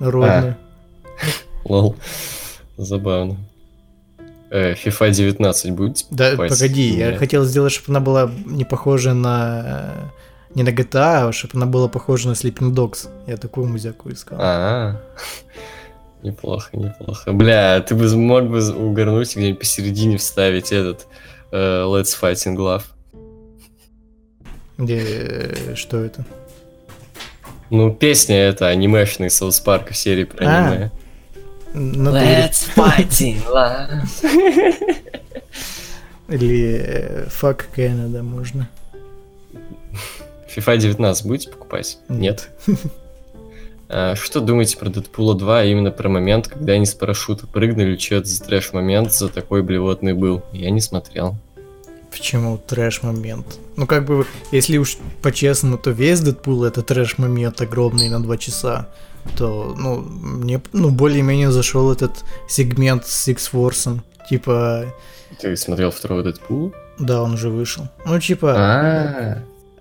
народную. 0.00 0.56
Лол. 1.64 1.94
Забавно. 2.76 3.36
Э, 4.54 4.74
FIFA 4.74 5.10
19 5.10 5.72
будет? 5.72 6.06
Да, 6.10 6.30
покупать? 6.30 6.50
погоди, 6.50 6.90
я 6.90 7.10
Нет. 7.10 7.18
хотел 7.18 7.42
сделать, 7.44 7.72
чтобы 7.72 7.90
она 7.90 7.98
была 7.98 8.30
не 8.46 8.64
похожа 8.64 9.12
на... 9.12 10.12
Не 10.54 10.62
на 10.62 10.68
GTA, 10.68 11.28
а 11.28 11.32
чтобы 11.32 11.54
она 11.56 11.66
была 11.66 11.88
похожа 11.88 12.28
на 12.28 12.34
Sleeping 12.34 12.70
Dogs. 12.72 13.08
Я 13.26 13.36
такую 13.36 13.66
музяку 13.66 14.12
искал. 14.12 14.38
А, 14.40 15.00
неплохо, 16.22 16.68
неплохо. 16.76 17.32
Бля, 17.32 17.80
ты 17.80 17.96
бы 17.96 18.08
мог 18.16 18.44
бы 18.48 18.72
угорнуть 18.72 19.34
где-нибудь 19.34 19.58
посередине 19.58 20.18
вставить 20.18 20.70
этот 20.70 21.08
э, 21.50 21.56
Let's 21.82 22.16
Fighting 22.16 22.54
Love. 22.56 22.84
Где... 24.78 25.00
э, 25.00 25.74
Что 25.74 25.96
это? 25.98 26.24
Ну, 27.70 27.92
песня 27.92 28.36
это 28.36 28.68
анимешная 28.68 29.26
из 29.26 29.34
Саус 29.34 29.58
Парка 29.58 29.92
в 29.92 29.96
серии 29.96 30.22
про 30.22 30.46
А, 30.46 30.68
аниме. 30.68 30.90
На 31.74 32.10
туре. 32.12 32.50
Fighting. 32.76 33.40
Или 36.28 36.80
э, 36.82 37.26
Fuck 37.26 37.64
Canada 37.76 38.22
можно. 38.22 38.68
FIFA 40.54 40.78
19 40.78 41.26
будете 41.26 41.50
покупать? 41.50 41.98
Нет. 42.08 42.48
А, 43.88 44.14
Что 44.14 44.40
думаете 44.40 44.78
про 44.78 44.88
Дэдпула 44.88 45.34
2, 45.36 45.60
а 45.60 45.64
именно 45.64 45.90
про 45.90 46.08
момент, 46.08 46.48
когда 46.48 46.72
они 46.72 46.86
с 46.86 46.94
парашюта 46.94 47.46
прыгнули, 47.46 47.96
что 47.98 48.14
это 48.16 48.28
за 48.28 48.42
трэш-момент 48.42 49.12
за 49.12 49.28
такой 49.28 49.62
блевотный 49.62 50.14
был? 50.14 50.42
Я 50.52 50.70
не 50.70 50.80
смотрел. 50.80 51.36
Почему 52.10 52.56
трэш-момент? 52.56 53.58
Ну, 53.76 53.86
как 53.86 54.06
бы, 54.06 54.26
если 54.52 54.78
уж 54.78 54.96
по-честному, 55.20 55.76
то 55.76 55.90
весь 55.90 56.20
Дэдпул 56.20 56.64
это 56.64 56.82
трэш-момент 56.82 57.60
огромный 57.60 58.08
на 58.08 58.22
два 58.22 58.38
часа. 58.38 58.88
То, 59.36 59.74
ну, 59.78 59.96
мне, 60.00 60.60
ну, 60.72 60.90
более-менее 60.90 61.50
зашел 61.50 61.90
этот 61.92 62.24
сегмент 62.48 63.06
с 63.06 63.28
Six 63.28 63.50
Force. 63.52 63.98
Типа, 64.30 64.84
Ты 65.40 65.56
смотрел 65.56 65.90
второго 65.90 66.22
Дэдпула? 66.22 66.70
да, 66.98 67.22
он 67.22 67.34
уже 67.34 67.48
вышел. 67.50 67.88
Ну, 68.06 68.20
типа, 68.20 68.54
А, 68.56 69.38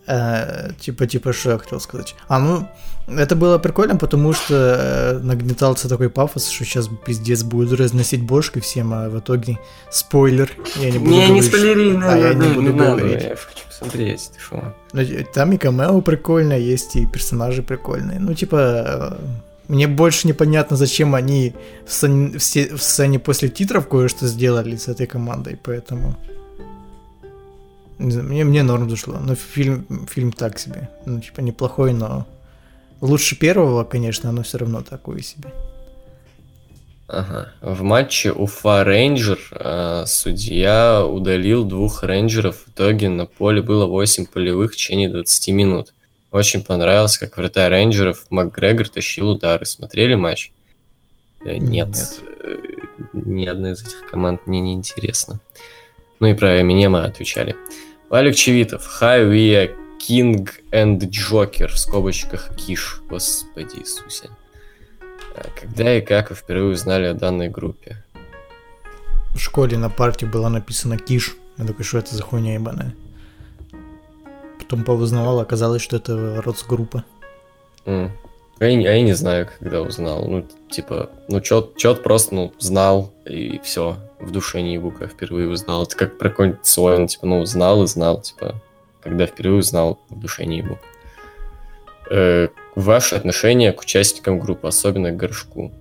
э, 0.08 0.72
типа, 0.80 1.06
типа, 1.08 1.34
что 1.34 1.52
я 1.52 1.58
хотел 1.60 1.80
сказать? 1.80 2.16
А, 2.28 2.40
ну, 2.40 2.68
это 3.08 3.36
было 3.36 3.58
прикольно, 3.60 3.96
потому 3.98 4.34
что 4.34 4.54
э, 4.56 5.20
нагнетался 5.20 5.88
такой 5.90 6.10
пафос, 6.10 6.50
что 6.50 6.66
сейчас 6.66 6.90
пиздец 7.06 7.44
будет 7.44 7.80
разносить 7.80 8.24
бошки 8.24 8.60
всем, 8.60 8.94
а 8.94 9.10
в 9.10 9.20
итоге 9.20 9.60
спойлер. 9.92 10.52
Я 10.78 10.90
не 10.92 10.98
буду 11.00 11.12
говорить, 11.28 11.44
что- 11.46 11.58
А 12.12 12.18
я 12.18 12.34
не 12.34 12.48
буду 12.54 12.74
говорить. 12.74 13.24
Я 13.94 14.18
шо? 14.40 14.74
Ну, 14.94 15.02
э, 15.02 15.24
Там 15.34 15.52
и 15.52 15.58
камео 15.58 16.02
прикольно, 16.02 16.54
есть 16.54 16.96
и 16.96 17.06
персонажи 17.06 17.62
прикольные. 17.64 18.20
Ну, 18.20 18.34
типа, 18.34 18.58
э, 18.58 19.18
мне 19.68 19.88
больше 19.88 20.28
непонятно, 20.28 20.78
зачем 20.78 21.16
они 21.16 21.54
в 21.86 21.92
сцене, 21.92 22.38
в 22.38 22.82
сцене 22.82 23.20
после 23.20 23.50
титров 23.50 23.88
кое-что 23.88 24.28
сделали 24.28 24.76
с 24.76 24.88
этой 24.88 25.08
командой, 25.08 25.58
поэтому... 25.64 26.16
Знаю, 28.00 28.28
Мне, 28.28 28.44
мне 28.44 28.64
норм 28.64 28.90
зашло, 28.90 29.18
но 29.20 29.36
фильм, 29.36 29.86
фильм 30.08 30.32
так 30.32 30.60
себе. 30.60 30.90
Ну, 31.06 31.20
типа, 31.20 31.42
неплохой, 31.42 31.94
но... 31.94 32.26
Лучше 33.02 33.38
первого, 33.38 33.84
конечно, 33.84 34.32
но 34.32 34.42
все 34.44 34.58
равно 34.58 34.82
такой 34.82 35.22
себе. 35.22 35.50
Ага. 37.14 37.54
В 37.62 37.84
матче 37.84 38.32
Уфа 38.32 38.84
Рейнджер 38.84 39.40
э, 39.52 40.04
судья 40.08 41.06
удалил 41.06 41.64
двух 41.64 42.04
рейнджеров. 42.04 42.64
В 42.66 42.70
итоге 42.70 43.10
на 43.10 43.28
поле 43.28 43.62
было 43.62 43.86
8 43.86 44.26
полевых 44.26 44.74
в 44.74 44.76
течение 44.76 45.10
20 45.10 45.50
минут. 45.50 45.94
Очень 46.32 46.64
понравилось, 46.64 47.20
как 47.20 47.38
вратарь 47.38 47.70
рейнджеров 47.70 48.26
Макгрегор 48.32 48.90
тащил 48.90 49.30
удары. 49.30 49.66
Смотрели 49.66 50.16
матч? 50.16 50.52
Э, 51.46 51.58
Нет. 51.58 51.90
Нет. 51.90 52.22
Э, 52.42 52.56
Ни 53.14 53.46
одна 53.46 53.74
из 53.74 53.82
этих 53.82 54.10
команд 54.10 54.48
мне 54.48 54.60
не 54.60 54.74
интересна. 54.74 55.40
Ну 56.20 56.28
и 56.28 56.34
про 56.34 56.62
Эминема 56.62 57.06
отвечали. 57.06 57.56
Валик 58.10 58.36
Чевитов. 58.36 59.02
We 59.02 59.52
are 59.52 59.76
King 60.00 60.50
and 60.72 61.00
Joker. 61.00 61.68
В 61.68 61.78
скобочках 61.78 62.56
Киш. 62.56 63.02
Господи 63.08 63.78
Иисусе. 63.80 64.30
Когда 65.60 65.98
и 65.98 66.02
как 66.02 66.30
вы 66.30 66.36
впервые 66.36 66.74
узнали 66.74 67.06
о 67.06 67.14
данной 67.14 67.50
группе? 67.50 68.04
В 69.34 69.40
школе 69.40 69.78
на 69.78 69.90
парте 69.90 70.26
было 70.26 70.50
написано 70.50 70.98
«Киш». 70.98 71.36
Я 71.58 71.66
такой, 71.66 71.86
что 71.86 71.98
это 71.98 72.16
за 72.16 72.24
хуйня 72.24 72.54
ебаная? 72.54 72.94
Потом 74.60 74.84
повызнавал, 74.84 75.40
оказалось, 75.40 75.82
что 75.82 75.98
это 75.98 76.42
родсгруппа. 76.42 77.04
М. 77.86 78.12
А 78.60 78.66
я, 78.66 78.92
а 78.92 78.94
я 78.94 79.02
не 79.02 79.14
знаю, 79.14 79.50
когда 79.60 79.82
узнал. 79.82 80.26
Ну, 80.26 80.48
типа, 80.70 81.10
ну, 81.28 81.42
чет, 81.42 82.04
просто, 82.04 82.36
ну, 82.36 82.54
знал, 82.60 83.14
и 83.26 83.60
все. 83.64 83.98
В 84.20 84.32
душе 84.32 84.62
не 84.62 84.76
ебу, 84.76 84.92
когда 84.92 85.08
впервые 85.08 85.50
узнал. 85.50 85.84
Это 85.84 85.98
как 85.98 86.18
про 86.18 86.30
какой-нибудь 86.30 86.66
свой, 86.66 86.98
ну, 86.98 87.08
типа, 87.08 87.26
ну, 87.26 87.46
знал 87.46 87.84
и 87.84 87.88
знал, 87.88 88.22
типа, 88.22 88.62
когда 89.02 89.26
впервые 89.26 89.60
узнал, 89.60 90.00
в 90.10 90.20
душе 90.20 90.46
не 90.46 90.60
ебу. 90.60 90.80
Э, 92.10 92.48
ваше 92.76 93.16
отношение 93.16 93.72
к 93.72 93.82
участникам 93.82 94.40
группы, 94.40 94.68
особенно 94.68 95.12
к 95.12 95.18
горшку. 95.18 95.72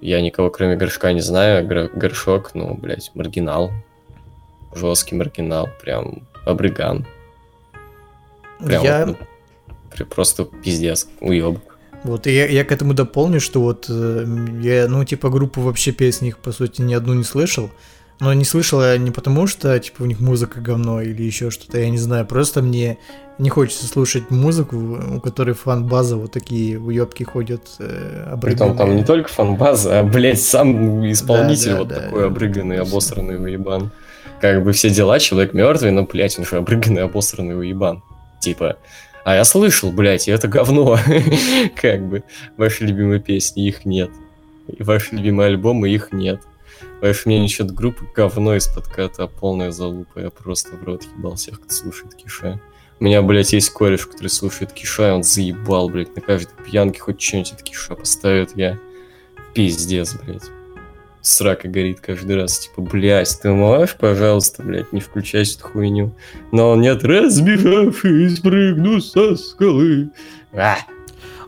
Я 0.00 0.20
никого, 0.20 0.50
кроме 0.50 0.76
горшка, 0.76 1.12
не 1.12 1.20
знаю. 1.20 1.66
Гор- 1.66 1.90
Горшок, 1.94 2.54
ну, 2.54 2.74
блядь, 2.74 3.10
маргинал. 3.14 3.70
Жесткий 4.74 5.14
маргинал, 5.14 5.68
прям 5.80 6.26
обрыган. 6.44 7.06
Прям 8.64 8.82
я, 8.82 9.06
вот, 9.06 9.16
ну, 9.98 10.06
просто 10.06 10.44
пиздец, 10.44 11.06
уебок. 11.20 11.78
вот, 12.02 12.26
и 12.26 12.32
я, 12.34 12.46
я 12.46 12.64
к 12.64 12.72
этому 12.72 12.92
дополню, 12.94 13.40
что 13.40 13.60
вот 13.60 13.86
э, 13.88 14.24
я, 14.60 14.88
ну, 14.88 15.04
типа, 15.04 15.28
группу 15.30 15.60
вообще 15.60 15.92
песни 15.92 16.28
их, 16.28 16.38
по 16.38 16.52
сути, 16.52 16.82
ни 16.82 16.92
одну 16.94 17.14
не 17.14 17.24
слышал. 17.24 17.70
Но 18.20 18.32
не 18.32 18.44
слышал 18.44 18.82
я 18.82 18.96
не 18.96 19.10
потому, 19.10 19.46
что, 19.46 19.78
типа, 19.78 20.02
у 20.02 20.06
них 20.06 20.20
музыка 20.20 20.60
говно 20.60 21.00
или 21.02 21.22
еще 21.22 21.50
что-то, 21.50 21.78
я 21.78 21.90
не 21.90 21.98
знаю. 21.98 22.24
Просто 22.26 22.62
мне 22.62 22.98
не 23.38 23.50
хочется 23.50 23.86
слушать 23.86 24.30
музыку, 24.30 24.76
у 25.16 25.20
которой 25.20 25.54
фан-база 25.54 26.16
вот 26.16 26.32
такие 26.32 26.78
уебки 26.78 27.24
ходят 27.24 27.62
э, 27.80 28.36
Притом 28.40 28.68
там 28.68 28.70
обрыганные. 28.70 28.96
не 29.00 29.04
только 29.04 29.28
фан-база, 29.28 30.00
а, 30.00 30.02
блядь, 30.04 30.40
сам 30.40 31.10
исполнитель 31.10 31.70
Да, 31.70 31.72
да, 31.72 31.78
вот 31.78 31.88
да, 31.88 32.00
такой 32.00 32.20
да. 32.20 32.26
обрыганный, 32.26 32.78
обосранный 32.78 33.42
уебан. 33.42 33.90
Как 34.40 34.62
бы 34.62 34.72
все 34.72 34.90
дела, 34.90 35.18
человек 35.18 35.52
мертвый, 35.52 35.90
но, 35.90 36.04
блядь, 36.04 36.38
он 36.38 36.44
же 36.44 36.56
обрыганный, 36.56 37.02
обосранный 37.02 37.58
уебан. 37.58 38.02
Типа, 38.40 38.76
а 39.24 39.34
я 39.34 39.44
слышал, 39.44 39.90
блядь, 39.90 40.28
и 40.28 40.30
это 40.30 40.48
говно. 40.48 40.98
Как 41.80 42.06
бы, 42.06 42.22
ваши 42.56 42.84
любимые 42.84 43.20
песни, 43.20 43.66
их 43.66 43.84
нет. 43.84 44.10
И 44.68 44.82
ваши 44.82 45.16
любимые 45.16 45.48
альбомы, 45.48 45.88
их 45.88 46.12
нет. 46.12 46.40
Ваше 47.04 47.24
мнение 47.26 47.42
насчет 47.42 47.70
группы 47.70 48.06
говно 48.16 48.56
из 48.56 48.66
подката, 48.66 49.26
полная 49.26 49.72
залупа. 49.72 50.20
Я 50.20 50.30
просто 50.30 50.70
в 50.74 50.84
рот 50.84 51.02
ебал 51.02 51.34
всех, 51.34 51.60
кто 51.60 51.70
слушает 51.70 52.14
Киша. 52.14 52.58
У 52.98 53.04
меня, 53.04 53.20
блядь, 53.20 53.52
есть 53.52 53.68
кореш, 53.68 54.06
который 54.06 54.28
слушает 54.28 54.72
Киша, 54.72 55.08
и 55.08 55.12
он 55.12 55.22
заебал, 55.22 55.90
блядь, 55.90 56.16
на 56.16 56.22
каждой 56.22 56.54
пьянке 56.64 57.00
хоть 57.00 57.20
что-нибудь 57.20 57.52
от 57.52 57.62
Киша 57.62 57.94
поставит. 57.94 58.56
Я 58.56 58.78
пиздец, 59.52 60.14
блядь. 60.14 60.44
Срака 61.20 61.68
горит 61.68 62.00
каждый 62.00 62.36
раз. 62.36 62.60
Типа, 62.60 62.80
блядь, 62.80 63.38
ты 63.38 63.50
можешь, 63.50 63.96
пожалуйста, 63.96 64.62
блядь, 64.62 64.90
не 64.94 65.02
включать 65.02 65.54
эту 65.56 65.68
хуйню. 65.68 66.14
Но 66.52 66.70
он 66.70 66.80
нет, 66.80 67.04
разбежавшись, 67.04 68.40
прыгну 68.40 69.02
со 69.02 69.36
скалы. 69.36 70.08
А, 70.54 70.78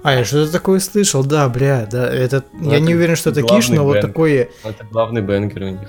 А, 0.06 0.14
я 0.14 0.24
что-то 0.24 0.52
такое 0.52 0.78
слышал, 0.78 1.24
да, 1.24 1.48
бля, 1.48 1.84
да, 1.90 2.08
это... 2.08 2.44
Ну, 2.52 2.70
я 2.70 2.76
это 2.76 2.86
не 2.86 2.94
уверен, 2.94 3.16
что 3.16 3.30
это 3.30 3.42
Киш, 3.42 3.70
но 3.70 3.82
вот 3.82 3.94
бэнгер. 3.94 4.08
такое... 4.08 4.48
это 4.62 4.84
главный 4.88 5.20
бенгер 5.20 5.62
у 5.64 5.70
них. 5.70 5.88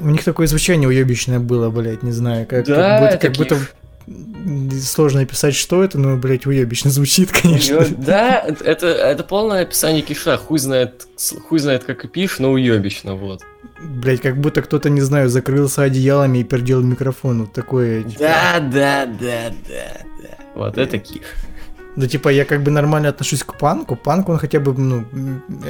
У 0.00 0.08
них 0.08 0.24
такое 0.24 0.48
звучание 0.48 0.88
уебищное 0.88 1.38
было, 1.38 1.70
блядь, 1.70 2.02
не 2.02 2.10
знаю, 2.10 2.44
как, 2.44 2.66
Да, 2.66 2.74
как 2.74 3.00
будто, 3.00 3.14
это 3.14 3.28
как 3.28 3.36
будто 3.36 4.80
сложно 4.80 5.20
описать, 5.20 5.54
что 5.54 5.84
это, 5.84 5.96
но, 5.96 6.16
блядь, 6.16 6.44
уебищно 6.44 6.90
звучит, 6.90 7.30
конечно. 7.42 7.82
Ну, 7.82 7.96
Да, 7.98 8.40
это, 8.40 8.88
это 8.88 9.22
полное 9.22 9.62
описание 9.62 10.02
киша. 10.02 10.36
Хуй 10.36 10.58
знает, 10.58 11.06
хуй 11.48 11.60
знает, 11.60 11.84
как 11.84 12.04
и 12.04 12.08
пишешь, 12.08 12.40
но 12.40 12.50
уебищно, 12.50 13.14
вот. 13.14 13.42
Блядь, 13.80 14.22
как 14.22 14.40
будто 14.40 14.60
кто-то, 14.60 14.90
не 14.90 15.02
знаю, 15.02 15.28
закрылся 15.28 15.82
одеялами 15.82 16.38
и 16.38 16.42
пердел 16.42 16.82
микрофон, 16.82 17.42
вот 17.42 17.52
такое. 17.52 18.02
типа. 18.02 18.18
Да, 18.18 18.58
да, 18.58 19.06
да, 19.06 19.52
да, 19.68 20.00
да. 20.20 20.36
Вот 20.56 20.78
это 20.78 20.98
киш. 20.98 21.22
Ну, 21.96 22.06
типа, 22.08 22.28
я 22.28 22.44
как 22.44 22.62
бы 22.62 22.72
нормально 22.72 23.08
отношусь 23.08 23.44
к 23.44 23.56
панку, 23.56 23.94
панк, 23.94 24.28
он 24.28 24.38
хотя 24.38 24.58
бы, 24.58 24.74
ну, 24.74 25.04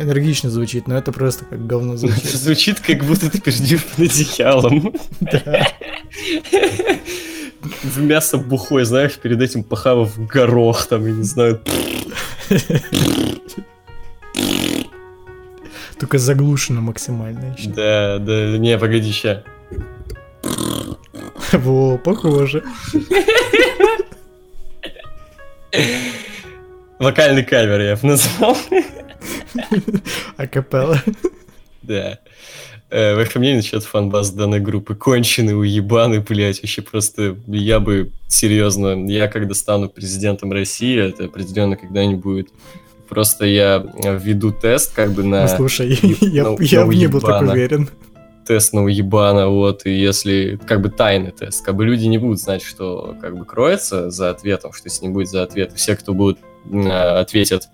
энергично 0.00 0.48
звучит, 0.48 0.88
но 0.88 0.96
это 0.96 1.12
просто 1.12 1.44
как 1.44 1.66
говно 1.66 1.96
звучит. 1.98 2.24
Звучит, 2.24 2.80
как 2.80 3.04
будто 3.04 3.30
ты 3.30 3.40
пердишь 3.40 3.84
под 3.84 3.98
одеялом. 4.10 4.94
Да. 5.20 5.68
В 7.82 8.02
мясо 8.02 8.36
бухой, 8.36 8.84
знаешь, 8.84 9.14
перед 9.14 9.40
этим 9.40 9.62
похавав 9.64 10.18
горох, 10.26 10.86
там, 10.86 11.06
я 11.06 11.12
не 11.12 11.22
знаю. 11.22 11.60
Только 15.98 16.18
заглушено 16.18 16.80
максимально 16.80 17.54
еще. 17.56 17.70
Да, 17.70 18.18
да, 18.18 18.58
не, 18.58 18.78
погоди, 18.78 19.12
ща. 19.12 19.44
Во, 21.52 21.96
похоже. 21.98 22.62
Вокальный 26.98 27.44
кавер 27.44 27.80
я 27.80 27.96
бы 27.96 28.08
назвал. 28.08 28.56
Акапелла. 30.36 31.02
Да. 31.82 32.18
Э, 32.90 33.16
Ваше 33.16 33.38
мнение 33.38 33.58
насчет 33.58 33.82
фан-баз 33.82 34.30
данной 34.30 34.60
группы? 34.60 34.94
Конченый, 34.94 35.58
уебаны, 35.58 36.20
блядь, 36.20 36.62
вообще 36.62 36.82
просто 36.82 37.36
я 37.46 37.80
бы 37.80 38.12
серьезно, 38.28 39.10
я 39.10 39.28
когда 39.28 39.54
стану 39.54 39.88
президентом 39.88 40.52
России, 40.52 41.08
это 41.08 41.24
определенно 41.24 41.76
когда-нибудь 41.76 42.22
будет, 42.22 42.48
просто 43.08 43.46
я 43.46 43.84
введу 43.94 44.52
тест 44.52 44.94
как 44.94 45.12
бы 45.12 45.24
на 45.24 45.42
Ну, 45.42 45.48
слушай, 45.56 45.98
я, 46.20 46.54
я 46.60 46.86
бы 46.86 46.94
не 46.94 47.08
был 47.08 47.20
так 47.20 47.42
уверен. 47.42 47.88
Тест 48.44 48.72
на 48.72 48.84
уебана, 48.84 49.48
вот, 49.48 49.86
и 49.86 49.90
если, 49.90 50.58
как 50.66 50.80
бы 50.80 50.90
тайный 50.90 51.32
тест, 51.32 51.64
как 51.64 51.76
бы 51.76 51.84
люди 51.84 52.06
не 52.06 52.18
будут 52.18 52.40
знать, 52.40 52.62
что 52.62 53.16
как 53.20 53.36
бы 53.36 53.44
кроется 53.44 54.10
за 54.10 54.30
ответом, 54.30 54.72
что 54.72 54.88
с 54.88 55.00
ним 55.00 55.12
будет 55.12 55.28
за 55.28 55.42
ответ. 55.42 55.72
И 55.72 55.76
Все, 55.76 55.96
кто 55.96 56.14
будут 56.14 56.38
а, 56.72 57.20
ответят 57.20 57.68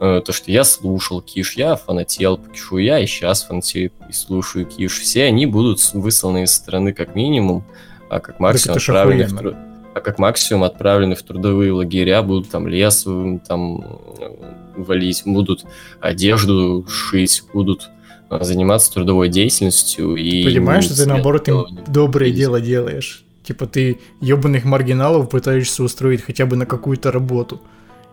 э, 0.00 0.20
то, 0.24 0.32
что 0.32 0.50
я 0.50 0.64
слушал 0.64 1.22
Киш, 1.22 1.56
я 1.56 1.76
фанател 1.76 2.38
по 2.38 2.50
Кишу, 2.50 2.78
я 2.78 2.98
и 2.98 3.06
сейчас 3.06 3.44
фанатею 3.44 3.92
и 4.08 4.12
слушаю 4.12 4.66
Киш, 4.66 4.98
все 5.00 5.24
они 5.24 5.46
будут 5.46 5.78
высланы 5.94 6.44
из 6.44 6.52
страны 6.52 6.92
как 6.92 7.14
минимум, 7.14 7.64
а 8.10 8.18
как 8.20 8.40
максимум 8.40 8.78
отправлены 8.78 9.24
в 9.24 9.32
охуенно. 9.32 9.38
тру- 9.38 9.56
а 9.94 10.00
как 10.00 10.18
максимум 10.18 10.64
отправлены 10.64 11.14
в 11.14 11.22
трудовые 11.22 11.72
лагеря, 11.72 12.22
будут 12.22 12.50
там 12.50 12.66
лес 12.66 13.06
там 13.46 13.80
э, 14.18 14.30
валить, 14.76 15.22
будут 15.24 15.64
одежду 16.00 16.84
шить, 16.88 17.42
будут 17.52 17.82
э, 17.84 18.01
заниматься 18.40 18.92
трудовой 18.92 19.28
деятельностью 19.28 20.16
и... 20.16 20.44
Понимаешь, 20.44 20.84
что 20.84 20.96
ты 20.96 21.06
наоборот 21.06 21.48
им 21.48 21.66
не 21.70 21.78
доброе 21.86 22.26
видеть. 22.26 22.40
дело 22.40 22.60
делаешь. 22.60 23.24
Типа 23.42 23.66
ты 23.66 23.98
ебаных 24.20 24.64
маргиналов 24.64 25.28
пытаешься 25.28 25.82
устроить 25.82 26.22
хотя 26.22 26.46
бы 26.46 26.56
на 26.56 26.66
какую-то 26.66 27.10
работу. 27.10 27.60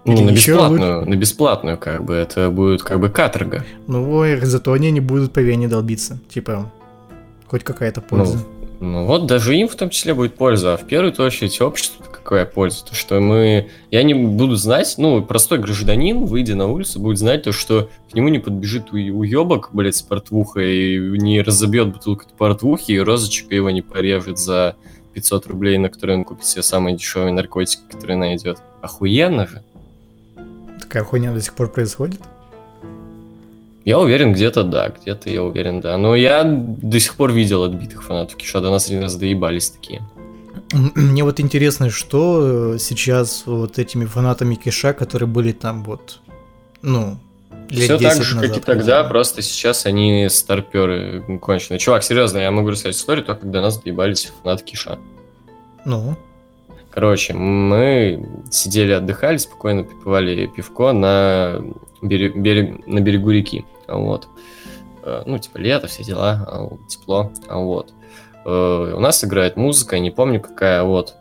Ну, 0.06 0.14
Или 0.14 0.24
на 0.24 0.32
бесплатную, 0.32 1.10
на 1.10 1.16
бесплатную, 1.16 1.78
как 1.78 2.04
бы, 2.04 2.14
это 2.14 2.50
будет 2.50 2.82
как 2.84 3.00
бы 3.00 3.10
каторга. 3.10 3.66
Ну, 3.88 4.10
ой, 4.12 4.40
зато 4.42 4.72
они 4.72 4.92
не 4.92 5.02
будут 5.02 5.34
по 5.34 5.40
вене 5.40 5.68
долбиться. 5.68 6.20
Типа, 6.30 6.72
хоть 7.48 7.64
какая-то 7.64 8.02
польза. 8.02 8.40
Ну 8.80 9.06
вот 9.06 9.28
даже 9.28 9.56
им 9.58 9.68
в 9.68 9.76
том 9.76 9.90
числе 9.90 10.14
будет 10.14 10.36
польза, 10.36 10.74
а 10.74 10.78
в 10.78 10.88
первую 10.88 11.14
очередь 11.20 11.60
обществу 11.60 12.04
какая 12.30 12.46
польза? 12.46 12.86
То, 12.86 12.94
что 12.94 13.20
мы... 13.20 13.70
Я 13.90 14.04
не 14.04 14.14
буду 14.14 14.56
знать, 14.56 14.94
ну, 15.00 15.24
простой 15.24 15.58
гражданин, 15.58 16.26
выйдя 16.26 16.56
на 16.56 16.68
улицу, 16.68 17.00
будет 17.00 17.18
знать 17.18 17.44
то, 17.44 17.52
что 17.52 17.90
к 18.12 18.14
нему 18.14 18.30
не 18.30 18.38
подбежит 18.38 18.94
у- 18.94 18.98
уебок, 18.98 19.72
блядь, 19.74 19.96
с 19.96 20.04
портвухой, 20.04 20.96
и 20.96 21.00
не 21.18 21.42
разобьет 21.42 21.92
бутылку 21.92 22.26
портвухи, 22.38 22.92
и 22.92 23.00
розочка 23.00 23.56
его 23.56 23.72
не 23.72 23.82
порежет 23.82 24.38
за 24.38 24.76
500 25.14 25.48
рублей, 25.48 25.80
на 25.80 25.90
которые 25.90 26.20
он 26.20 26.24
купит 26.24 26.46
себе 26.46 26.62
самые 26.62 26.96
дешевые 26.96 27.34
наркотики, 27.34 27.82
которые 27.90 28.18
найдет. 28.18 28.60
Охуенно 28.84 29.48
же. 29.48 29.64
Такая 30.80 31.04
хуйня 31.04 31.34
до 31.34 31.42
сих 31.42 31.56
пор 31.56 31.72
происходит. 31.72 32.22
Я 33.86 33.98
уверен, 33.98 34.34
где-то 34.34 34.64
да, 34.64 34.90
где-то 34.90 35.32
я 35.32 35.44
уверен, 35.44 35.82
да. 35.82 35.98
Но 35.98 36.16
я 36.16 36.44
до 36.44 37.00
сих 37.00 37.16
пор 37.16 37.32
видел 37.32 37.64
отбитых 37.64 38.04
фанатов 38.04 38.36
Киша, 38.36 38.62
до 38.62 38.70
нас 38.70 38.86
один 38.86 39.02
раз 39.02 39.16
доебались 39.16 39.72
такие. 39.72 40.02
Мне 40.72 41.24
вот 41.24 41.40
интересно, 41.40 41.90
что 41.90 42.74
э, 42.76 42.78
сейчас 42.80 43.44
вот 43.46 43.80
этими 43.80 44.06
фанатами 44.06 44.56
Киша, 44.56 44.94
которые 44.94 45.28
были 45.28 45.52
там 45.52 45.84
вот, 45.84 46.20
ну, 46.82 47.18
лет 47.70 47.84
Все 47.84 47.98
10 47.98 48.14
так 48.18 48.24
же, 48.24 48.36
как 48.36 48.44
назад 48.44 48.58
и 48.58 48.62
тогда, 48.62 49.04
бы. 49.04 49.10
просто 49.10 49.42
сейчас 49.42 49.86
они 49.86 50.28
старперы 50.30 51.40
конченые. 51.42 51.80
Чувак, 51.80 52.04
серьезно, 52.04 52.40
я 52.40 52.52
могу 52.52 52.70
рассказать 52.70 52.96
историю, 52.96 53.26
только 53.26 53.42
когда 53.42 53.62
нас 53.62 53.78
доебались 53.80 54.32
фанаты 54.44 54.64
Киша. 54.64 54.98
Ну, 55.86 56.16
Короче, 56.92 57.34
мы 57.34 58.28
сидели, 58.52 58.92
отдыхали, 58.94 59.38
спокойно 59.38 59.84
попивали 59.84 60.48
пивко 60.48 60.92
на, 60.92 61.62
бере- 62.02 62.34
берег- 62.34 62.84
на 62.88 63.00
берегу 63.00 63.30
реки. 63.30 63.64
Вот. 63.88 64.28
Э, 65.04 65.22
Ну, 65.26 65.38
типа 65.38 65.58
лето, 65.60 65.88
все 65.88 66.04
дела, 66.04 66.46
а 66.48 66.68
тепло. 66.90 67.32
а 67.48 67.58
Вот. 67.60 67.94
Э, 68.50 68.94
У 68.96 69.00
нас 69.00 69.24
играет 69.24 69.58
музыка, 69.58 70.00
не 70.00 70.12
помню 70.12 70.42
какая, 70.42 70.84
вот. 70.84 71.16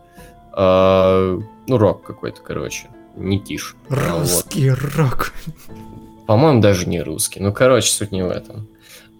А, 0.53 1.39
Ну, 1.67 1.79
рок 1.79 2.03
какой-то, 2.03 2.41
короче. 2.43 2.89
Не 3.17 3.39
тишь. 3.39 3.77
А, 3.91 4.13
вот. 4.15 4.21
русский 4.21 4.71
рок. 4.71 5.33
По-моему, 6.27 6.61
даже 6.61 6.89
не 6.89 7.03
русский. 7.03 7.41
Ну, 7.41 7.53
короче, 7.53 7.91
суть 7.91 8.13
не 8.13 8.23
в 8.23 8.31
этом. 8.31 8.69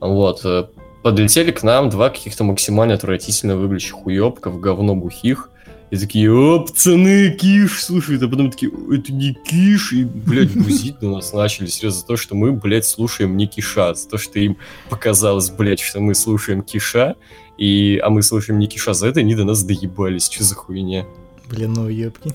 Вот. 0.01 0.41
э, 0.45 0.67
Подлетели 1.03 1.53
к 1.53 1.63
нам 1.63 1.91
два 1.91 2.11
каких-то 2.11 2.45
максимально 2.45 2.95
отвратительно 2.95 3.57
выглядящих 3.57 4.07
уебка 4.07 4.51
в 4.51 4.61
говно 4.61 4.95
бухих. 4.95 5.51
И 5.91 5.97
такие, 5.97 6.31
о, 6.31 6.61
пацаны, 6.61 7.31
киш, 7.31 7.83
слушай, 7.83 8.17
а 8.19 8.29
потом 8.29 8.51
такие, 8.51 8.71
это 8.93 9.13
не 9.13 9.33
киш, 9.33 9.93
и, 9.93 10.05
блядь, 10.05 10.53
бузить 10.53 11.01
на 11.01 11.11
нас 11.17 11.33
начали, 11.33 11.67
серьезно, 11.67 12.01
за 12.01 12.07
то, 12.07 12.17
что 12.17 12.35
мы, 12.35 12.53
блядь, 12.53 12.85
слушаем 12.85 13.37
не 13.37 13.47
киша, 13.47 13.95
за 13.95 14.09
то, 14.09 14.19
что 14.19 14.39
им 14.39 14.59
показалось, 14.91 15.51
блядь, 15.51 15.81
что 15.81 16.01
мы 16.01 16.15
слушаем 16.15 16.63
киша, 16.63 17.17
и, 17.57 17.99
а 18.03 18.11
мы 18.11 18.23
слушаем 18.23 18.59
не 18.59 18.67
киша, 18.67 18.93
за 18.93 19.09
это 19.09 19.21
они 19.21 19.35
до 19.35 19.45
нас 19.45 19.63
доебались, 19.63 20.29
что 20.31 20.45
за 20.45 20.55
хуйня? 20.55 21.07
Блин, 21.49 21.73
ну 21.73 21.89
ебки. 21.89 22.35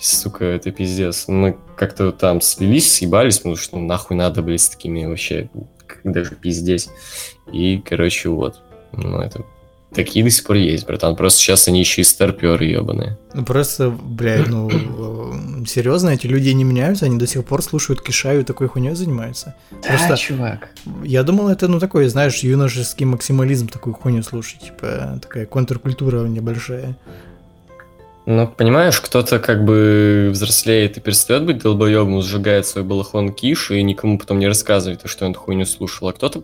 Сука, 0.00 0.44
это 0.44 0.70
пиздец. 0.70 1.26
Мы 1.28 1.56
как-то 1.76 2.12
там 2.12 2.40
слились, 2.40 2.92
съебались, 2.92 3.38
потому 3.38 3.56
что 3.56 3.78
ну, 3.78 3.86
нахуй 3.86 4.16
надо, 4.16 4.42
блядь, 4.42 4.60
с 4.60 4.68
такими 4.68 5.04
вообще, 5.04 5.48
как 5.86 6.00
даже 6.04 6.34
пиздец. 6.34 6.90
И, 7.52 7.78
короче, 7.78 8.28
вот. 8.28 8.60
Ну, 8.92 9.18
это... 9.20 9.44
Такие 9.94 10.22
до 10.22 10.30
сих 10.30 10.44
пор 10.44 10.56
есть, 10.56 10.86
братан. 10.86 11.16
Просто 11.16 11.40
сейчас 11.40 11.66
они 11.66 11.80
еще 11.80 12.02
и 12.02 12.04
старперы 12.04 12.66
ебаные. 12.66 13.16
Ну 13.32 13.44
просто, 13.44 13.88
блядь, 13.90 14.46
ну 14.46 14.68
э, 14.70 15.64
серьезно, 15.66 16.10
эти 16.10 16.26
люди 16.26 16.50
не 16.50 16.64
меняются, 16.64 17.06
они 17.06 17.18
до 17.18 17.26
сих 17.26 17.44
пор 17.44 17.62
слушают 17.62 18.02
Киша 18.02 18.34
и 18.34 18.44
такой 18.44 18.68
хуйней 18.68 18.94
занимаются. 18.94 19.54
Просто- 19.86 20.16
чувак. 20.16 20.68
Я 21.02 21.22
думал, 21.22 21.48
это, 21.48 21.68
ну, 21.68 21.80
такой, 21.80 22.06
знаешь, 22.08 22.38
юношеский 22.40 23.06
максимализм, 23.06 23.68
такую 23.68 23.94
хуйню 23.94 24.22
слушать, 24.22 24.60
типа, 24.60 25.18
такая 25.22 25.46
контркультура 25.46 26.26
небольшая. 26.26 26.96
Ну, 28.26 28.46
понимаешь, 28.46 29.00
кто-то 29.00 29.38
как 29.38 29.64
бы 29.64 30.28
взрослеет 30.32 30.98
и 30.98 31.00
перестает 31.00 31.46
быть 31.46 31.62
долбоебом, 31.62 32.20
сжигает 32.20 32.66
свой 32.66 32.84
балахон 32.84 33.32
киш 33.32 33.70
и 33.70 33.82
никому 33.82 34.18
потом 34.18 34.38
не 34.38 34.46
рассказывает, 34.46 35.00
что 35.06 35.24
он 35.24 35.30
эту 35.30 35.40
хуйню 35.40 35.64
слушал. 35.64 36.08
А 36.08 36.12
кто-то 36.12 36.42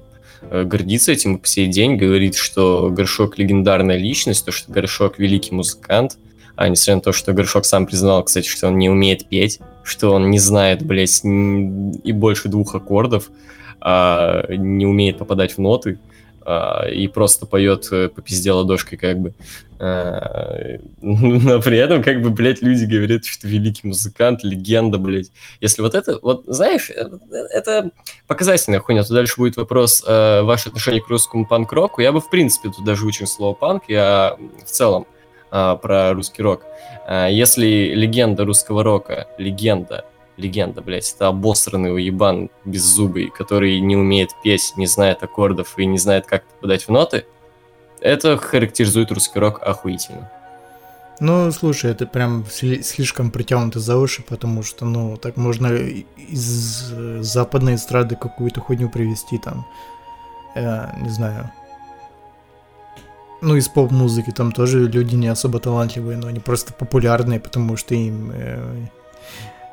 гордится 0.51 1.12
этим 1.12 1.38
по 1.38 1.47
сей 1.47 1.66
день, 1.66 1.97
говорит, 1.97 2.36
что 2.36 2.90
Горшок 2.90 3.38
легендарная 3.38 3.97
личность, 3.97 4.45
то, 4.45 4.53
что 4.53 4.72
Горшок 4.72 5.18
великий 5.18 5.55
музыкант, 5.55 6.18
а 6.57 6.68
несмотря 6.68 6.97
на 6.97 7.01
то, 7.01 7.12
что 7.12 7.32
Горшок 7.32 7.64
сам 7.64 7.86
признал, 7.86 8.22
кстати, 8.24 8.47
что 8.47 8.68
он 8.68 8.78
не 8.78 8.88
умеет 8.88 9.28
петь, 9.28 9.61
что 9.82 10.11
он 10.11 10.30
не 10.30 10.38
знает, 10.38 10.84
блядь, 10.84 11.24
и 11.24 12.12
больше 12.12 12.49
двух 12.49 12.74
аккордов, 12.74 13.30
а, 13.80 14.45
не 14.49 14.86
умеет 14.86 15.18
попадать 15.18 15.53
в 15.53 15.59
ноты, 15.59 15.99
и 16.90 17.09
просто 17.09 17.47
поет 17.47 17.88
э, 17.90 18.09
по 18.09 18.20
пизде 18.20 18.53
ладошкой, 18.53 18.99
как 18.99 19.18
бы. 19.18 19.34
А, 19.78 20.78
Но 21.01 21.61
при 21.61 21.78
этом, 21.78 22.03
как 22.03 22.22
бы, 22.22 22.30
блядь, 22.30 22.62
люди 22.62 22.84
говорят, 22.84 23.24
что 23.24 23.49
великий 23.49 23.86
музыкант, 23.88 24.45
легенда, 24.45 24.99
блядь. 24.99 25.30
Если 25.61 25.82
вот 25.82 25.95
это, 25.95 26.18
вот, 26.20 26.45
знаешь, 26.47 26.90
э, 26.90 27.09
это 27.51 27.90
показательная 28.26 28.80
хуйня. 28.80 29.03
Тут 29.03 29.12
дальше 29.12 29.34
будет 29.36 29.57
вопрос 29.57 30.05
э, 30.07 30.42
ваше 30.42 30.68
отношение 30.68 31.03
к 31.03 31.09
русскому 31.09 31.47
панк-року. 31.47 32.01
Я 32.01 32.12
бы, 32.12 32.20
в 32.20 32.30
принципе, 32.30 32.70
тут 32.70 32.84
даже 32.84 33.07
учил 33.07 33.26
слово 33.26 33.55
панк. 33.55 33.84
Я 33.88 34.36
в 34.64 34.70
целом 34.70 35.07
а, 35.51 35.76
про 35.76 36.12
русский 36.14 36.42
рок. 36.42 36.64
А, 37.07 37.28
Если 37.28 37.95
легенда 37.95 38.45
русского 38.45 38.82
рока, 38.82 39.28
легенда, 39.38 40.05
легенда, 40.37 40.82
блядь, 40.82 41.12
это 41.14 41.28
обосранный 41.28 41.95
уебан 41.95 42.51
беззубый, 42.64 43.30
который 43.30 43.80
не 43.80 43.97
умеет 43.97 44.30
петь, 44.43 44.72
не 44.76 44.87
знает 44.87 45.22
аккордов 45.22 45.78
и 45.78 45.87
не 45.87 45.99
знает, 45.99 46.26
как 46.26 46.45
попадать 46.45 46.87
в 46.87 46.91
ноты, 46.91 47.24
это 48.01 48.37
характеризует 48.37 49.12
русский 49.12 49.39
рок 49.39 49.62
охуительно. 49.62 50.30
Ну, 51.20 51.51
слушай, 51.53 51.91
это 51.93 52.07
прям 52.07 52.45
сли- 52.51 52.82
слишком 52.82 53.30
притянуто 53.30 53.78
за 53.78 53.97
уши, 53.97 54.22
потому 54.22 54.62
что, 54.62 54.85
ну, 54.85 55.16
так 55.16 55.37
можно 55.37 55.68
из 55.68 56.93
западной 57.20 57.76
эстрады 57.76 58.16
какую-то 58.16 58.61
хуйню 58.61 58.91
привести 58.91 59.39
там, 59.39 59.64
э, 60.57 60.87
не 61.01 61.11
знаю. 61.11 61.51
Ну, 63.41 63.57
из 63.57 63.68
поп-музыки 63.68 64.32
там 64.32 64.53
тоже 64.53 64.89
люди 64.89 65.14
не 65.14 65.28
особо 65.28 65.61
талантливые, 65.61 66.16
но 66.16 66.26
они 66.26 66.41
просто 66.41 66.72
популярные, 66.72 67.39
потому 67.39 67.76
что 67.76 67.95
им... 67.95 68.32
э, 68.35 68.87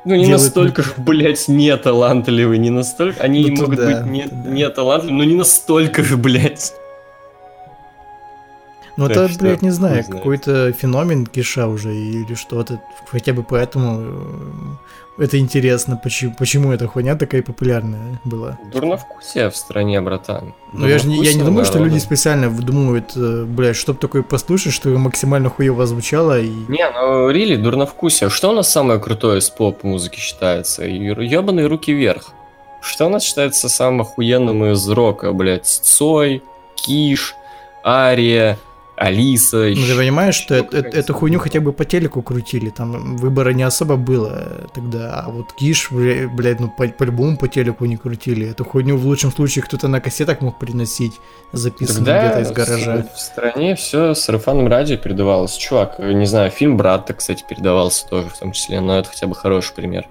Ну, 0.04 0.16
не 0.16 0.24
Делает 0.24 0.42
настолько 0.42 0.84
блядь, 0.96 1.46
не 1.46 1.76
талантливые, 1.76 2.58
не 2.58 2.70
настолько... 2.70 3.22
Они 3.22 3.48
Ну, 3.50 3.62
могут 3.62 3.76
да, 3.76 3.86
быть 3.86 4.10
не, 4.10 4.26
да. 4.26 4.50
не 4.50 4.68
талантливые, 4.68 5.16
но 5.18 5.24
не 5.24 5.36
настолько 5.36 6.02
же, 6.02 6.16
блядь. 6.16 6.74
Ну, 8.96 9.06
Так 9.08 9.16
это, 9.16 9.28
что 9.28 9.40
блядь, 9.44 9.62
не 9.62 9.70
знаю, 9.70 10.04
какой-то 10.04 10.72
феномен 10.72 11.26
киша 11.26 11.66
уже 11.66 11.94
или 11.94 12.34
что-то. 12.34 12.80
Хотя 13.06 13.32
бы 13.32 13.42
поэтому 13.42 14.00
э, 14.00 14.12
это 15.18 15.38
интересно, 15.38 16.00
почему, 16.02 16.34
почему 16.38 16.72
эта 16.72 16.86
хуйня 16.86 17.16
такая 17.16 17.42
популярная 17.42 18.20
была. 18.24 18.58
Дурновкусие 18.72 19.50
в 19.50 19.56
стране, 19.56 20.00
братан. 20.00 20.54
Ну, 20.72 20.88
я 20.88 20.98
же 20.98 21.06
не, 21.06 21.22
я 21.22 21.34
не 21.34 21.42
думаю, 21.42 21.64
что 21.64 21.78
люди 21.78 21.98
специально 21.98 22.48
выдумывают, 22.48 23.12
э, 23.14 23.44
блядь, 23.44 23.76
чтоб 23.76 23.98
такое 23.98 24.22
послушать, 24.22 24.72
что 24.72 24.88
максимально 24.90 25.50
хуево 25.50 25.86
звучало 25.86 26.40
и... 26.40 26.48
Не, 26.68 26.88
ну, 26.90 27.30
рили, 27.30 27.56
дурновкусие. 27.56 28.30
Что 28.30 28.50
у 28.50 28.54
нас 28.54 28.70
самое 28.70 28.98
крутое 29.00 29.40
из 29.40 29.50
поп-музыки 29.50 30.18
считается? 30.18 30.84
Ебаные 30.84 31.66
руки 31.66 31.92
вверх. 31.92 32.32
Что 32.80 33.06
у 33.06 33.08
нас 33.10 33.22
считается 33.22 33.68
самым 33.68 34.00
охуенным 34.00 34.64
из 34.72 34.88
рока, 34.88 35.32
блядь? 35.32 35.66
Цой, 35.66 36.42
Киш, 36.74 37.36
Ария, 37.84 38.58
Алиса. 38.96 39.72
Ну, 39.74 39.86
ты 39.86 39.96
понимаешь, 39.96 40.34
что 40.34 40.54
это- 40.54 40.76
эту 40.78 41.14
хуйню 41.14 41.38
хотя 41.40 41.60
бы 41.60 41.72
по 41.72 41.84
телеку 41.84 42.22
крутили, 42.22 42.68
там 42.70 43.16
выбора 43.16 43.50
не 43.50 43.62
особо 43.62 43.96
было 43.96 44.68
тогда, 44.74 45.20
а 45.26 45.30
вот 45.30 45.52
Киш, 45.54 45.90
бля- 45.90 46.28
блядь, 46.28 46.60
ну 46.60 46.68
по- 46.68 46.86
по-любому 46.88 47.36
по 47.36 47.48
телеку 47.48 47.84
не 47.86 47.96
крутили. 47.96 48.48
Эту 48.50 48.64
хуйню 48.64 48.96
в 48.96 49.06
лучшем 49.06 49.32
случае 49.32 49.64
кто-то 49.64 49.88
на 49.88 50.00
кассетах 50.00 50.40
мог 50.40 50.58
приносить, 50.58 51.14
записанную 51.52 52.04
где-то 52.20 52.40
из 52.40 52.50
гаража. 52.52 53.06
в 53.14 53.18
стране 53.20 53.74
все 53.76 54.14
сарафанным 54.14 54.68
радио 54.68 54.96
передавалось. 54.98 55.56
Чувак, 55.56 55.98
не 55.98 56.26
знаю, 56.26 56.50
фильм 56.50 56.76
«Брат», 56.76 57.10
кстати, 57.16 57.44
передавался 57.48 58.06
тоже 58.08 58.28
в 58.28 58.38
том 58.38 58.52
числе, 58.52 58.80
но 58.80 58.98
это 58.98 59.08
хотя 59.08 59.26
бы 59.26 59.34
хороший 59.34 59.74
пример. 59.74 60.06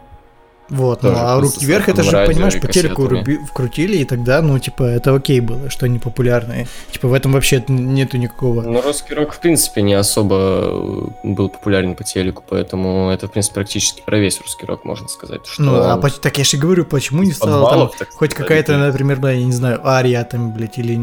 Вот, 0.71 1.03
ну 1.03 1.11
а 1.13 1.37
руки 1.41 1.65
вверх, 1.65 1.89
это 1.89 2.01
же, 2.01 2.11
радио 2.11 2.33
понимаешь, 2.33 2.57
по 2.61 2.67
телеку 2.67 3.05
руби- 3.05 3.39
вкрутили, 3.45 3.97
и 3.97 4.05
тогда, 4.05 4.41
ну, 4.41 4.57
типа, 4.57 4.83
это 4.83 5.13
окей 5.13 5.41
было, 5.41 5.69
что 5.69 5.85
они 5.85 5.99
популярные. 5.99 6.65
Типа, 6.91 7.09
в 7.09 7.13
этом 7.13 7.33
вообще 7.33 7.61
нету 7.67 8.15
никакого. 8.17 8.61
Но 8.61 8.81
русский 8.81 9.13
рок, 9.13 9.33
в 9.33 9.39
принципе, 9.41 9.81
не 9.81 9.93
особо 9.95 10.37
э, 10.37 11.07
был 11.23 11.49
популярен 11.49 11.93
по 11.95 12.05
телеку, 12.05 12.41
поэтому 12.47 13.09
это, 13.09 13.27
в 13.27 13.31
принципе, 13.33 13.55
практически 13.55 14.01
про 14.05 14.17
весь 14.17 14.39
русский 14.39 14.65
рок, 14.65 14.85
можно 14.85 15.09
сказать. 15.09 15.45
Что 15.45 15.61
Ну, 15.61 15.75
а 15.75 15.95
он 15.95 16.01
по- 16.01 16.09
так 16.09 16.37
я 16.37 16.45
же 16.45 16.55
говорю, 16.55 16.85
почему 16.85 17.23
не 17.23 17.33
стало 17.33 17.69
там 17.69 17.91
так 17.99 18.09
хоть 18.11 18.33
какая-то, 18.33 18.77
например, 18.77 19.17
да, 19.17 19.31
я 19.31 19.43
не 19.43 19.51
знаю, 19.51 19.85
Ария 19.85 20.23
там, 20.23 20.53
блядь, 20.53 20.77
или 20.77 20.97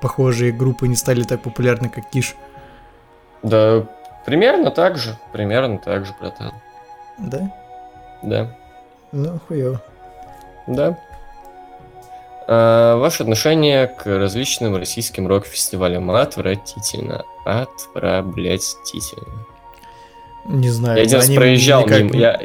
похожие 0.00 0.52
группы 0.52 0.88
не 0.88 0.96
стали 0.96 1.22
так 1.24 1.42
популярны, 1.42 1.90
как 1.90 2.08
Киш. 2.08 2.34
Да, 3.42 3.84
примерно 4.24 4.70
так 4.70 4.96
же, 4.96 5.18
примерно 5.32 5.76
так 5.78 6.06
же, 6.06 6.14
братан. 6.18 6.52
Да? 7.18 7.52
Да, 8.22 8.56
Ну, 9.12 9.40
хуёво. 9.48 9.80
да. 10.66 10.98
А, 12.52 12.96
ваше 12.96 13.22
отношение 13.22 13.86
к 13.86 14.06
различным 14.06 14.76
российским 14.76 15.28
рок-фестивалям 15.28 16.10
отвратительно. 16.10 17.24
Отвратительно. 17.44 19.46
Не 20.46 20.70
знаю. 20.70 20.96
Я 20.96 21.04
один 21.04 21.16
раз 21.16 21.30
проезжал 21.30 21.84
никак 21.84 22.02
мимо, 22.02 22.16
я, 22.16 22.40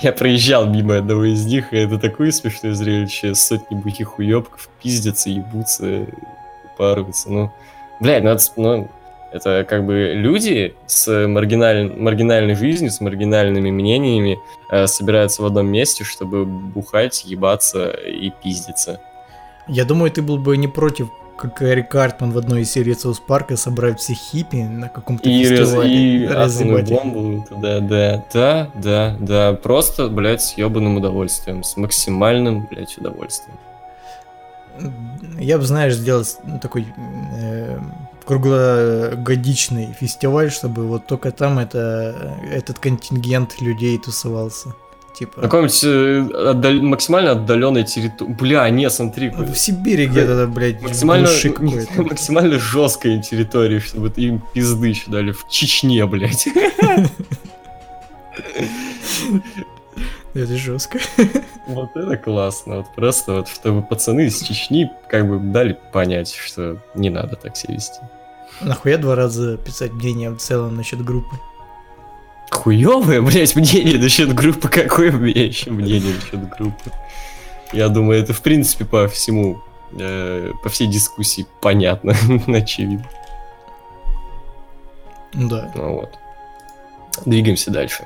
я 0.00 0.12
проезжал 0.12 0.66
мимо 0.66 0.96
одного 0.96 1.24
из 1.24 1.44
них, 1.44 1.72
и 1.72 1.76
это 1.76 1.98
такое 1.98 2.30
смешное 2.30 2.72
зрелище. 2.72 3.34
Сотни 3.34 3.74
бухих 3.74 4.18
уебков 4.18 4.68
пиздятся, 4.82 5.30
ебутся, 5.30 6.06
параются. 6.78 7.30
Ну, 7.30 7.52
блядь, 8.00 8.22
надо, 8.22 8.40
ну, 8.56 8.88
Это 9.32 9.64
как 9.68 9.86
бы 9.86 10.12
люди 10.14 10.74
с 10.86 11.06
маргиналь- 11.26 11.96
маргинальной 11.96 12.54
жизнью, 12.56 12.90
с 12.90 13.00
маргинальными 13.00 13.70
мнениями 13.70 14.38
э, 14.72 14.86
собираются 14.86 15.42
в 15.42 15.46
одном 15.46 15.68
месте, 15.68 16.02
чтобы 16.04 16.44
бухать, 16.44 17.24
ебаться 17.24 17.90
и 17.90 18.30
пиздиться. 18.42 19.00
Я 19.68 19.84
думаю, 19.84 20.10
ты 20.10 20.20
был 20.22 20.36
бы 20.38 20.56
не 20.56 20.66
против, 20.66 21.08
как 21.38 21.62
Эрик 21.62 21.88
Картман 21.88 22.32
в 22.32 22.38
одной 22.38 22.62
из 22.62 22.72
серий 22.72 22.92
Соус 22.94 23.20
Парка 23.20 23.56
собрать 23.56 24.00
всех 24.00 24.16
хиппи 24.18 24.56
на 24.56 24.88
каком-то 24.88 25.28
И, 25.28 25.48
раз- 25.48 25.60
фестивале. 25.60 25.90
и 25.90 26.24
атомную 26.24 26.38
разъебать 26.44 26.90
их. 26.90 26.96
бомбу 26.96 27.46
туда, 27.48 27.80
да, 27.80 28.24
да, 28.34 28.70
да, 28.74 29.16
да, 29.20 29.52
просто, 29.54 30.08
блядь, 30.08 30.42
с 30.42 30.58
ебаным 30.58 30.96
удовольствием, 30.96 31.62
с 31.62 31.76
максимальным, 31.76 32.66
блядь, 32.68 32.98
удовольствием. 32.98 33.56
Я 35.38 35.58
бы, 35.58 35.64
знаешь, 35.64 35.94
сделал 35.94 36.24
ну, 36.44 36.58
такой 36.58 36.86
э, 37.36 37.78
круглогодичный 38.30 39.92
фестиваль, 39.98 40.52
чтобы 40.52 40.86
вот 40.86 41.06
только 41.08 41.32
там 41.32 41.58
это, 41.58 42.38
этот 42.48 42.78
контингент 42.78 43.60
людей 43.60 43.98
тусовался. 43.98 44.72
Типа, 45.18 45.40
На 45.40 45.48
какой-нибудь 45.48 45.84
э, 45.84 46.50
отдаль- 46.52 46.80
максимально 46.80 47.32
отдаленной 47.32 47.82
территории. 47.82 48.32
Бля, 48.32 48.70
не, 48.70 48.88
смотри. 48.88 49.30
в 49.30 49.56
Сибири 49.56 50.06
где-то, 50.06 50.46
блядь, 50.46 50.80
Максимально, 50.80 51.28
максимально 51.96 52.60
жесткой 52.60 53.20
территории, 53.20 53.80
чтобы 53.80 54.12
им 54.16 54.40
пизды 54.54 54.88
еще 54.88 55.10
дали 55.10 55.32
в 55.32 55.48
Чечне, 55.48 56.06
блядь. 56.06 56.46
Это 60.34 60.56
жестко. 60.56 61.00
Вот 61.66 61.90
это 61.96 62.16
классно. 62.16 62.76
Вот 62.76 62.94
просто 62.94 63.32
вот, 63.32 63.48
чтобы 63.48 63.82
пацаны 63.82 64.26
из 64.26 64.40
Чечни 64.40 64.88
как 65.08 65.28
бы 65.28 65.40
дали 65.40 65.76
понять, 65.92 66.32
что 66.32 66.78
не 66.94 67.10
надо 67.10 67.34
так 67.34 67.56
себя 67.56 67.74
вести. 67.74 67.98
Нахуя 68.60 68.98
два 68.98 69.14
раза 69.14 69.56
писать 69.56 69.92
мнение 69.92 70.30
в 70.30 70.38
целом 70.38 70.76
насчет 70.76 71.02
группы? 71.02 71.36
Хуёвое, 72.50 73.22
блядь, 73.22 73.56
мнение 73.56 73.98
насчет 73.98 74.34
группы. 74.34 74.68
Какое 74.68 75.12
у 75.12 75.18
меня 75.18 75.46
еще 75.46 75.70
мнение 75.70 76.14
насчет 76.14 76.48
группы? 76.50 76.90
Я 77.72 77.88
думаю, 77.88 78.20
это 78.20 78.32
в 78.34 78.42
принципе 78.42 78.84
по 78.84 79.08
всему, 79.08 79.62
э, 79.98 80.52
по 80.62 80.68
всей 80.68 80.88
дискуссии 80.88 81.46
понятно, 81.62 82.14
очевидно. 82.48 83.08
Да. 85.32 85.72
Ну 85.74 86.00
вот. 86.00 86.18
Двигаемся 87.24 87.70
дальше. 87.70 88.04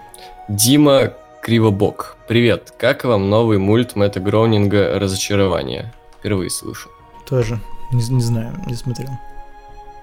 Дима 0.48 1.14
Кривобок. 1.42 2.16
Привет, 2.28 2.72
как 2.78 3.04
вам 3.04 3.30
новый 3.30 3.58
мульт 3.58 3.96
Мэтта 3.96 4.20
Гроунинга 4.20 4.98
«Разочарование»? 4.98 5.92
Впервые 6.18 6.50
слышу. 6.50 6.90
Тоже. 7.26 7.58
Не, 7.92 8.02
не 8.08 8.22
знаю, 8.22 8.54
не 8.66 8.74
смотрел. 8.74 9.10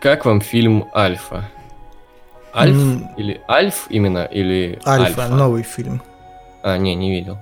Как 0.02 0.26
вам 0.26 0.42
фильм 0.42 0.86
«Альфа»? 0.96 1.50
Альф? 2.54 2.76
М. 2.76 3.08
Или 3.18 3.40
Альф 3.48 3.88
именно? 3.90 4.26
Или 4.26 4.80
Альфа, 4.86 5.28
новый 5.30 5.64
фильм. 5.64 6.02
А, 6.64 6.78
не, 6.78 6.96
не 6.96 7.12
видел. 7.12 7.38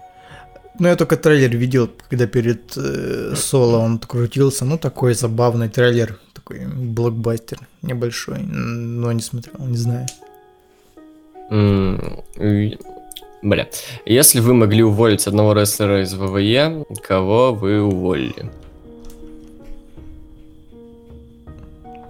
Ну, 0.78 0.88
я 0.88 0.96
только 0.96 1.18
трейлер 1.18 1.58
видел, 1.58 1.90
когда 2.10 2.28
перед 2.28 2.78
э, 2.78 3.34
соло 3.36 3.78
он 3.80 3.98
крутился. 4.00 4.66
Ну, 4.66 4.78
такой 4.78 5.14
забавный 5.14 5.68
трейлер, 5.68 6.18
такой 6.34 6.66
блокбастер 6.68 7.60
небольшой, 7.82 8.40
но 8.40 9.12
не 9.12 9.22
смотрел, 9.22 9.66
не 9.66 9.78
знаю. 9.78 10.08
И- 12.40 12.78
Бля. 13.42 13.68
Если 14.06 14.42
вы 14.42 14.54
могли 14.54 14.84
уволить 14.84 15.26
одного 15.28 15.54
рестлера 15.54 16.02
из 16.04 16.14
ВВЕ, 16.14 16.84
кого 17.08 17.54
вы 17.54 17.82
уволили? 17.82 18.52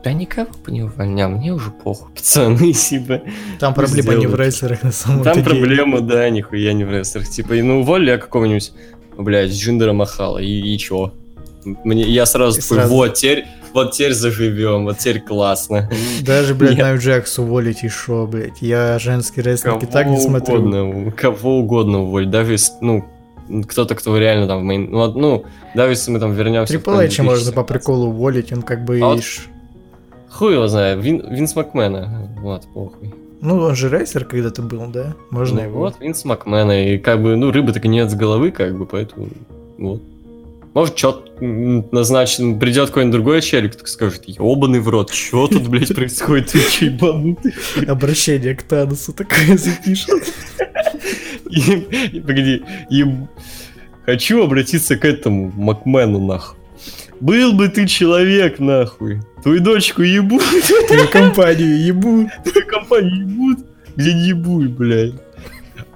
Да 0.03 0.13
никого 0.13 0.47
бы 0.65 0.71
не 0.71 0.83
увольнял, 0.83 1.29
мне 1.29 1.53
уже 1.53 1.71
похуй, 1.71 2.09
пацаны, 2.15 2.71
типа. 2.73 3.21
Там 3.59 3.73
проблема 3.73 4.13
не 4.13 4.27
в 4.27 4.29
сделают. 4.29 4.39
рестлерах 4.39 4.83
на 4.83 4.91
самом 4.91 5.23
Там 5.23 5.33
деле. 5.35 5.45
проблема, 5.49 6.01
да, 6.01 6.29
нихуя 6.29 6.71
не 6.73 6.85
в 6.85 6.91
рестлерах. 6.91 7.27
Типа, 7.29 7.53
и 7.53 7.61
ну 7.61 7.81
уволили 7.81 8.11
я 8.11 8.17
какого-нибудь, 8.17 8.71
блядь, 9.17 9.51
Джиндера 9.51 9.91
Махала, 9.93 10.37
и, 10.37 10.47
и 10.73 10.77
чё? 10.77 11.13
Мне, 11.83 12.03
я 12.03 12.25
сразу 12.25 12.57
И 12.59 12.61
такой, 12.61 12.77
сразу. 12.77 12.93
вот 12.95 13.13
теперь, 13.15 13.45
вот 13.73 13.91
теперь 13.91 14.13
заживем, 14.13 14.85
вот 14.85 14.97
теперь 14.99 15.19
классно. 15.19 15.89
Даже, 16.21 16.55
блядь, 16.55 16.77
Нет. 16.77 16.79
Найв 16.79 17.01
Джекс 17.03 17.37
уволить 17.37 17.83
и 17.83 17.89
шо, 17.89 18.25
блядь. 18.25 18.61
Я 18.61 18.97
женский 18.99 19.41
рестлинг 19.41 19.83
и 19.83 19.85
так 19.85 20.07
не 20.07 20.17
смотрю. 20.21 20.55
угодно, 20.59 21.11
кого 21.11 21.59
угодно 21.59 22.03
уволить, 22.03 22.29
даже 22.29 22.55
ну, 22.79 23.03
кто-то, 23.67 23.95
кто 23.95 24.17
реально 24.17 24.47
там, 24.47 24.65
в 24.65 24.71
main- 24.71 24.87
ну, 24.89 25.11
ну, 25.11 25.43
даже 25.75 25.91
если 25.91 26.11
мы 26.11 26.19
там 26.19 26.31
вернемся... 26.31 26.71
Трипл 26.73 26.91
Эйча 26.97 27.21
можно 27.23 27.51
по 27.51 27.63
приколу 27.65 28.07
уволить, 28.07 28.53
он 28.53 28.61
как 28.61 28.85
бы 28.85 28.97
А 29.01 29.07
вот 29.09 29.23
Хуй 30.31 30.53
его 30.53 30.67
знает, 30.67 31.03
Вин, 31.03 31.23
Винс 31.33 31.55
Макмена, 31.55 32.29
вот, 32.41 32.63
похуй. 32.73 33.13
Ну, 33.41 33.57
он 33.57 33.75
же 33.75 33.89
рестлер 33.89 34.25
когда-то 34.25 34.61
был, 34.61 34.87
да? 34.87 35.15
Можно 35.29 35.61
Ну, 35.61 35.67
его. 35.67 35.79
Вот, 35.79 35.99
Винс 35.99 36.25
Макмена, 36.25 36.93
и 36.93 36.97
как 36.97 37.21
бы, 37.21 37.35
ну, 37.35 37.51
рыбы 37.51 37.71
так 37.73 37.85
и 37.85 37.87
нет 37.87 38.11
с 38.11 38.15
головы, 38.15 38.51
как 38.51 38.77
бы, 38.77 38.85
поэтому, 38.85 39.29
вот. 39.77 40.01
Может, 40.73 40.95
чё 40.95 41.23
назначен, 41.39 42.59
придет 42.59 42.89
какой-нибудь 42.89 43.13
другой 43.13 43.41
челик, 43.41 43.75
так 43.75 43.87
скажет, 43.87 44.25
ебаный 44.27 44.79
в 44.79 44.87
рот, 44.87 45.11
чё 45.11 45.47
тут, 45.47 45.67
блядь, 45.67 45.95
происходит, 45.95 46.49
ты 46.49 46.59
чё 46.69 46.85
ебанутый? 46.85 47.53
Обращение 47.87 48.55
к 48.55 48.61
Таносу 48.63 49.13
такое 49.13 49.57
запишет. 49.57 50.31
Погоди, 52.25 52.63
хочу 54.05 54.43
обратиться 54.43 54.95
к 54.95 55.05
этому 55.05 55.51
Макмену, 55.55 56.19
нахуй. 56.19 56.58
Был 57.19 57.53
бы 57.53 57.67
ты 57.67 57.85
человек, 57.85 58.59
нахуй. 58.59 59.21
Твою 59.43 59.59
дочку 59.61 60.01
ебут, 60.03 60.43
Твою 60.87 61.07
компанию 61.09 61.83
ебут. 61.85 62.27
твою 62.43 62.67
компанию 62.67 63.27
ебут, 63.27 63.59
где 63.95 64.13
не 64.13 64.27
ебуй, 64.29 64.67
блядь. 64.67 65.15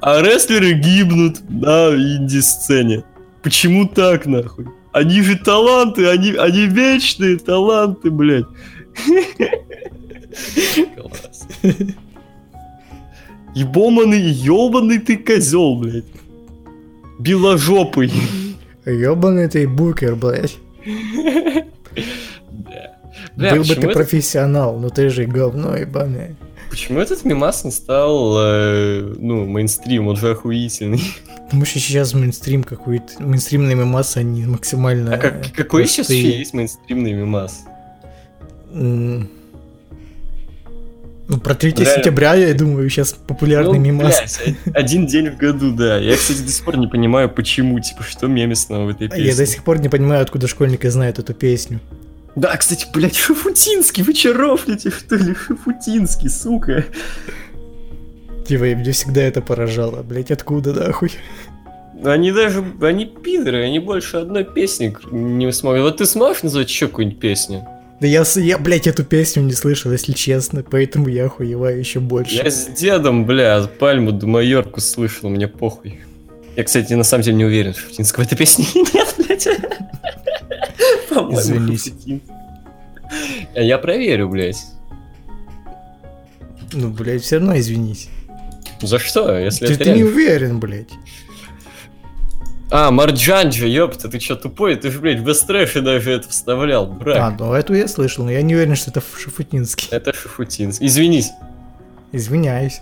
А 0.01 0.21
рестлеры 0.21 0.73
гибнут 0.73 1.37
на 1.49 1.89
инди-сцене. 1.95 3.03
Почему 3.41 3.87
так, 3.87 4.25
нахуй? 4.25 4.67
Они 4.91 5.21
же 5.21 5.37
таланты, 5.37 6.07
они, 6.07 6.33
они 6.33 6.67
вечные 6.67 7.37
таланты, 7.37 8.09
блядь. 8.11 8.45
Класс. 10.95 11.47
Ебоманный, 13.55 14.21
ебаный 14.21 14.99
ты 14.99 15.17
козел, 15.17 15.75
блядь. 15.75 16.05
Беложопый. 17.19 18.11
Ёбаный 18.85 19.47
ты 19.47 19.67
букер, 19.67 20.15
блядь. 20.15 20.57
Бля, 23.35 23.55
Был 23.55 23.63
бы 23.63 23.75
ты 23.75 23.81
это- 23.81 23.89
профессионал, 23.93 24.77
но 24.79 24.89
ты 24.89 25.09
же 25.09 25.25
говно 25.25 25.75
ебаное. 25.77 26.35
почему 26.69 26.99
этот 26.99 27.23
мимас 27.25 27.63
не 27.63 27.71
стал, 27.71 28.35
э, 28.39 29.15
ну, 29.19 29.45
мейнстрим, 29.45 30.07
он 30.07 30.15
же 30.17 30.31
охуительный. 30.31 31.01
Потому 31.45 31.65
что 31.65 31.79
сейчас 31.79 32.13
мейнстрим 32.13 32.63
какой-то, 32.63 33.21
мейнстримные 33.21 33.75
мемасы, 33.75 34.17
они 34.17 34.45
максимально 34.45 35.13
А 35.15 35.17
как- 35.17 35.53
какой 35.53 35.85
сейчас 35.85 36.07
простые. 36.07 36.23
вообще 36.23 36.39
есть 36.39 36.53
мейнстримный 36.53 37.13
мимас? 37.13 37.61
Ну, 41.29 41.37
про 41.39 41.55
3 41.55 41.71
Реально. 41.71 41.85
сентября, 41.95 42.33
я 42.35 42.53
думаю, 42.53 42.89
сейчас 42.89 43.13
популярный 43.13 43.79
Ну, 43.79 43.85
мемас. 43.85 44.39
блядь, 44.43 44.57
один 44.75 45.07
день 45.07 45.29
в 45.29 45.37
году, 45.37 45.71
да. 45.71 45.97
Я, 45.97 46.15
кстати, 46.17 46.41
до 46.41 46.51
сих 46.51 46.65
пор 46.65 46.77
не 46.77 46.87
понимаю, 46.87 47.29
почему, 47.29 47.79
типа, 47.79 48.03
что 48.03 48.27
мемесного 48.27 48.85
в 48.85 48.89
этой 48.89 49.07
песне. 49.07 49.25
Я 49.25 49.35
до 49.35 49.45
сих 49.45 49.63
пор 49.63 49.79
не 49.79 49.87
понимаю, 49.89 50.21
откуда 50.21 50.47
школьники 50.47 50.87
знают 50.87 51.19
эту 51.19 51.33
песню. 51.33 51.79
Да, 52.35 52.55
кстати, 52.57 52.87
блядь, 52.93 53.15
Шафутинский, 53.15 54.03
вы 54.03 54.13
че 54.13 54.33
рофлите, 54.33 54.89
что 54.89 55.15
ли? 55.15 55.33
Шафутинский, 55.33 56.29
сука. 56.29 56.83
Типа, 58.45 58.63
меня 58.75 58.91
всегда 58.91 59.21
это 59.21 59.41
поражало, 59.41 60.03
блять, 60.03 60.29
откуда 60.31 60.73
нахуй? 60.73 61.11
Они 62.03 62.33
даже, 62.33 62.61
они 62.81 63.05
пидоры, 63.05 63.63
они 63.63 63.79
больше 63.79 64.17
одной 64.17 64.43
песни 64.43 64.93
не 65.11 65.49
смогли. 65.53 65.81
Вот 65.81 65.97
ты 65.97 66.05
сможешь 66.05 66.43
назвать 66.43 66.67
еще 66.69 66.87
какую-нибудь 66.87 67.19
песню? 67.19 67.65
Да 68.03 68.07
я, 68.07 68.25
я, 68.35 68.57
блядь, 68.57 68.85
эту 68.85 69.05
песню 69.05 69.43
не 69.43 69.53
слышал, 69.53 69.89
если 69.89 70.11
честно, 70.11 70.61
поэтому 70.61 71.07
я 71.07 71.27
охуеваю 71.27 71.79
еще 71.79 72.01
больше. 72.01 72.35
Я 72.35 72.51
с 72.51 72.67
дедом, 72.67 73.25
бля, 73.25 73.63
пальму 73.79 74.11
до 74.11 74.27
Майорку 74.27 74.81
слышал, 74.81 75.29
мне 75.29 75.47
похуй. 75.47 76.01
Я, 76.57 76.65
кстати, 76.65 76.91
на 76.95 77.05
самом 77.05 77.23
деле 77.23 77.37
не 77.37 77.45
уверен, 77.45 77.73
в 77.73 78.19
этой 78.19 78.37
песне 78.37 78.65
нет, 78.75 79.15
блядь. 79.17 79.47
Извинись. 81.31 81.93
А 83.55 83.61
Я 83.61 83.77
проверю, 83.77 84.27
блядь. 84.27 84.61
Ну, 86.73 86.89
блядь, 86.89 87.21
все 87.23 87.37
равно 87.37 87.57
извинись. 87.57 88.09
За 88.81 88.99
что, 88.99 89.39
если 89.39 89.67
Ты, 89.67 89.73
это 89.75 89.83
ты 89.85 89.93
не 89.93 90.03
уверен, 90.03 90.59
блядь. 90.59 90.89
А, 92.75 92.89
Марджанджа, 92.89 93.67
ёпта, 93.67 94.09
ты 94.09 94.17
чё 94.17 94.35
тупой? 94.35 94.75
Ты 94.75 94.89
же, 94.89 94.99
блядь, 94.99 95.19
в 95.19 95.23
Бестрэше 95.23 95.81
даже 95.81 96.11
это 96.11 96.27
вставлял, 96.27 96.85
А, 96.85 96.87
брак. 96.87 97.35
ну 97.39 97.53
эту 97.53 97.75
я 97.75 97.87
слышал, 97.87 98.25
но 98.25 98.31
я 98.31 98.41
не 98.41 98.55
уверен, 98.55 98.75
что 98.75 98.89
это 98.89 98.99
Шафутинский. 99.15 99.89
Это 99.91 100.11
Шафутинский. 100.11 100.87
Извинись. 100.87 101.29
Извиняюсь. 102.11 102.81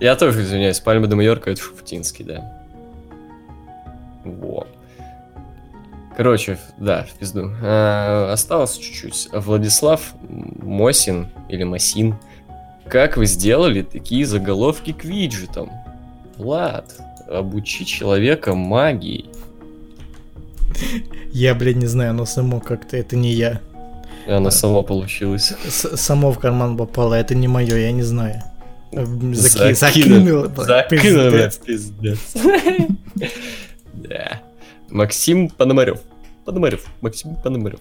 Я 0.00 0.14
тоже 0.14 0.42
извиняюсь, 0.42 0.78
Пальма 0.78 1.08
де 1.08 1.16
Майорка 1.16 1.50
это 1.50 1.60
Шафутинский, 1.60 2.24
да. 2.24 2.62
Во. 4.24 4.68
Короче, 6.16 6.56
да, 6.78 7.02
в 7.12 7.18
пизду. 7.18 7.50
А, 7.60 8.30
осталось 8.32 8.76
чуть-чуть. 8.78 9.30
Владислав 9.32 10.00
Мосин 10.62 11.26
или 11.48 11.64
Масин. 11.64 12.14
Как 12.88 13.16
вы 13.16 13.26
сделали 13.26 13.82
такие 13.82 14.24
заголовки 14.24 14.92
к 14.92 15.02
виджетам? 15.04 15.70
Влад, 16.36 16.94
обучи 17.30 17.84
человека 17.84 18.54
магии. 18.54 19.26
Я, 21.32 21.54
блядь, 21.54 21.76
не 21.76 21.86
знаю, 21.86 22.10
оно 22.10 22.26
само 22.26 22.60
как-то, 22.60 22.96
это 22.96 23.16
не 23.16 23.32
я. 23.32 23.60
И 24.26 24.30
оно 24.30 24.50
само 24.50 24.82
получилось. 24.82 25.52
С- 25.66 25.96
само 25.96 26.30
в 26.32 26.38
карман 26.38 26.76
попало, 26.76 27.14
это 27.14 27.34
не 27.34 27.48
мое, 27.48 27.76
я 27.76 27.92
не 27.92 28.02
знаю. 28.02 28.42
Заки- 28.92 29.72
Закину- 29.72 29.74
Закинуло, 29.74 30.48
блядь, 30.48 30.66
Закинуло, 30.66 31.30
пиздец. 31.30 31.56
пиздец. 31.58 32.18
Да. 33.94 34.40
Максим 34.90 35.48
Пономарев. 35.50 36.00
Пономарев. 36.44 36.86
Максим 37.00 37.34
Пономарев. 37.36 37.80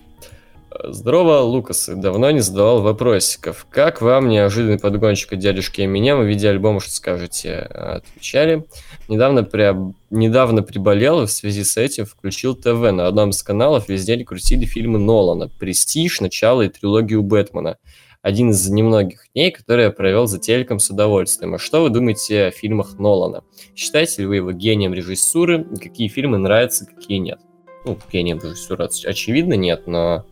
Здорово, 0.69 1.39
Лукасы. 1.39 1.95
Давно 1.95 2.29
не 2.31 2.41
задавал 2.41 2.81
вопросиков. 2.81 3.65
Как 3.69 4.01
вам 4.01 4.27
неожиданный 4.27 4.77
подгончик 4.77 5.33
от 5.33 5.39
дядюшки 5.39 5.81
Эминема 5.81 6.23
в 6.23 6.27
виде 6.27 6.49
альбома, 6.49 6.81
что 6.81 6.91
скажете? 6.91 7.55
Отвечали. 7.55 8.65
Недавно, 9.07 9.39
приоб- 9.39 9.93
Недавно 10.09 10.63
приболел 10.63 11.23
и 11.23 11.25
в 11.25 11.31
связи 11.31 11.63
с 11.63 11.77
этим 11.77 12.05
включил 12.05 12.53
ТВ. 12.53 12.91
На 12.91 13.07
одном 13.07 13.29
из 13.29 13.41
каналов 13.43 13.87
весь 13.87 14.03
день 14.03 14.25
крутили 14.25 14.65
фильмы 14.65 14.99
Нолана. 14.99 15.49
«Престиж», 15.57 16.19
«Начало» 16.19 16.63
и 16.63 16.69
трилогию 16.69 17.23
Бэтмена. 17.23 17.77
Один 18.21 18.49
из 18.49 18.67
немногих 18.69 19.21
дней, 19.33 19.51
который 19.51 19.85
я 19.85 19.91
провел 19.91 20.27
за 20.27 20.37
телеком 20.37 20.79
с 20.79 20.89
удовольствием. 20.89 21.55
А 21.55 21.59
что 21.59 21.81
вы 21.81 21.89
думаете 21.91 22.47
о 22.47 22.51
фильмах 22.51 22.99
Нолана? 22.99 23.43
Считаете 23.73 24.23
ли 24.23 24.27
вы 24.27 24.35
его 24.37 24.51
гением 24.51 24.93
режиссуры? 24.93 25.63
Какие 25.81 26.09
фильмы 26.09 26.37
нравятся, 26.37 26.85
какие 26.85 27.19
нет? 27.19 27.39
Ну, 27.85 27.97
гением 28.11 28.39
режиссуры 28.39 28.85
оч- 28.85 29.05
очевидно 29.05 29.53
нет, 29.53 29.87
но 29.87 30.25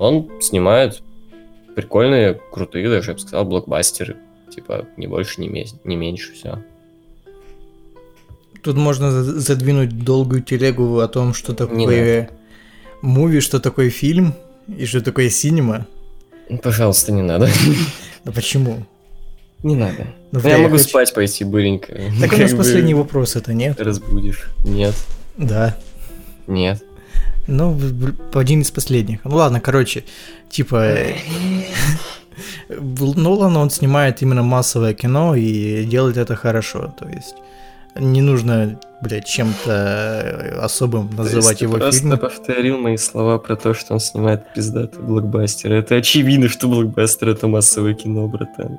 он 0.00 0.28
снимает 0.40 1.02
прикольные, 1.76 2.40
крутые, 2.52 2.88
даже 2.88 3.10
я 3.10 3.14
бы 3.14 3.20
сказал, 3.20 3.44
блокбастеры. 3.44 4.16
Типа, 4.54 4.86
не 4.96 5.06
больше, 5.06 5.40
не, 5.40 5.48
мес- 5.48 5.76
не 5.84 5.94
меньше, 5.96 6.32
все. 6.32 6.58
Тут 8.62 8.76
можно 8.76 9.10
за- 9.10 9.38
задвинуть 9.40 10.02
долгую 10.04 10.42
телегу 10.42 10.98
о 10.98 11.08
том, 11.08 11.32
что 11.34 11.54
такое 11.54 12.28
муви, 13.02 13.40
что 13.40 13.60
такое 13.60 13.90
фильм 13.90 14.34
и 14.66 14.84
что 14.86 15.00
такое 15.00 15.30
синема. 15.30 15.86
Пожалуйста, 16.62 17.12
не 17.12 17.22
надо. 17.22 17.48
Да 18.24 18.32
почему? 18.32 18.84
Не 19.62 19.76
надо. 19.76 20.08
Ну, 20.32 20.40
я 20.46 20.58
могу 20.58 20.76
хочу- 20.76 20.88
спать 20.88 21.14
пойти 21.14 21.44
быренько. 21.44 21.94
Так 22.20 22.32
у 22.32 22.36
нас 22.36 22.52
последний 22.52 22.92
вопрос, 22.94 23.36
это 23.36 23.54
нет? 23.54 23.80
Разбудишь. 23.80 24.50
Нет, 24.64 24.94
Да. 25.38 25.76
нет. 26.46 26.82
Ну, 27.46 27.78
один 28.34 28.60
из 28.62 28.70
последних. 28.70 29.24
Ну 29.24 29.36
ладно, 29.36 29.60
короче, 29.60 30.04
типа... 30.48 30.76
э, 30.76 31.14
Нолан, 32.68 33.56
он 33.56 33.70
снимает 33.70 34.22
именно 34.22 34.42
массовое 34.42 34.94
кино 34.94 35.34
и 35.34 35.84
делает 35.84 36.16
это 36.16 36.36
хорошо. 36.36 36.94
То 36.98 37.08
есть 37.08 37.34
не 37.96 38.22
нужно, 38.22 38.78
блядь, 39.02 39.26
чем-то 39.26 40.58
особым 40.62 41.10
называть 41.16 41.44
То 41.44 41.50
есть 41.50 41.60
его 41.62 41.74
ты 41.74 41.80
просто 41.80 42.00
фильмы. 42.00 42.16
повторил 42.18 42.78
мои 42.78 42.96
слова 42.96 43.38
про 43.38 43.56
то, 43.56 43.74
что 43.74 43.94
он 43.94 44.00
снимает 44.00 44.52
пиздатые 44.54 45.02
блокбастеры. 45.02 45.76
Это 45.76 45.96
очевидно, 45.96 46.48
что 46.48 46.68
блокбастер 46.68 47.30
это 47.30 47.48
массовое 47.48 47.94
кино, 47.94 48.28
братан. 48.28 48.78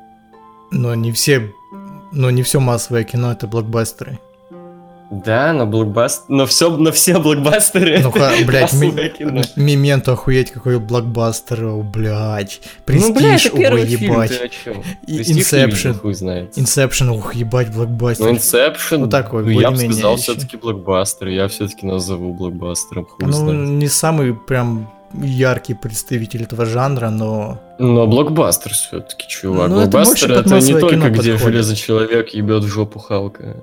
Но 0.71 0.95
не 0.95 1.11
все... 1.11 1.51
Но 2.13 2.29
не 2.29 2.43
все 2.43 2.59
массовое 2.59 3.03
кино 3.03 3.31
это 3.31 3.47
блокбастеры. 3.47 4.19
Да, 5.11 5.51
но 5.51 5.65
блокбастер... 5.67 6.23
Но 6.29 6.45
все, 6.45 6.69
но 6.77 6.91
все 6.93 7.19
блокбастеры 7.19 7.99
Ну, 7.99 8.09
это 8.11 8.19
ха, 8.19 8.31
блядь, 8.47 8.71
ми-. 8.73 8.93
Мементо, 9.57 10.13
охуеть, 10.13 10.51
какой 10.51 10.79
блокбастер, 10.79 11.65
о, 11.65 11.83
блядь. 11.83 12.61
Ну, 12.87 13.13
бля, 13.13 13.31
Престиж, 13.31 13.45
это 13.47 13.57
первый 13.57 13.81
ой, 13.81 13.87
фильм, 13.87 14.13
ебать. 14.13 14.29
ты 14.29 14.45
о 14.45 14.47
чем? 14.47 14.83
И- 15.05 15.15
Престиж 15.17 15.35
не 15.35 15.41
Inception. 15.41 15.65
видел, 15.87 15.93
хуй 15.95 16.13
знает. 16.13 16.57
Инсепшн, 16.57 17.09
ух, 17.09 17.35
ебать, 17.35 17.73
блокбастер. 17.75 18.25
Ну, 18.25 18.31
Inception, 18.33 18.97
Ну, 18.99 19.07
такой, 19.09 19.43
ну, 19.43 19.49
я 19.49 19.71
бы 19.71 19.77
сказал, 19.77 20.15
все-таки 20.15 20.55
блокбастер. 20.55 21.27
Я 21.27 21.49
все-таки 21.49 21.85
назову 21.85 22.33
блокбастером, 22.33 23.05
хуй 23.05 23.25
Ну, 23.25 23.31
знает. 23.33 23.59
не 23.59 23.87
самый 23.89 24.33
прям 24.33 24.89
яркий 25.13 25.73
представитель 25.73 26.43
этого 26.43 26.65
жанра, 26.65 27.09
но... 27.09 27.59
Но 27.79 28.07
блокбастер 28.07 28.71
все-таки, 28.71 29.27
чувак. 29.27 29.69
Ну, 29.69 29.81
это 29.81 29.91
блокбастер 29.91 30.29
под 30.35 30.45
это, 30.47 30.59
не 30.61 30.79
только 30.79 31.09
где 31.09 31.37
железный 31.37 31.75
человек 31.75 32.29
ебет 32.29 32.63
в 32.63 32.67
жопу 32.67 32.99
Халка. 32.99 33.57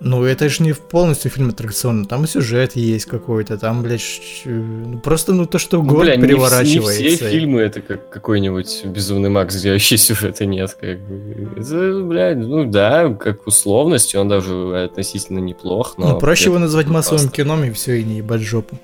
Ну, 0.00 0.22
это 0.24 0.48
же 0.48 0.62
не 0.62 0.74
полностью 0.74 1.28
фильм 1.28 1.48
аттракцион, 1.48 2.04
там 2.06 2.24
сюжет 2.28 2.76
есть 2.76 3.06
какой-то, 3.06 3.58
там, 3.58 3.82
блядь, 3.82 4.00
ш- 4.00 4.48
ну, 4.48 5.00
просто, 5.00 5.32
ну, 5.32 5.44
то, 5.44 5.58
что 5.58 5.78
Ну, 5.78 5.88
город 5.88 6.04
бля, 6.04 6.16
не 6.16 6.22
вс- 6.22 6.26
переворачивается. 6.26 7.02
Не, 7.02 7.16
все 7.16 7.30
фильмы 7.30 7.60
это 7.62 7.80
как 7.80 8.08
какой-нибудь 8.08 8.82
Безумный 8.84 9.28
Макс, 9.28 9.56
где 9.56 9.72
вообще 9.72 9.96
сюжета 9.96 10.46
нет. 10.46 10.76
Как 10.80 11.00
бы. 11.00 11.50
Это, 11.56 12.04
блядь, 12.04 12.36
ну 12.38 12.64
да, 12.70 13.12
как 13.12 13.46
условность, 13.48 14.14
он 14.14 14.28
даже 14.28 14.84
относительно 14.84 15.40
неплох, 15.40 15.94
но... 15.98 16.10
Ну, 16.10 16.18
проще 16.20 16.44
его 16.50 16.60
назвать 16.60 16.86
массовым 16.86 17.22
блокбастер. 17.22 17.44
кином 17.44 17.64
и 17.64 17.70
все, 17.72 17.94
и 18.00 18.04
не 18.04 18.18
ебать 18.18 18.42
жопу. 18.42 18.78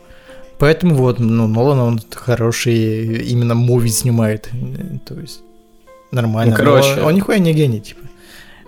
Поэтому 0.58 0.96
вот, 0.96 1.20
ну, 1.20 1.46
Нолан, 1.46 1.78
он 1.78 2.00
хороший 2.12 3.22
именно 3.28 3.54
муви 3.54 3.88
снимает, 3.90 4.48
э, 4.52 4.98
то 5.06 5.14
есть 5.20 5.42
нормально. 6.10 6.52
Ну, 6.52 6.56
короче. 6.56 6.94
Но 6.96 7.06
он 7.06 7.14
нихуя 7.14 7.38
не 7.38 7.52
гений, 7.52 7.80
типа. 7.80 8.00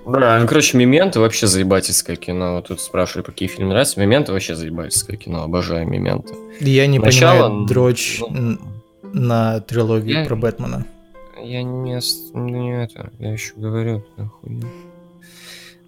Да, 0.06 0.38
ну, 0.38 0.46
короче, 0.46 0.76
Мементо 0.78 1.18
вообще 1.18 1.48
заебательское 1.48 2.14
кино. 2.14 2.62
Тут 2.62 2.80
спрашивали, 2.80 3.24
какие 3.24 3.48
фильмы 3.48 3.70
нравятся. 3.70 3.98
Мементо 3.98 4.32
вообще 4.32 4.54
заебательское 4.54 5.16
кино. 5.16 5.42
Обожаю 5.42 5.88
Мементо. 5.88 6.32
Я 6.60 6.86
не 6.86 7.00
Начало, 7.00 7.48
понимаю 7.48 7.66
дрочь 7.66 8.20
ну, 8.20 8.58
на 9.12 9.60
трилогию 9.60 10.20
Я- 10.20 10.24
про 10.24 10.36
Бэтмена. 10.36 10.86
Я 11.42 11.62
не, 11.62 12.00
не 12.34 12.82
это, 12.84 13.10
я 13.18 13.32
еще 13.32 13.52
говорю, 13.56 14.04
нахуй. 14.16 14.62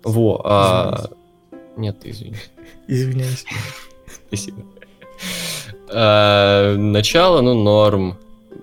Во, 0.03 0.41
а... 0.45 1.11
Нет, 1.77 2.01
ты 2.01 2.11
извини. 2.11 2.37
Извиняюсь. 2.89 3.45
Спасибо. 4.27 4.62
А, 5.91 6.77
Начало, 6.77 7.41
ну, 7.41 7.55
норм. 7.55 8.19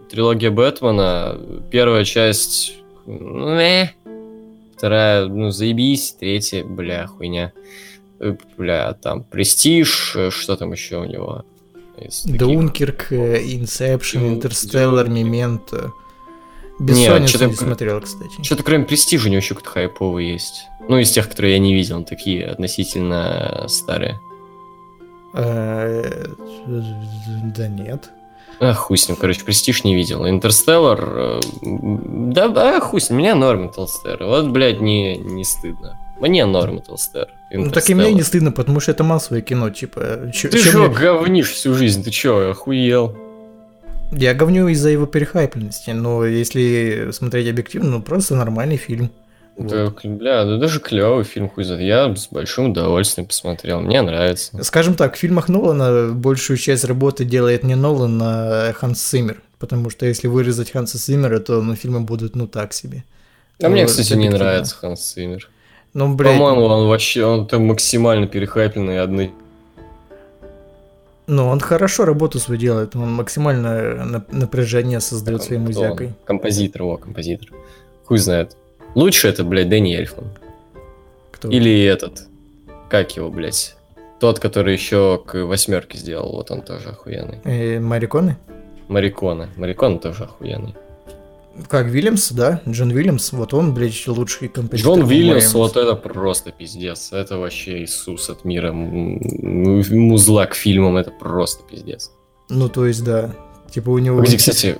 Трилогия 0.09 0.51
Бэтмена. 0.51 1.39
Первая 1.71 2.03
часть... 2.03 2.77
ну, 3.05 3.57
э. 3.57 3.89
Вторая, 4.77 5.25
ну, 5.27 5.51
заебись. 5.51 6.15
Третья, 6.19 6.63
бля, 6.63 7.07
хуйня. 7.07 7.51
Э, 8.19 8.35
Бля, 8.57 8.93
там, 8.93 9.23
Престиж, 9.23 10.13
э, 10.15 10.29
что 10.31 10.55
там 10.55 10.71
еще 10.71 10.97
у 10.97 11.05
него? 11.05 11.43
Дункерк, 12.25 13.11
Инсепшн, 13.11 14.19
Интерстеллар. 14.19 15.09
Мементо. 15.09 15.91
Бессонницу 16.79 17.33
чё-то- 17.33 17.45
не 17.47 17.55
смотрел, 17.55 18.01
кстати. 18.01 18.41
Что-то 18.43 18.63
кроме 18.63 18.83
Престижа 18.85 19.27
у 19.27 19.29
него 19.29 19.37
еще 19.37 19.55
какой-то 19.55 19.69
хайповый 19.69 20.27
есть. 20.29 20.65
Ну, 20.89 20.97
из 20.97 21.09
тех, 21.11 21.29
которые 21.29 21.53
я 21.53 21.59
не 21.59 21.73
видел, 21.73 22.03
такие 22.03 22.45
относительно 22.45 23.65
старые. 23.69 24.19
Э, 25.33 26.25
Да 27.55 27.67
нет. 27.67 28.09
А, 28.59 28.73
хуй 28.73 28.97
с 28.97 29.07
ним, 29.09 29.17
короче, 29.17 29.43
Престиж 29.43 29.83
не 29.83 29.95
видел. 29.95 30.27
Интерстеллар, 30.27 31.03
э, 31.03 31.39
да, 31.61 32.45
а, 32.77 32.79
хуй 32.79 33.01
с 33.01 33.09
ним, 33.09 33.19
меня 33.19 33.35
норм 33.35 33.65
Интерстеллар. 33.65 34.23
Вот, 34.23 34.47
блядь, 34.47 34.79
не, 34.81 35.17
не 35.17 35.43
стыдно. 35.43 35.97
Мне 36.19 36.45
норм 36.45 36.77
Интерстеллар. 36.77 37.29
Ну 37.51 37.69
так 37.71 37.89
и 37.89 37.93
мне 37.93 38.13
не 38.13 38.21
стыдно, 38.23 38.51
потому 38.51 38.79
что 38.79 38.91
это 38.91 39.03
массовое 39.03 39.41
кино, 39.41 39.69
типа... 39.69 40.31
чё- 40.33 40.49
Ты 40.49 40.59
чё 40.59 40.69
что, 40.69 40.77
мне- 40.79 40.89
говнишь 40.89 41.51
всю 41.51 41.73
жизнь? 41.73 42.03
Ты 42.03 42.11
чё, 42.11 42.51
охуел? 42.51 43.15
Я 44.11 44.33
говню 44.33 44.67
из-за 44.69 44.89
его 44.89 45.05
перехайпленности, 45.07 45.89
но 45.91 46.25
если 46.25 47.09
смотреть 47.11 47.49
объективно, 47.49 47.89
ну 47.91 48.01
просто 48.01 48.35
нормальный 48.35 48.77
фильм. 48.77 49.09
Вот. 49.57 49.67
Да, 49.67 49.87
кл- 49.87 50.09
бля, 50.09 50.43
да 50.45 50.57
даже 50.57 50.79
клевый 50.79 51.23
фильм, 51.23 51.49
хуй 51.49 51.63
знает. 51.63 51.81
Я 51.81 52.15
с 52.15 52.27
большим 52.29 52.71
удовольствием 52.71 53.27
посмотрел, 53.27 53.79
мне 53.81 54.01
нравится. 54.01 54.61
Скажем 54.63 54.95
так, 54.95 55.15
в 55.15 55.17
фильмах 55.17 55.47
Нолана 55.47 56.11
большую 56.13 56.57
часть 56.57 56.83
работы 56.83 57.23
делает 57.25 57.63
не 57.63 57.75
Нолан, 57.75 58.19
а 58.21 58.73
Ханс 58.73 59.01
Циммер. 59.01 59.41
Потому 59.59 59.89
что 59.89 60.05
если 60.05 60.27
вырезать 60.27 60.71
Ханса 60.71 60.99
Циммера, 60.99 61.39
то 61.39 61.61
ну, 61.61 61.75
фильмы 61.75 62.01
будут 62.01 62.35
ну 62.35 62.47
так 62.47 62.73
себе. 62.73 63.03
А 63.63 63.69
мне, 63.69 63.83
Вот, 63.83 63.91
кстати, 63.91 64.13
не 64.13 64.29
нравится 64.29 64.75
Ханс 64.75 65.01
Циммер. 65.01 65.49
Ну, 65.93 66.13
блядь, 66.13 66.33
По-моему, 66.33 66.65
он 66.65 66.89
вообще, 66.89 67.23
он 67.23 67.47
там 67.47 67.65
максимально 67.65 68.27
перехайпленный 68.27 68.99
одной 68.99 69.31
ну 71.27 71.47
он 71.47 71.59
хорошо 71.59 72.05
работу 72.05 72.39
свою 72.39 72.59
делает, 72.59 72.95
он 72.95 73.11
максимально 73.13 73.67
нап- 74.03 74.35
напряжение 74.35 74.99
создает 74.99 75.41
своей 75.43 75.59
Кто 75.61 75.71
он? 75.81 75.87
музякой. 75.87 76.13
Композитор, 76.25 76.83
о, 76.83 76.97
композитор. 76.97 77.49
Хуй 78.05 78.19
знает. 78.19 78.55
Лучше 78.95 79.27
это, 79.27 79.43
блядь, 79.43 79.69
Дэнни 79.69 79.95
Эльфман. 79.95 80.29
Кто? 81.31 81.49
Или 81.49 81.83
этот. 81.83 82.27
Как 82.89 83.15
его, 83.15 83.29
блядь? 83.29 83.75
Тот, 84.19 84.39
который 84.39 84.73
еще 84.73 85.21
к 85.25 85.45
восьмерке 85.45 85.97
сделал, 85.97 86.31
вот 86.31 86.49
он 86.49 86.61
тоже 86.61 86.89
охуенный. 86.89 87.39
Э, 87.43 87.79
Мариконы? 87.79 88.37
Марикона. 88.87 89.49
Марикона 89.57 89.99
тоже 89.99 90.23
охуенный. 90.23 90.73
Как 91.69 91.87
Вильямс, 91.87 92.31
да? 92.31 92.61
Джон 92.67 92.91
Вильямс, 92.91 93.31
вот 93.31 93.53
он, 93.53 93.73
блядь, 93.73 94.07
лучший 94.07 94.49
композитор. 94.49 94.93
Джон 94.93 95.07
Вильямс, 95.07 95.53
вот 95.53 95.77
это 95.77 95.95
просто 95.95 96.51
пиздец. 96.51 97.13
Это 97.13 97.37
вообще 97.37 97.83
Иисус 97.83 98.29
от 98.29 98.43
мира. 98.43 98.73
Музла 98.73 100.45
к 100.47 100.55
фильмам, 100.55 100.97
это 100.97 101.11
просто 101.11 101.63
пиздец. 101.63 102.11
Ну, 102.49 102.67
то 102.69 102.85
есть, 102.85 103.03
да. 103.03 103.33
Типа 103.71 103.89
у 103.89 103.99
него... 103.99 104.21
Где, 104.21 104.37
кстати... 104.37 104.77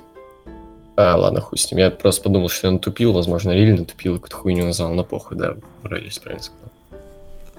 А, 0.96 1.16
ладно, 1.16 1.40
хуй 1.40 1.58
с 1.58 1.70
ним. 1.70 1.78
Я 1.78 1.90
просто 1.90 2.22
подумал, 2.22 2.48
что 2.48 2.68
я 2.68 2.72
натупил, 2.72 3.12
возможно, 3.12 3.50
реально 3.50 3.80
натупил, 3.80 4.14
какую-то 4.14 4.36
хуйню 4.36 4.64
назвал, 4.64 4.94
но 4.94 5.04
похуй, 5.04 5.36
да, 5.36 5.54
вроде 5.82 6.10
правильно 6.22 6.42
сказал. 6.42 6.70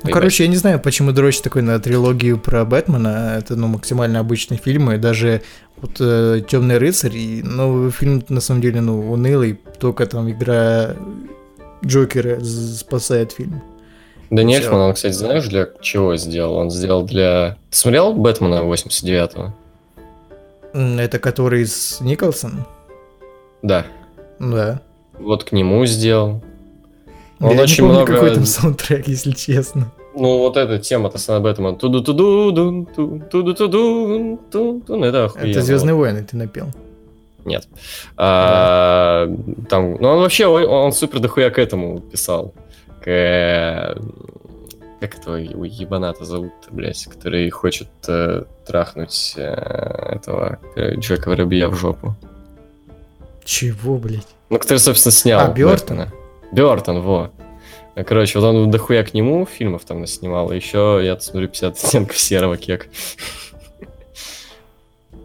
Ну, 0.03 0.11
короче, 0.11 0.43
я 0.43 0.49
не 0.49 0.55
знаю, 0.57 0.79
почему 0.79 1.11
дрочь 1.11 1.41
такой 1.41 1.63
на 1.63 1.79
трилогию 1.79 2.37
про 2.39 2.65
Бэтмена. 2.65 3.35
Это, 3.39 3.55
ну, 3.55 3.67
максимально 3.67 4.19
обычные 4.19 4.59
фильмы. 4.59 4.97
Даже 4.97 5.41
вот 5.77 5.95
Темный 5.95 6.77
рыцарь, 6.77 7.15
и, 7.15 7.41
ну, 7.43 7.89
фильм 7.91 8.23
на 8.29 8.41
самом 8.41 8.61
деле, 8.61 8.81
ну, 8.81 9.11
унылый. 9.11 9.59
Только 9.79 10.05
там 10.05 10.29
игра 10.29 10.95
Джокера 11.83 12.39
спасает 12.43 13.31
фильм. 13.31 13.61
Дани 14.29 14.53
Всё. 14.53 14.63
Эльфман, 14.63 14.81
он, 14.81 14.93
кстати, 14.93 15.13
знаешь, 15.13 15.47
для 15.47 15.69
чего 15.81 16.15
сделал? 16.17 16.55
Он 16.55 16.69
сделал 16.69 17.03
для... 17.03 17.57
Ты 17.71 17.77
смотрел 17.77 18.13
Бэтмена 18.13 18.61
89-го? 18.63 19.53
М, 20.73 20.99
Это 20.99 21.17
который 21.17 21.65
с 21.65 22.01
Николсон? 22.01 22.65
Да. 23.61 23.85
Да. 24.39 24.81
Вот 25.19 25.43
к 25.43 25.51
нему 25.51 25.85
сделал. 25.85 26.41
Он 27.39 27.55
я 27.55 27.63
очень 27.63 27.83
не 27.83 27.89
помню, 27.89 27.93
много- 27.95 28.13
какой 28.13 28.33
там 28.33 28.45
саундтрек, 28.45 29.07
если 29.07 29.31
честно. 29.31 29.91
Ну, 30.15 30.39
вот 30.39 30.57
эта 30.57 30.79
тема-то 30.79 31.19
с 31.19 31.39
Бэтмена. 31.39 31.75
туду 31.75 32.01
туду 32.01 32.51
дун 32.51 32.85
ту 32.87 33.21
туду 33.29 33.53
туду 33.53 34.39
тун 34.51 34.81
тун 34.81 35.03
Это 35.03 35.25
охуенно. 35.25 35.51
Это 35.51 35.61
Звездные 35.61 35.93
войны 35.93 36.23
ты 36.23 36.35
напел. 36.35 36.67
Нет. 37.45 37.67
А, 38.17 39.29
там, 39.69 39.93
ну, 39.99 40.09
он 40.09 40.19
вообще, 40.19 40.47
он, 40.47 40.65
он 40.65 40.91
супер 40.91 41.19
дохуя 41.19 41.49
к 41.49 41.59
этому 41.59 41.99
писал. 41.99 42.53
К... 43.03 43.95
Как 44.99 45.19
этого 45.19 45.35
его 45.35 45.63
ебаната 45.63 46.25
зовут-то, 46.25 46.73
блядь, 46.73 47.05
который 47.05 47.47
хочет 47.51 47.87
э, 48.07 48.43
трахнуть 48.65 49.35
э, 49.37 49.43
этого 49.43 50.57
э, 50.75 50.95
Джека 50.95 51.29
Воробья 51.29 51.69
в 51.69 51.75
жопу. 51.75 52.15
Чего, 53.47 53.95
блядь? 53.97 54.27
Ну, 54.49 54.59
который, 54.59 54.79
собственно, 54.79 55.13
снял. 55.13 55.39
А, 55.39 55.53
Бёртон? 55.53 55.97
Бэтмена. 55.99 56.13
Бёртон, 56.51 57.01
во. 57.01 57.31
А, 57.95 58.03
Короче, 58.03 58.39
вот 58.39 58.45
он 58.45 58.69
дохуя 58.69 59.03
к 59.05 59.13
нему 59.13 59.45
фильмов 59.45 59.85
там 59.85 60.01
наснимал. 60.01 60.51
И 60.51 60.57
еще 60.57 60.99
я 61.01 61.17
смотрю 61.17 61.47
50 61.47 61.77
оттенков 61.77 62.17
серого 62.17 62.57
кек. 62.57 62.89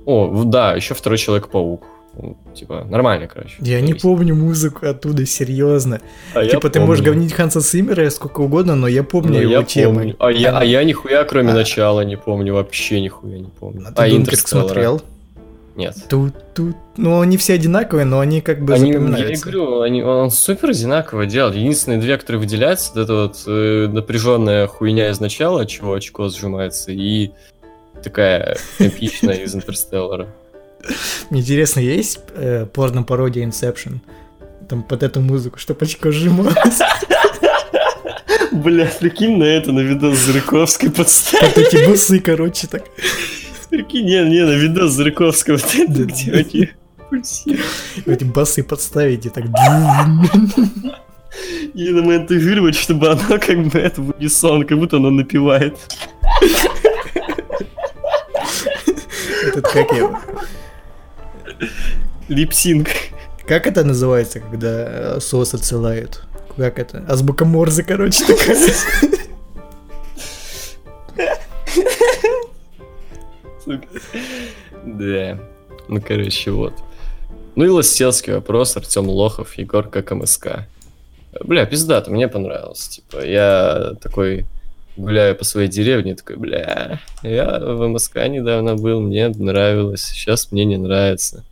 О, 0.07 0.45
да, 0.45 0.75
еще 0.75 0.95
второй 0.95 1.19
Человек-паук. 1.19 1.85
Ну, 2.15 2.37
Типа, 2.55 2.87
нормально, 2.89 3.27
короче. 3.27 3.55
Я 3.59 3.81
не 3.81 3.95
помню 3.95 4.37
музыку 4.37 4.87
оттуда, 4.87 5.27
серьезно. 5.27 6.01
А 6.35 6.45
типа, 6.47 6.71
ты 6.71 6.79
можешь 6.79 7.05
говнить 7.05 7.33
Ханса 7.33 7.61
Циммера 7.61 8.09
сколько 8.11 8.43
угодно, 8.43 8.77
но 8.77 8.87
я 8.87 9.03
помню 9.03 9.33
Ну, 9.33 9.39
его 9.41 9.53
я 9.53 9.63
темы. 9.65 9.95
помню. 9.95 10.17
А 10.21 10.31
я, 10.31 10.59
а 10.59 10.65
я 10.65 10.85
нихуя, 10.85 11.25
кроме 11.25 11.51
А. 11.51 11.55
начала, 11.55 12.03
не 12.05 12.17
помню. 12.17 12.55
Вообще 12.55 13.01
нихуя 13.01 13.39
не 13.39 13.49
помню. 13.49 13.85
А 13.89 13.93
ты 14.05 14.11
Дункерк 14.11 14.47
смотрел? 14.47 15.03
Нет. 15.75 15.97
Тут, 16.09 16.35
тут. 16.55 16.77
Ну, 16.97 17.21
они 17.21 17.37
все 17.39 17.55
одинаковые, 17.55 18.05
но 18.05 18.21
они 18.21 18.43
как 18.43 18.63
бы 18.63 18.75
Они, 18.75 18.89
я 18.91 18.99
запоминаются. 18.99 19.43
говорю, 19.51 19.81
они, 19.81 20.03
он 20.03 20.31
супер 20.31 20.71
одинаково 20.71 21.25
делал. 21.25 21.53
Единственные 21.53 21.99
две, 22.01 22.19
которые 22.19 22.41
выделяются, 22.41 23.01
это, 23.01 23.15
вот 23.15 23.43
э, 23.47 23.89
напряженная 23.91 24.67
хуйня 24.67 25.11
из 25.11 25.19
начала, 25.21 25.63
от 25.63 25.69
чего 25.69 25.95
очко 25.95 26.29
сжимается, 26.29 26.93
и 26.93 27.31
такая 28.05 28.59
эпичная 28.79 29.37
из 29.37 29.55
Интерстеллара. 29.55 30.29
Мне 31.31 31.41
интересно, 31.41 31.81
есть 31.81 32.21
э, 32.35 32.67
порно-пародия 32.67 33.47
Inception? 33.47 34.01
Там 34.69 34.83
под 34.83 35.03
эту 35.03 35.21
музыку, 35.21 35.59
чтоб 35.59 35.81
очко 35.83 36.11
сжималось. 36.11 36.55
Бля, 38.53 38.91
прикинь 39.01 39.39
на 39.39 39.45
это, 39.45 39.73
на 39.73 39.81
видос 39.81 40.19
Зырковской 40.19 40.91
подставить. 40.91 41.55
Под 41.55 41.65
эти 41.65 41.89
бусы, 41.89 42.21
короче, 42.21 42.67
так. 42.67 42.85
Прикинь, 43.73 44.05
не, 44.05 44.23
не, 44.29 44.45
на 44.45 44.51
видос 44.51 44.97
Да, 45.89 46.03
где 46.05 46.33
они. 46.33 46.69
Эти 48.05 48.25
басы 48.25 48.63
подставить 48.63 49.25
и 49.25 49.31
так. 49.31 49.47
И 51.73 51.91
нам 51.91 52.05
монтажировать, 52.05 52.75
чтобы 52.75 53.09
оно 53.09 53.39
как 53.39 53.67
бы 53.69 53.79
это 53.79 54.03
в 54.03 54.11
унисон, 54.11 54.67
как 54.67 54.79
будто 54.79 54.99
оно 54.99 55.09
напевает. 55.09 55.79
Этот 59.47 59.65
как 59.65 59.91
его? 59.93 60.19
Липсинг. 62.29 62.89
Как 63.47 63.67
это 63.67 63.85
называется, 63.85 64.41
когда 64.41 65.17
э, 65.17 65.21
сос 65.21 65.55
отсылают? 65.55 66.25
Как 66.59 66.79
это? 66.79 67.07
Азбука 67.09 67.47
Морзе, 67.47 67.85
короче, 67.85 68.23
такая. 68.27 68.59
Сука. 73.73 73.87
Да. 74.85 75.39
Ну, 75.89 76.01
короче, 76.01 76.51
вот. 76.51 76.75
Ну 77.55 77.65
и 77.65 77.69
ластелский 77.69 78.35
вопрос, 78.35 78.77
Артем 78.77 79.09
Лохов, 79.09 79.57
Егор 79.59 79.89
КМСК. 79.89 80.67
Бля, 81.41 81.67
пиздато, 81.67 82.11
мне 82.11 82.29
понравилось. 82.29 82.89
Типа, 82.89 83.25
я 83.25 83.95
такой 84.01 84.47
гуляю 84.97 85.37
по 85.37 85.45
своей 85.45 85.69
деревне, 85.69 86.15
такой, 86.15 86.37
бля, 86.37 87.01
я 87.23 87.59
в 87.59 87.89
МСК 87.89 88.17
недавно 88.29 88.77
был, 88.77 89.01
мне 89.01 89.29
нравилось, 89.29 90.03
сейчас 90.03 90.53
мне 90.53 90.65
не 90.67 90.77
нравится. 90.77 91.45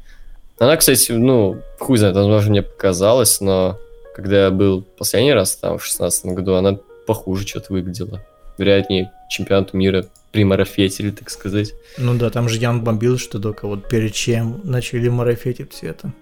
Она, 0.58 0.76
кстати, 0.76 1.12
ну, 1.12 1.56
хуй 1.78 1.96
знает, 1.96 2.16
возможно, 2.16 2.50
мне 2.50 2.62
показалось, 2.62 3.40
но 3.40 3.78
когда 4.14 4.44
я 4.44 4.50
был 4.50 4.82
последний 4.82 5.32
раз 5.32 5.56
там, 5.56 5.78
в 5.78 5.84
шестнадцатом 5.84 6.34
году, 6.34 6.54
она 6.54 6.76
похуже 7.06 7.46
что-то 7.46 7.72
выглядела. 7.72 8.20
Вероятнее, 8.58 9.10
чемпионату 9.30 9.78
мира 9.78 10.04
примарафетили, 10.33 11.11
так 11.11 11.31
сказать. 11.31 11.74
Ну 11.99 12.14
да, 12.14 12.31
там 12.31 12.49
же 12.49 12.59
Ян 12.59 12.83
бомбил, 12.83 13.18
что 13.18 13.39
только 13.39 13.66
вот 13.66 13.89
перед 13.89 14.12
чем 14.12 14.61
начали 14.64 15.09
марафетить 15.09 15.72
все 15.72 15.89
это. 15.89 16.12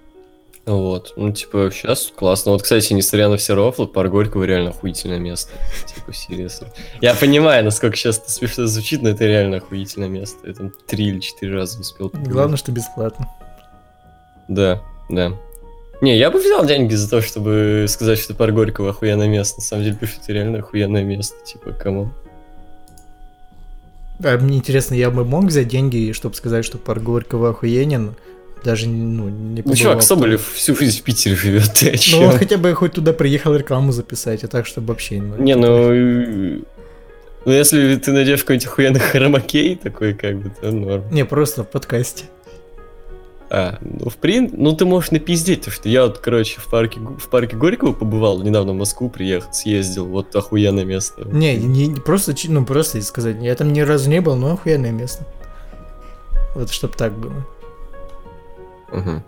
Вот, 0.69 1.15
ну, 1.17 1.33
типа, 1.33 1.71
сейчас 1.73 2.13
классно. 2.15 2.53
Вот, 2.53 2.63
кстати, 2.63 2.93
несмотря 2.93 3.31
на 3.31 3.39
все 3.39 3.55
рофлы, 3.55 3.87
пар 3.87 4.11
Горького 4.11 4.45
реально 4.45 4.69
охуительное 4.71 5.19
место. 5.19 5.53
Типа, 5.87 6.13
серьезно. 6.13 6.69
Я 7.01 7.15
понимаю, 7.15 7.65
насколько 7.65 7.97
сейчас 7.97 8.19
это 8.19 8.31
смешно 8.31 8.67
звучит, 8.67 9.01
но 9.01 9.09
это 9.09 9.25
реально 9.25 9.59
охуительное 9.59 10.09
место. 10.09 10.47
Я 10.47 10.53
там 10.53 10.73
три 10.87 11.07
или 11.07 11.21
четыре 11.21 11.55
раза 11.55 11.81
успел. 11.81 12.11
побывать. 12.11 12.31
Главное, 12.31 12.59
что 12.59 12.71
бесплатно. 12.71 13.27
Да, 14.49 14.83
да. 15.09 15.33
Не, 16.03 16.19
я 16.19 16.31
бы 16.31 16.39
взял 16.39 16.67
деньги 16.67 16.95
за 16.95 17.09
то, 17.09 17.23
чтобы 17.23 17.87
сказать, 17.89 18.19
что 18.19 18.35
пар 18.35 18.53
Горького 18.53 18.91
охуенное 18.91 19.29
место. 19.29 19.61
На 19.61 19.65
самом 19.65 19.85
деле, 19.85 19.97
это 20.03 20.33
реально 20.33 20.59
охуенное 20.59 21.03
место. 21.03 21.37
Типа, 21.47 21.73
кому? 21.73 22.13
А 24.23 24.39
мне 24.39 24.59
интересно, 24.59 24.95
я 24.95 25.11
бы 25.11 25.25
мог 25.25 25.45
взять 25.45 25.69
деньги, 25.69 26.13
чтобы 26.13 26.35
сказать, 26.35 26.65
что 26.65 26.79
парк 26.79 27.03
Горького 27.03 27.51
охуенен, 27.51 28.15
даже 28.65 28.89
ну, 28.89 29.29
не 29.29 29.63
Ну, 29.65 29.75
чувак, 29.75 30.03
Соболев 30.03 30.53
всю 30.55 30.75
жизнь 30.75 31.01
в 31.01 31.03
Питере 31.03 31.37
живет, 31.37 31.73
ты? 31.75 31.95
Ну, 32.13 32.27
он 32.27 32.39
хотя 32.39 32.57
бы 32.57 32.75
хоть 32.75 32.93
туда 32.93 33.13
приехал 33.13 33.55
рекламу 33.55 33.93
записать, 33.93 34.45
а 34.45 34.49
так, 34.49 34.67
чтобы 34.67 34.89
вообще... 34.89 35.21
Ну, 35.21 35.37
Не, 35.43 35.55
ну... 35.55 36.65
Ну, 37.45 37.53
если 37.53 37.97
ты 37.97 38.13
найдешь 38.13 38.41
какой-нибудь 38.41 38.67
охуенный 38.67 39.01
хромакей 39.01 39.77
такой, 39.77 40.13
как 40.13 40.37
бы, 40.39 40.51
то 40.61 40.71
норм. 40.71 41.05
Не, 41.11 41.25
просто 41.25 41.63
в 41.63 41.71
подкасте. 41.71 42.25
А, 43.51 43.79
ну, 43.81 44.11
в 44.11 44.17
принципе, 44.17 44.61
ну, 44.61 44.77
ты 44.77 44.85
можешь 44.85 45.11
напиздеть, 45.11 45.63
то 45.63 45.71
что 45.71 45.89
я 45.89 46.05
вот, 46.05 46.19
короче, 46.19 46.61
в 46.61 46.71
парке, 46.71 47.01
в 47.01 47.29
парке 47.29 47.57
Горького 47.57 47.95
побывал, 47.95 48.43
недавно 48.43 48.73
в 48.73 48.77
Москву 48.77 49.09
приехал, 49.09 49.53
съездил, 49.53 50.07
вот 50.07 50.37
охуенное 50.37 50.85
место. 50.85 51.23
Не, 51.25 51.57
не, 51.57 51.95
просто, 51.95 52.35
ну, 52.49 52.67
просто 52.67 53.01
сказать, 53.01 53.37
я 53.41 53.55
там 53.55 53.73
ни 53.73 53.81
разу 53.81 54.11
не 54.11 54.21
был, 54.21 54.37
но 54.37 54.53
охуенное 54.53 54.93
место. 54.93 55.25
Вот, 56.55 56.71
чтоб 56.71 56.95
так 56.95 57.15
было. 57.15 57.47
Мгм. 58.93 59.23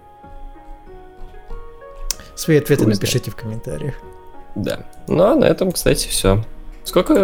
Свои 2.34 2.58
ответы 2.58 2.84
Хуй 2.84 2.94
напишите 2.94 3.30
в 3.30 3.36
комментариях. 3.36 3.94
Да. 4.54 4.86
Ну, 5.08 5.22
а 5.22 5.34
на 5.34 5.44
этом, 5.44 5.72
кстати, 5.72 6.08
все. 6.08 6.44
Сколько? 6.84 7.14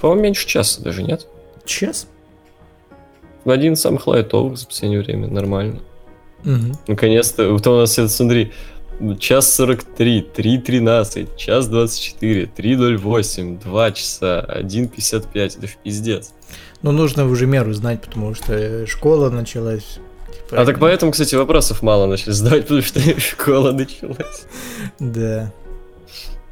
По-моему, 0.00 0.22
меньше 0.22 0.46
часа 0.46 0.82
даже, 0.82 1.02
нет? 1.02 1.26
Час? 1.64 2.06
Один 3.44 3.74
из 3.74 3.80
самых 3.80 4.06
лайтовых 4.06 4.58
за 4.58 4.66
последнее 4.66 5.00
время, 5.00 5.28
нормально. 5.28 5.80
Мгм. 6.44 6.76
Наконец-то, 6.88 7.50
вот 7.52 7.66
у 7.66 7.76
нас, 7.78 7.98
это, 7.98 8.08
смотри, 8.08 8.52
час 9.18 9.54
43, 9.54 10.26
3.13, 10.36 11.36
час 11.36 11.68
24, 11.68 12.50
3.08, 12.56 13.60
2 13.62 13.92
часа, 13.92 14.46
1.55, 14.60 15.58
это 15.58 15.66
ж 15.66 15.76
пиздец. 15.82 16.32
Ну, 16.82 16.92
нужно 16.92 17.26
уже 17.26 17.46
меру 17.46 17.72
знать, 17.72 18.02
потому 18.02 18.34
что 18.34 18.86
школа 18.86 19.30
началась. 19.30 19.98
Типа, 20.50 20.62
А 20.62 20.66
так 20.66 20.78
поэтому, 20.78 21.12
кстати, 21.12 21.34
вопросов 21.34 21.82
мало 21.82 22.06
начали 22.06 22.32
задавать, 22.32 22.62
потому 22.64 22.82
что 22.82 23.00
школа 23.20 23.72
началась. 23.72 24.44
Да. 24.98 25.50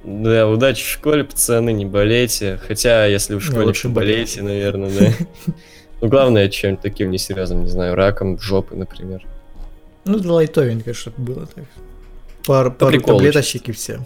Да, 0.04 0.48
удачи 0.48 0.84
в 0.84 0.88
школе, 0.88 1.22
пацаны, 1.22 1.72
не 1.72 1.84
болейте. 1.84 2.58
Хотя, 2.66 3.06
если 3.06 3.34
в 3.34 3.38
Не, 3.38 3.44
школе 3.44 3.66
лучше 3.66 3.88
болеете, 3.88 4.42
наверное, 4.42 4.90
да. 4.90 5.12
Ну, 6.00 6.08
главное, 6.08 6.48
чем-то 6.48 6.82
таким 6.82 7.12
несерьезным, 7.12 7.62
не 7.62 7.70
знаю, 7.70 7.94
раком, 7.94 8.36
жопы, 8.40 8.74
например. 8.74 9.24
Ну, 10.04 10.18
да 10.18 10.32
лайтовенько, 10.32 10.94
чтобы 10.94 11.22
было 11.22 11.46
так. 11.46 11.64
Пар, 12.44 12.70
По 12.70 12.86
пару 12.86 12.92
приколу 12.92 13.18
таблеточек 13.18 13.68
и 13.68 13.72
все. 13.72 14.04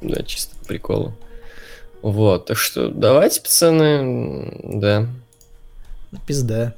Да, 0.00 0.22
чисто 0.22 0.56
по 0.56 0.64
приколу. 0.66 1.14
Вот, 2.02 2.46
так 2.46 2.58
что 2.58 2.88
давайте, 2.88 3.40
пацаны, 3.40 4.60
да. 4.62 5.08
Пизда. 6.26 6.74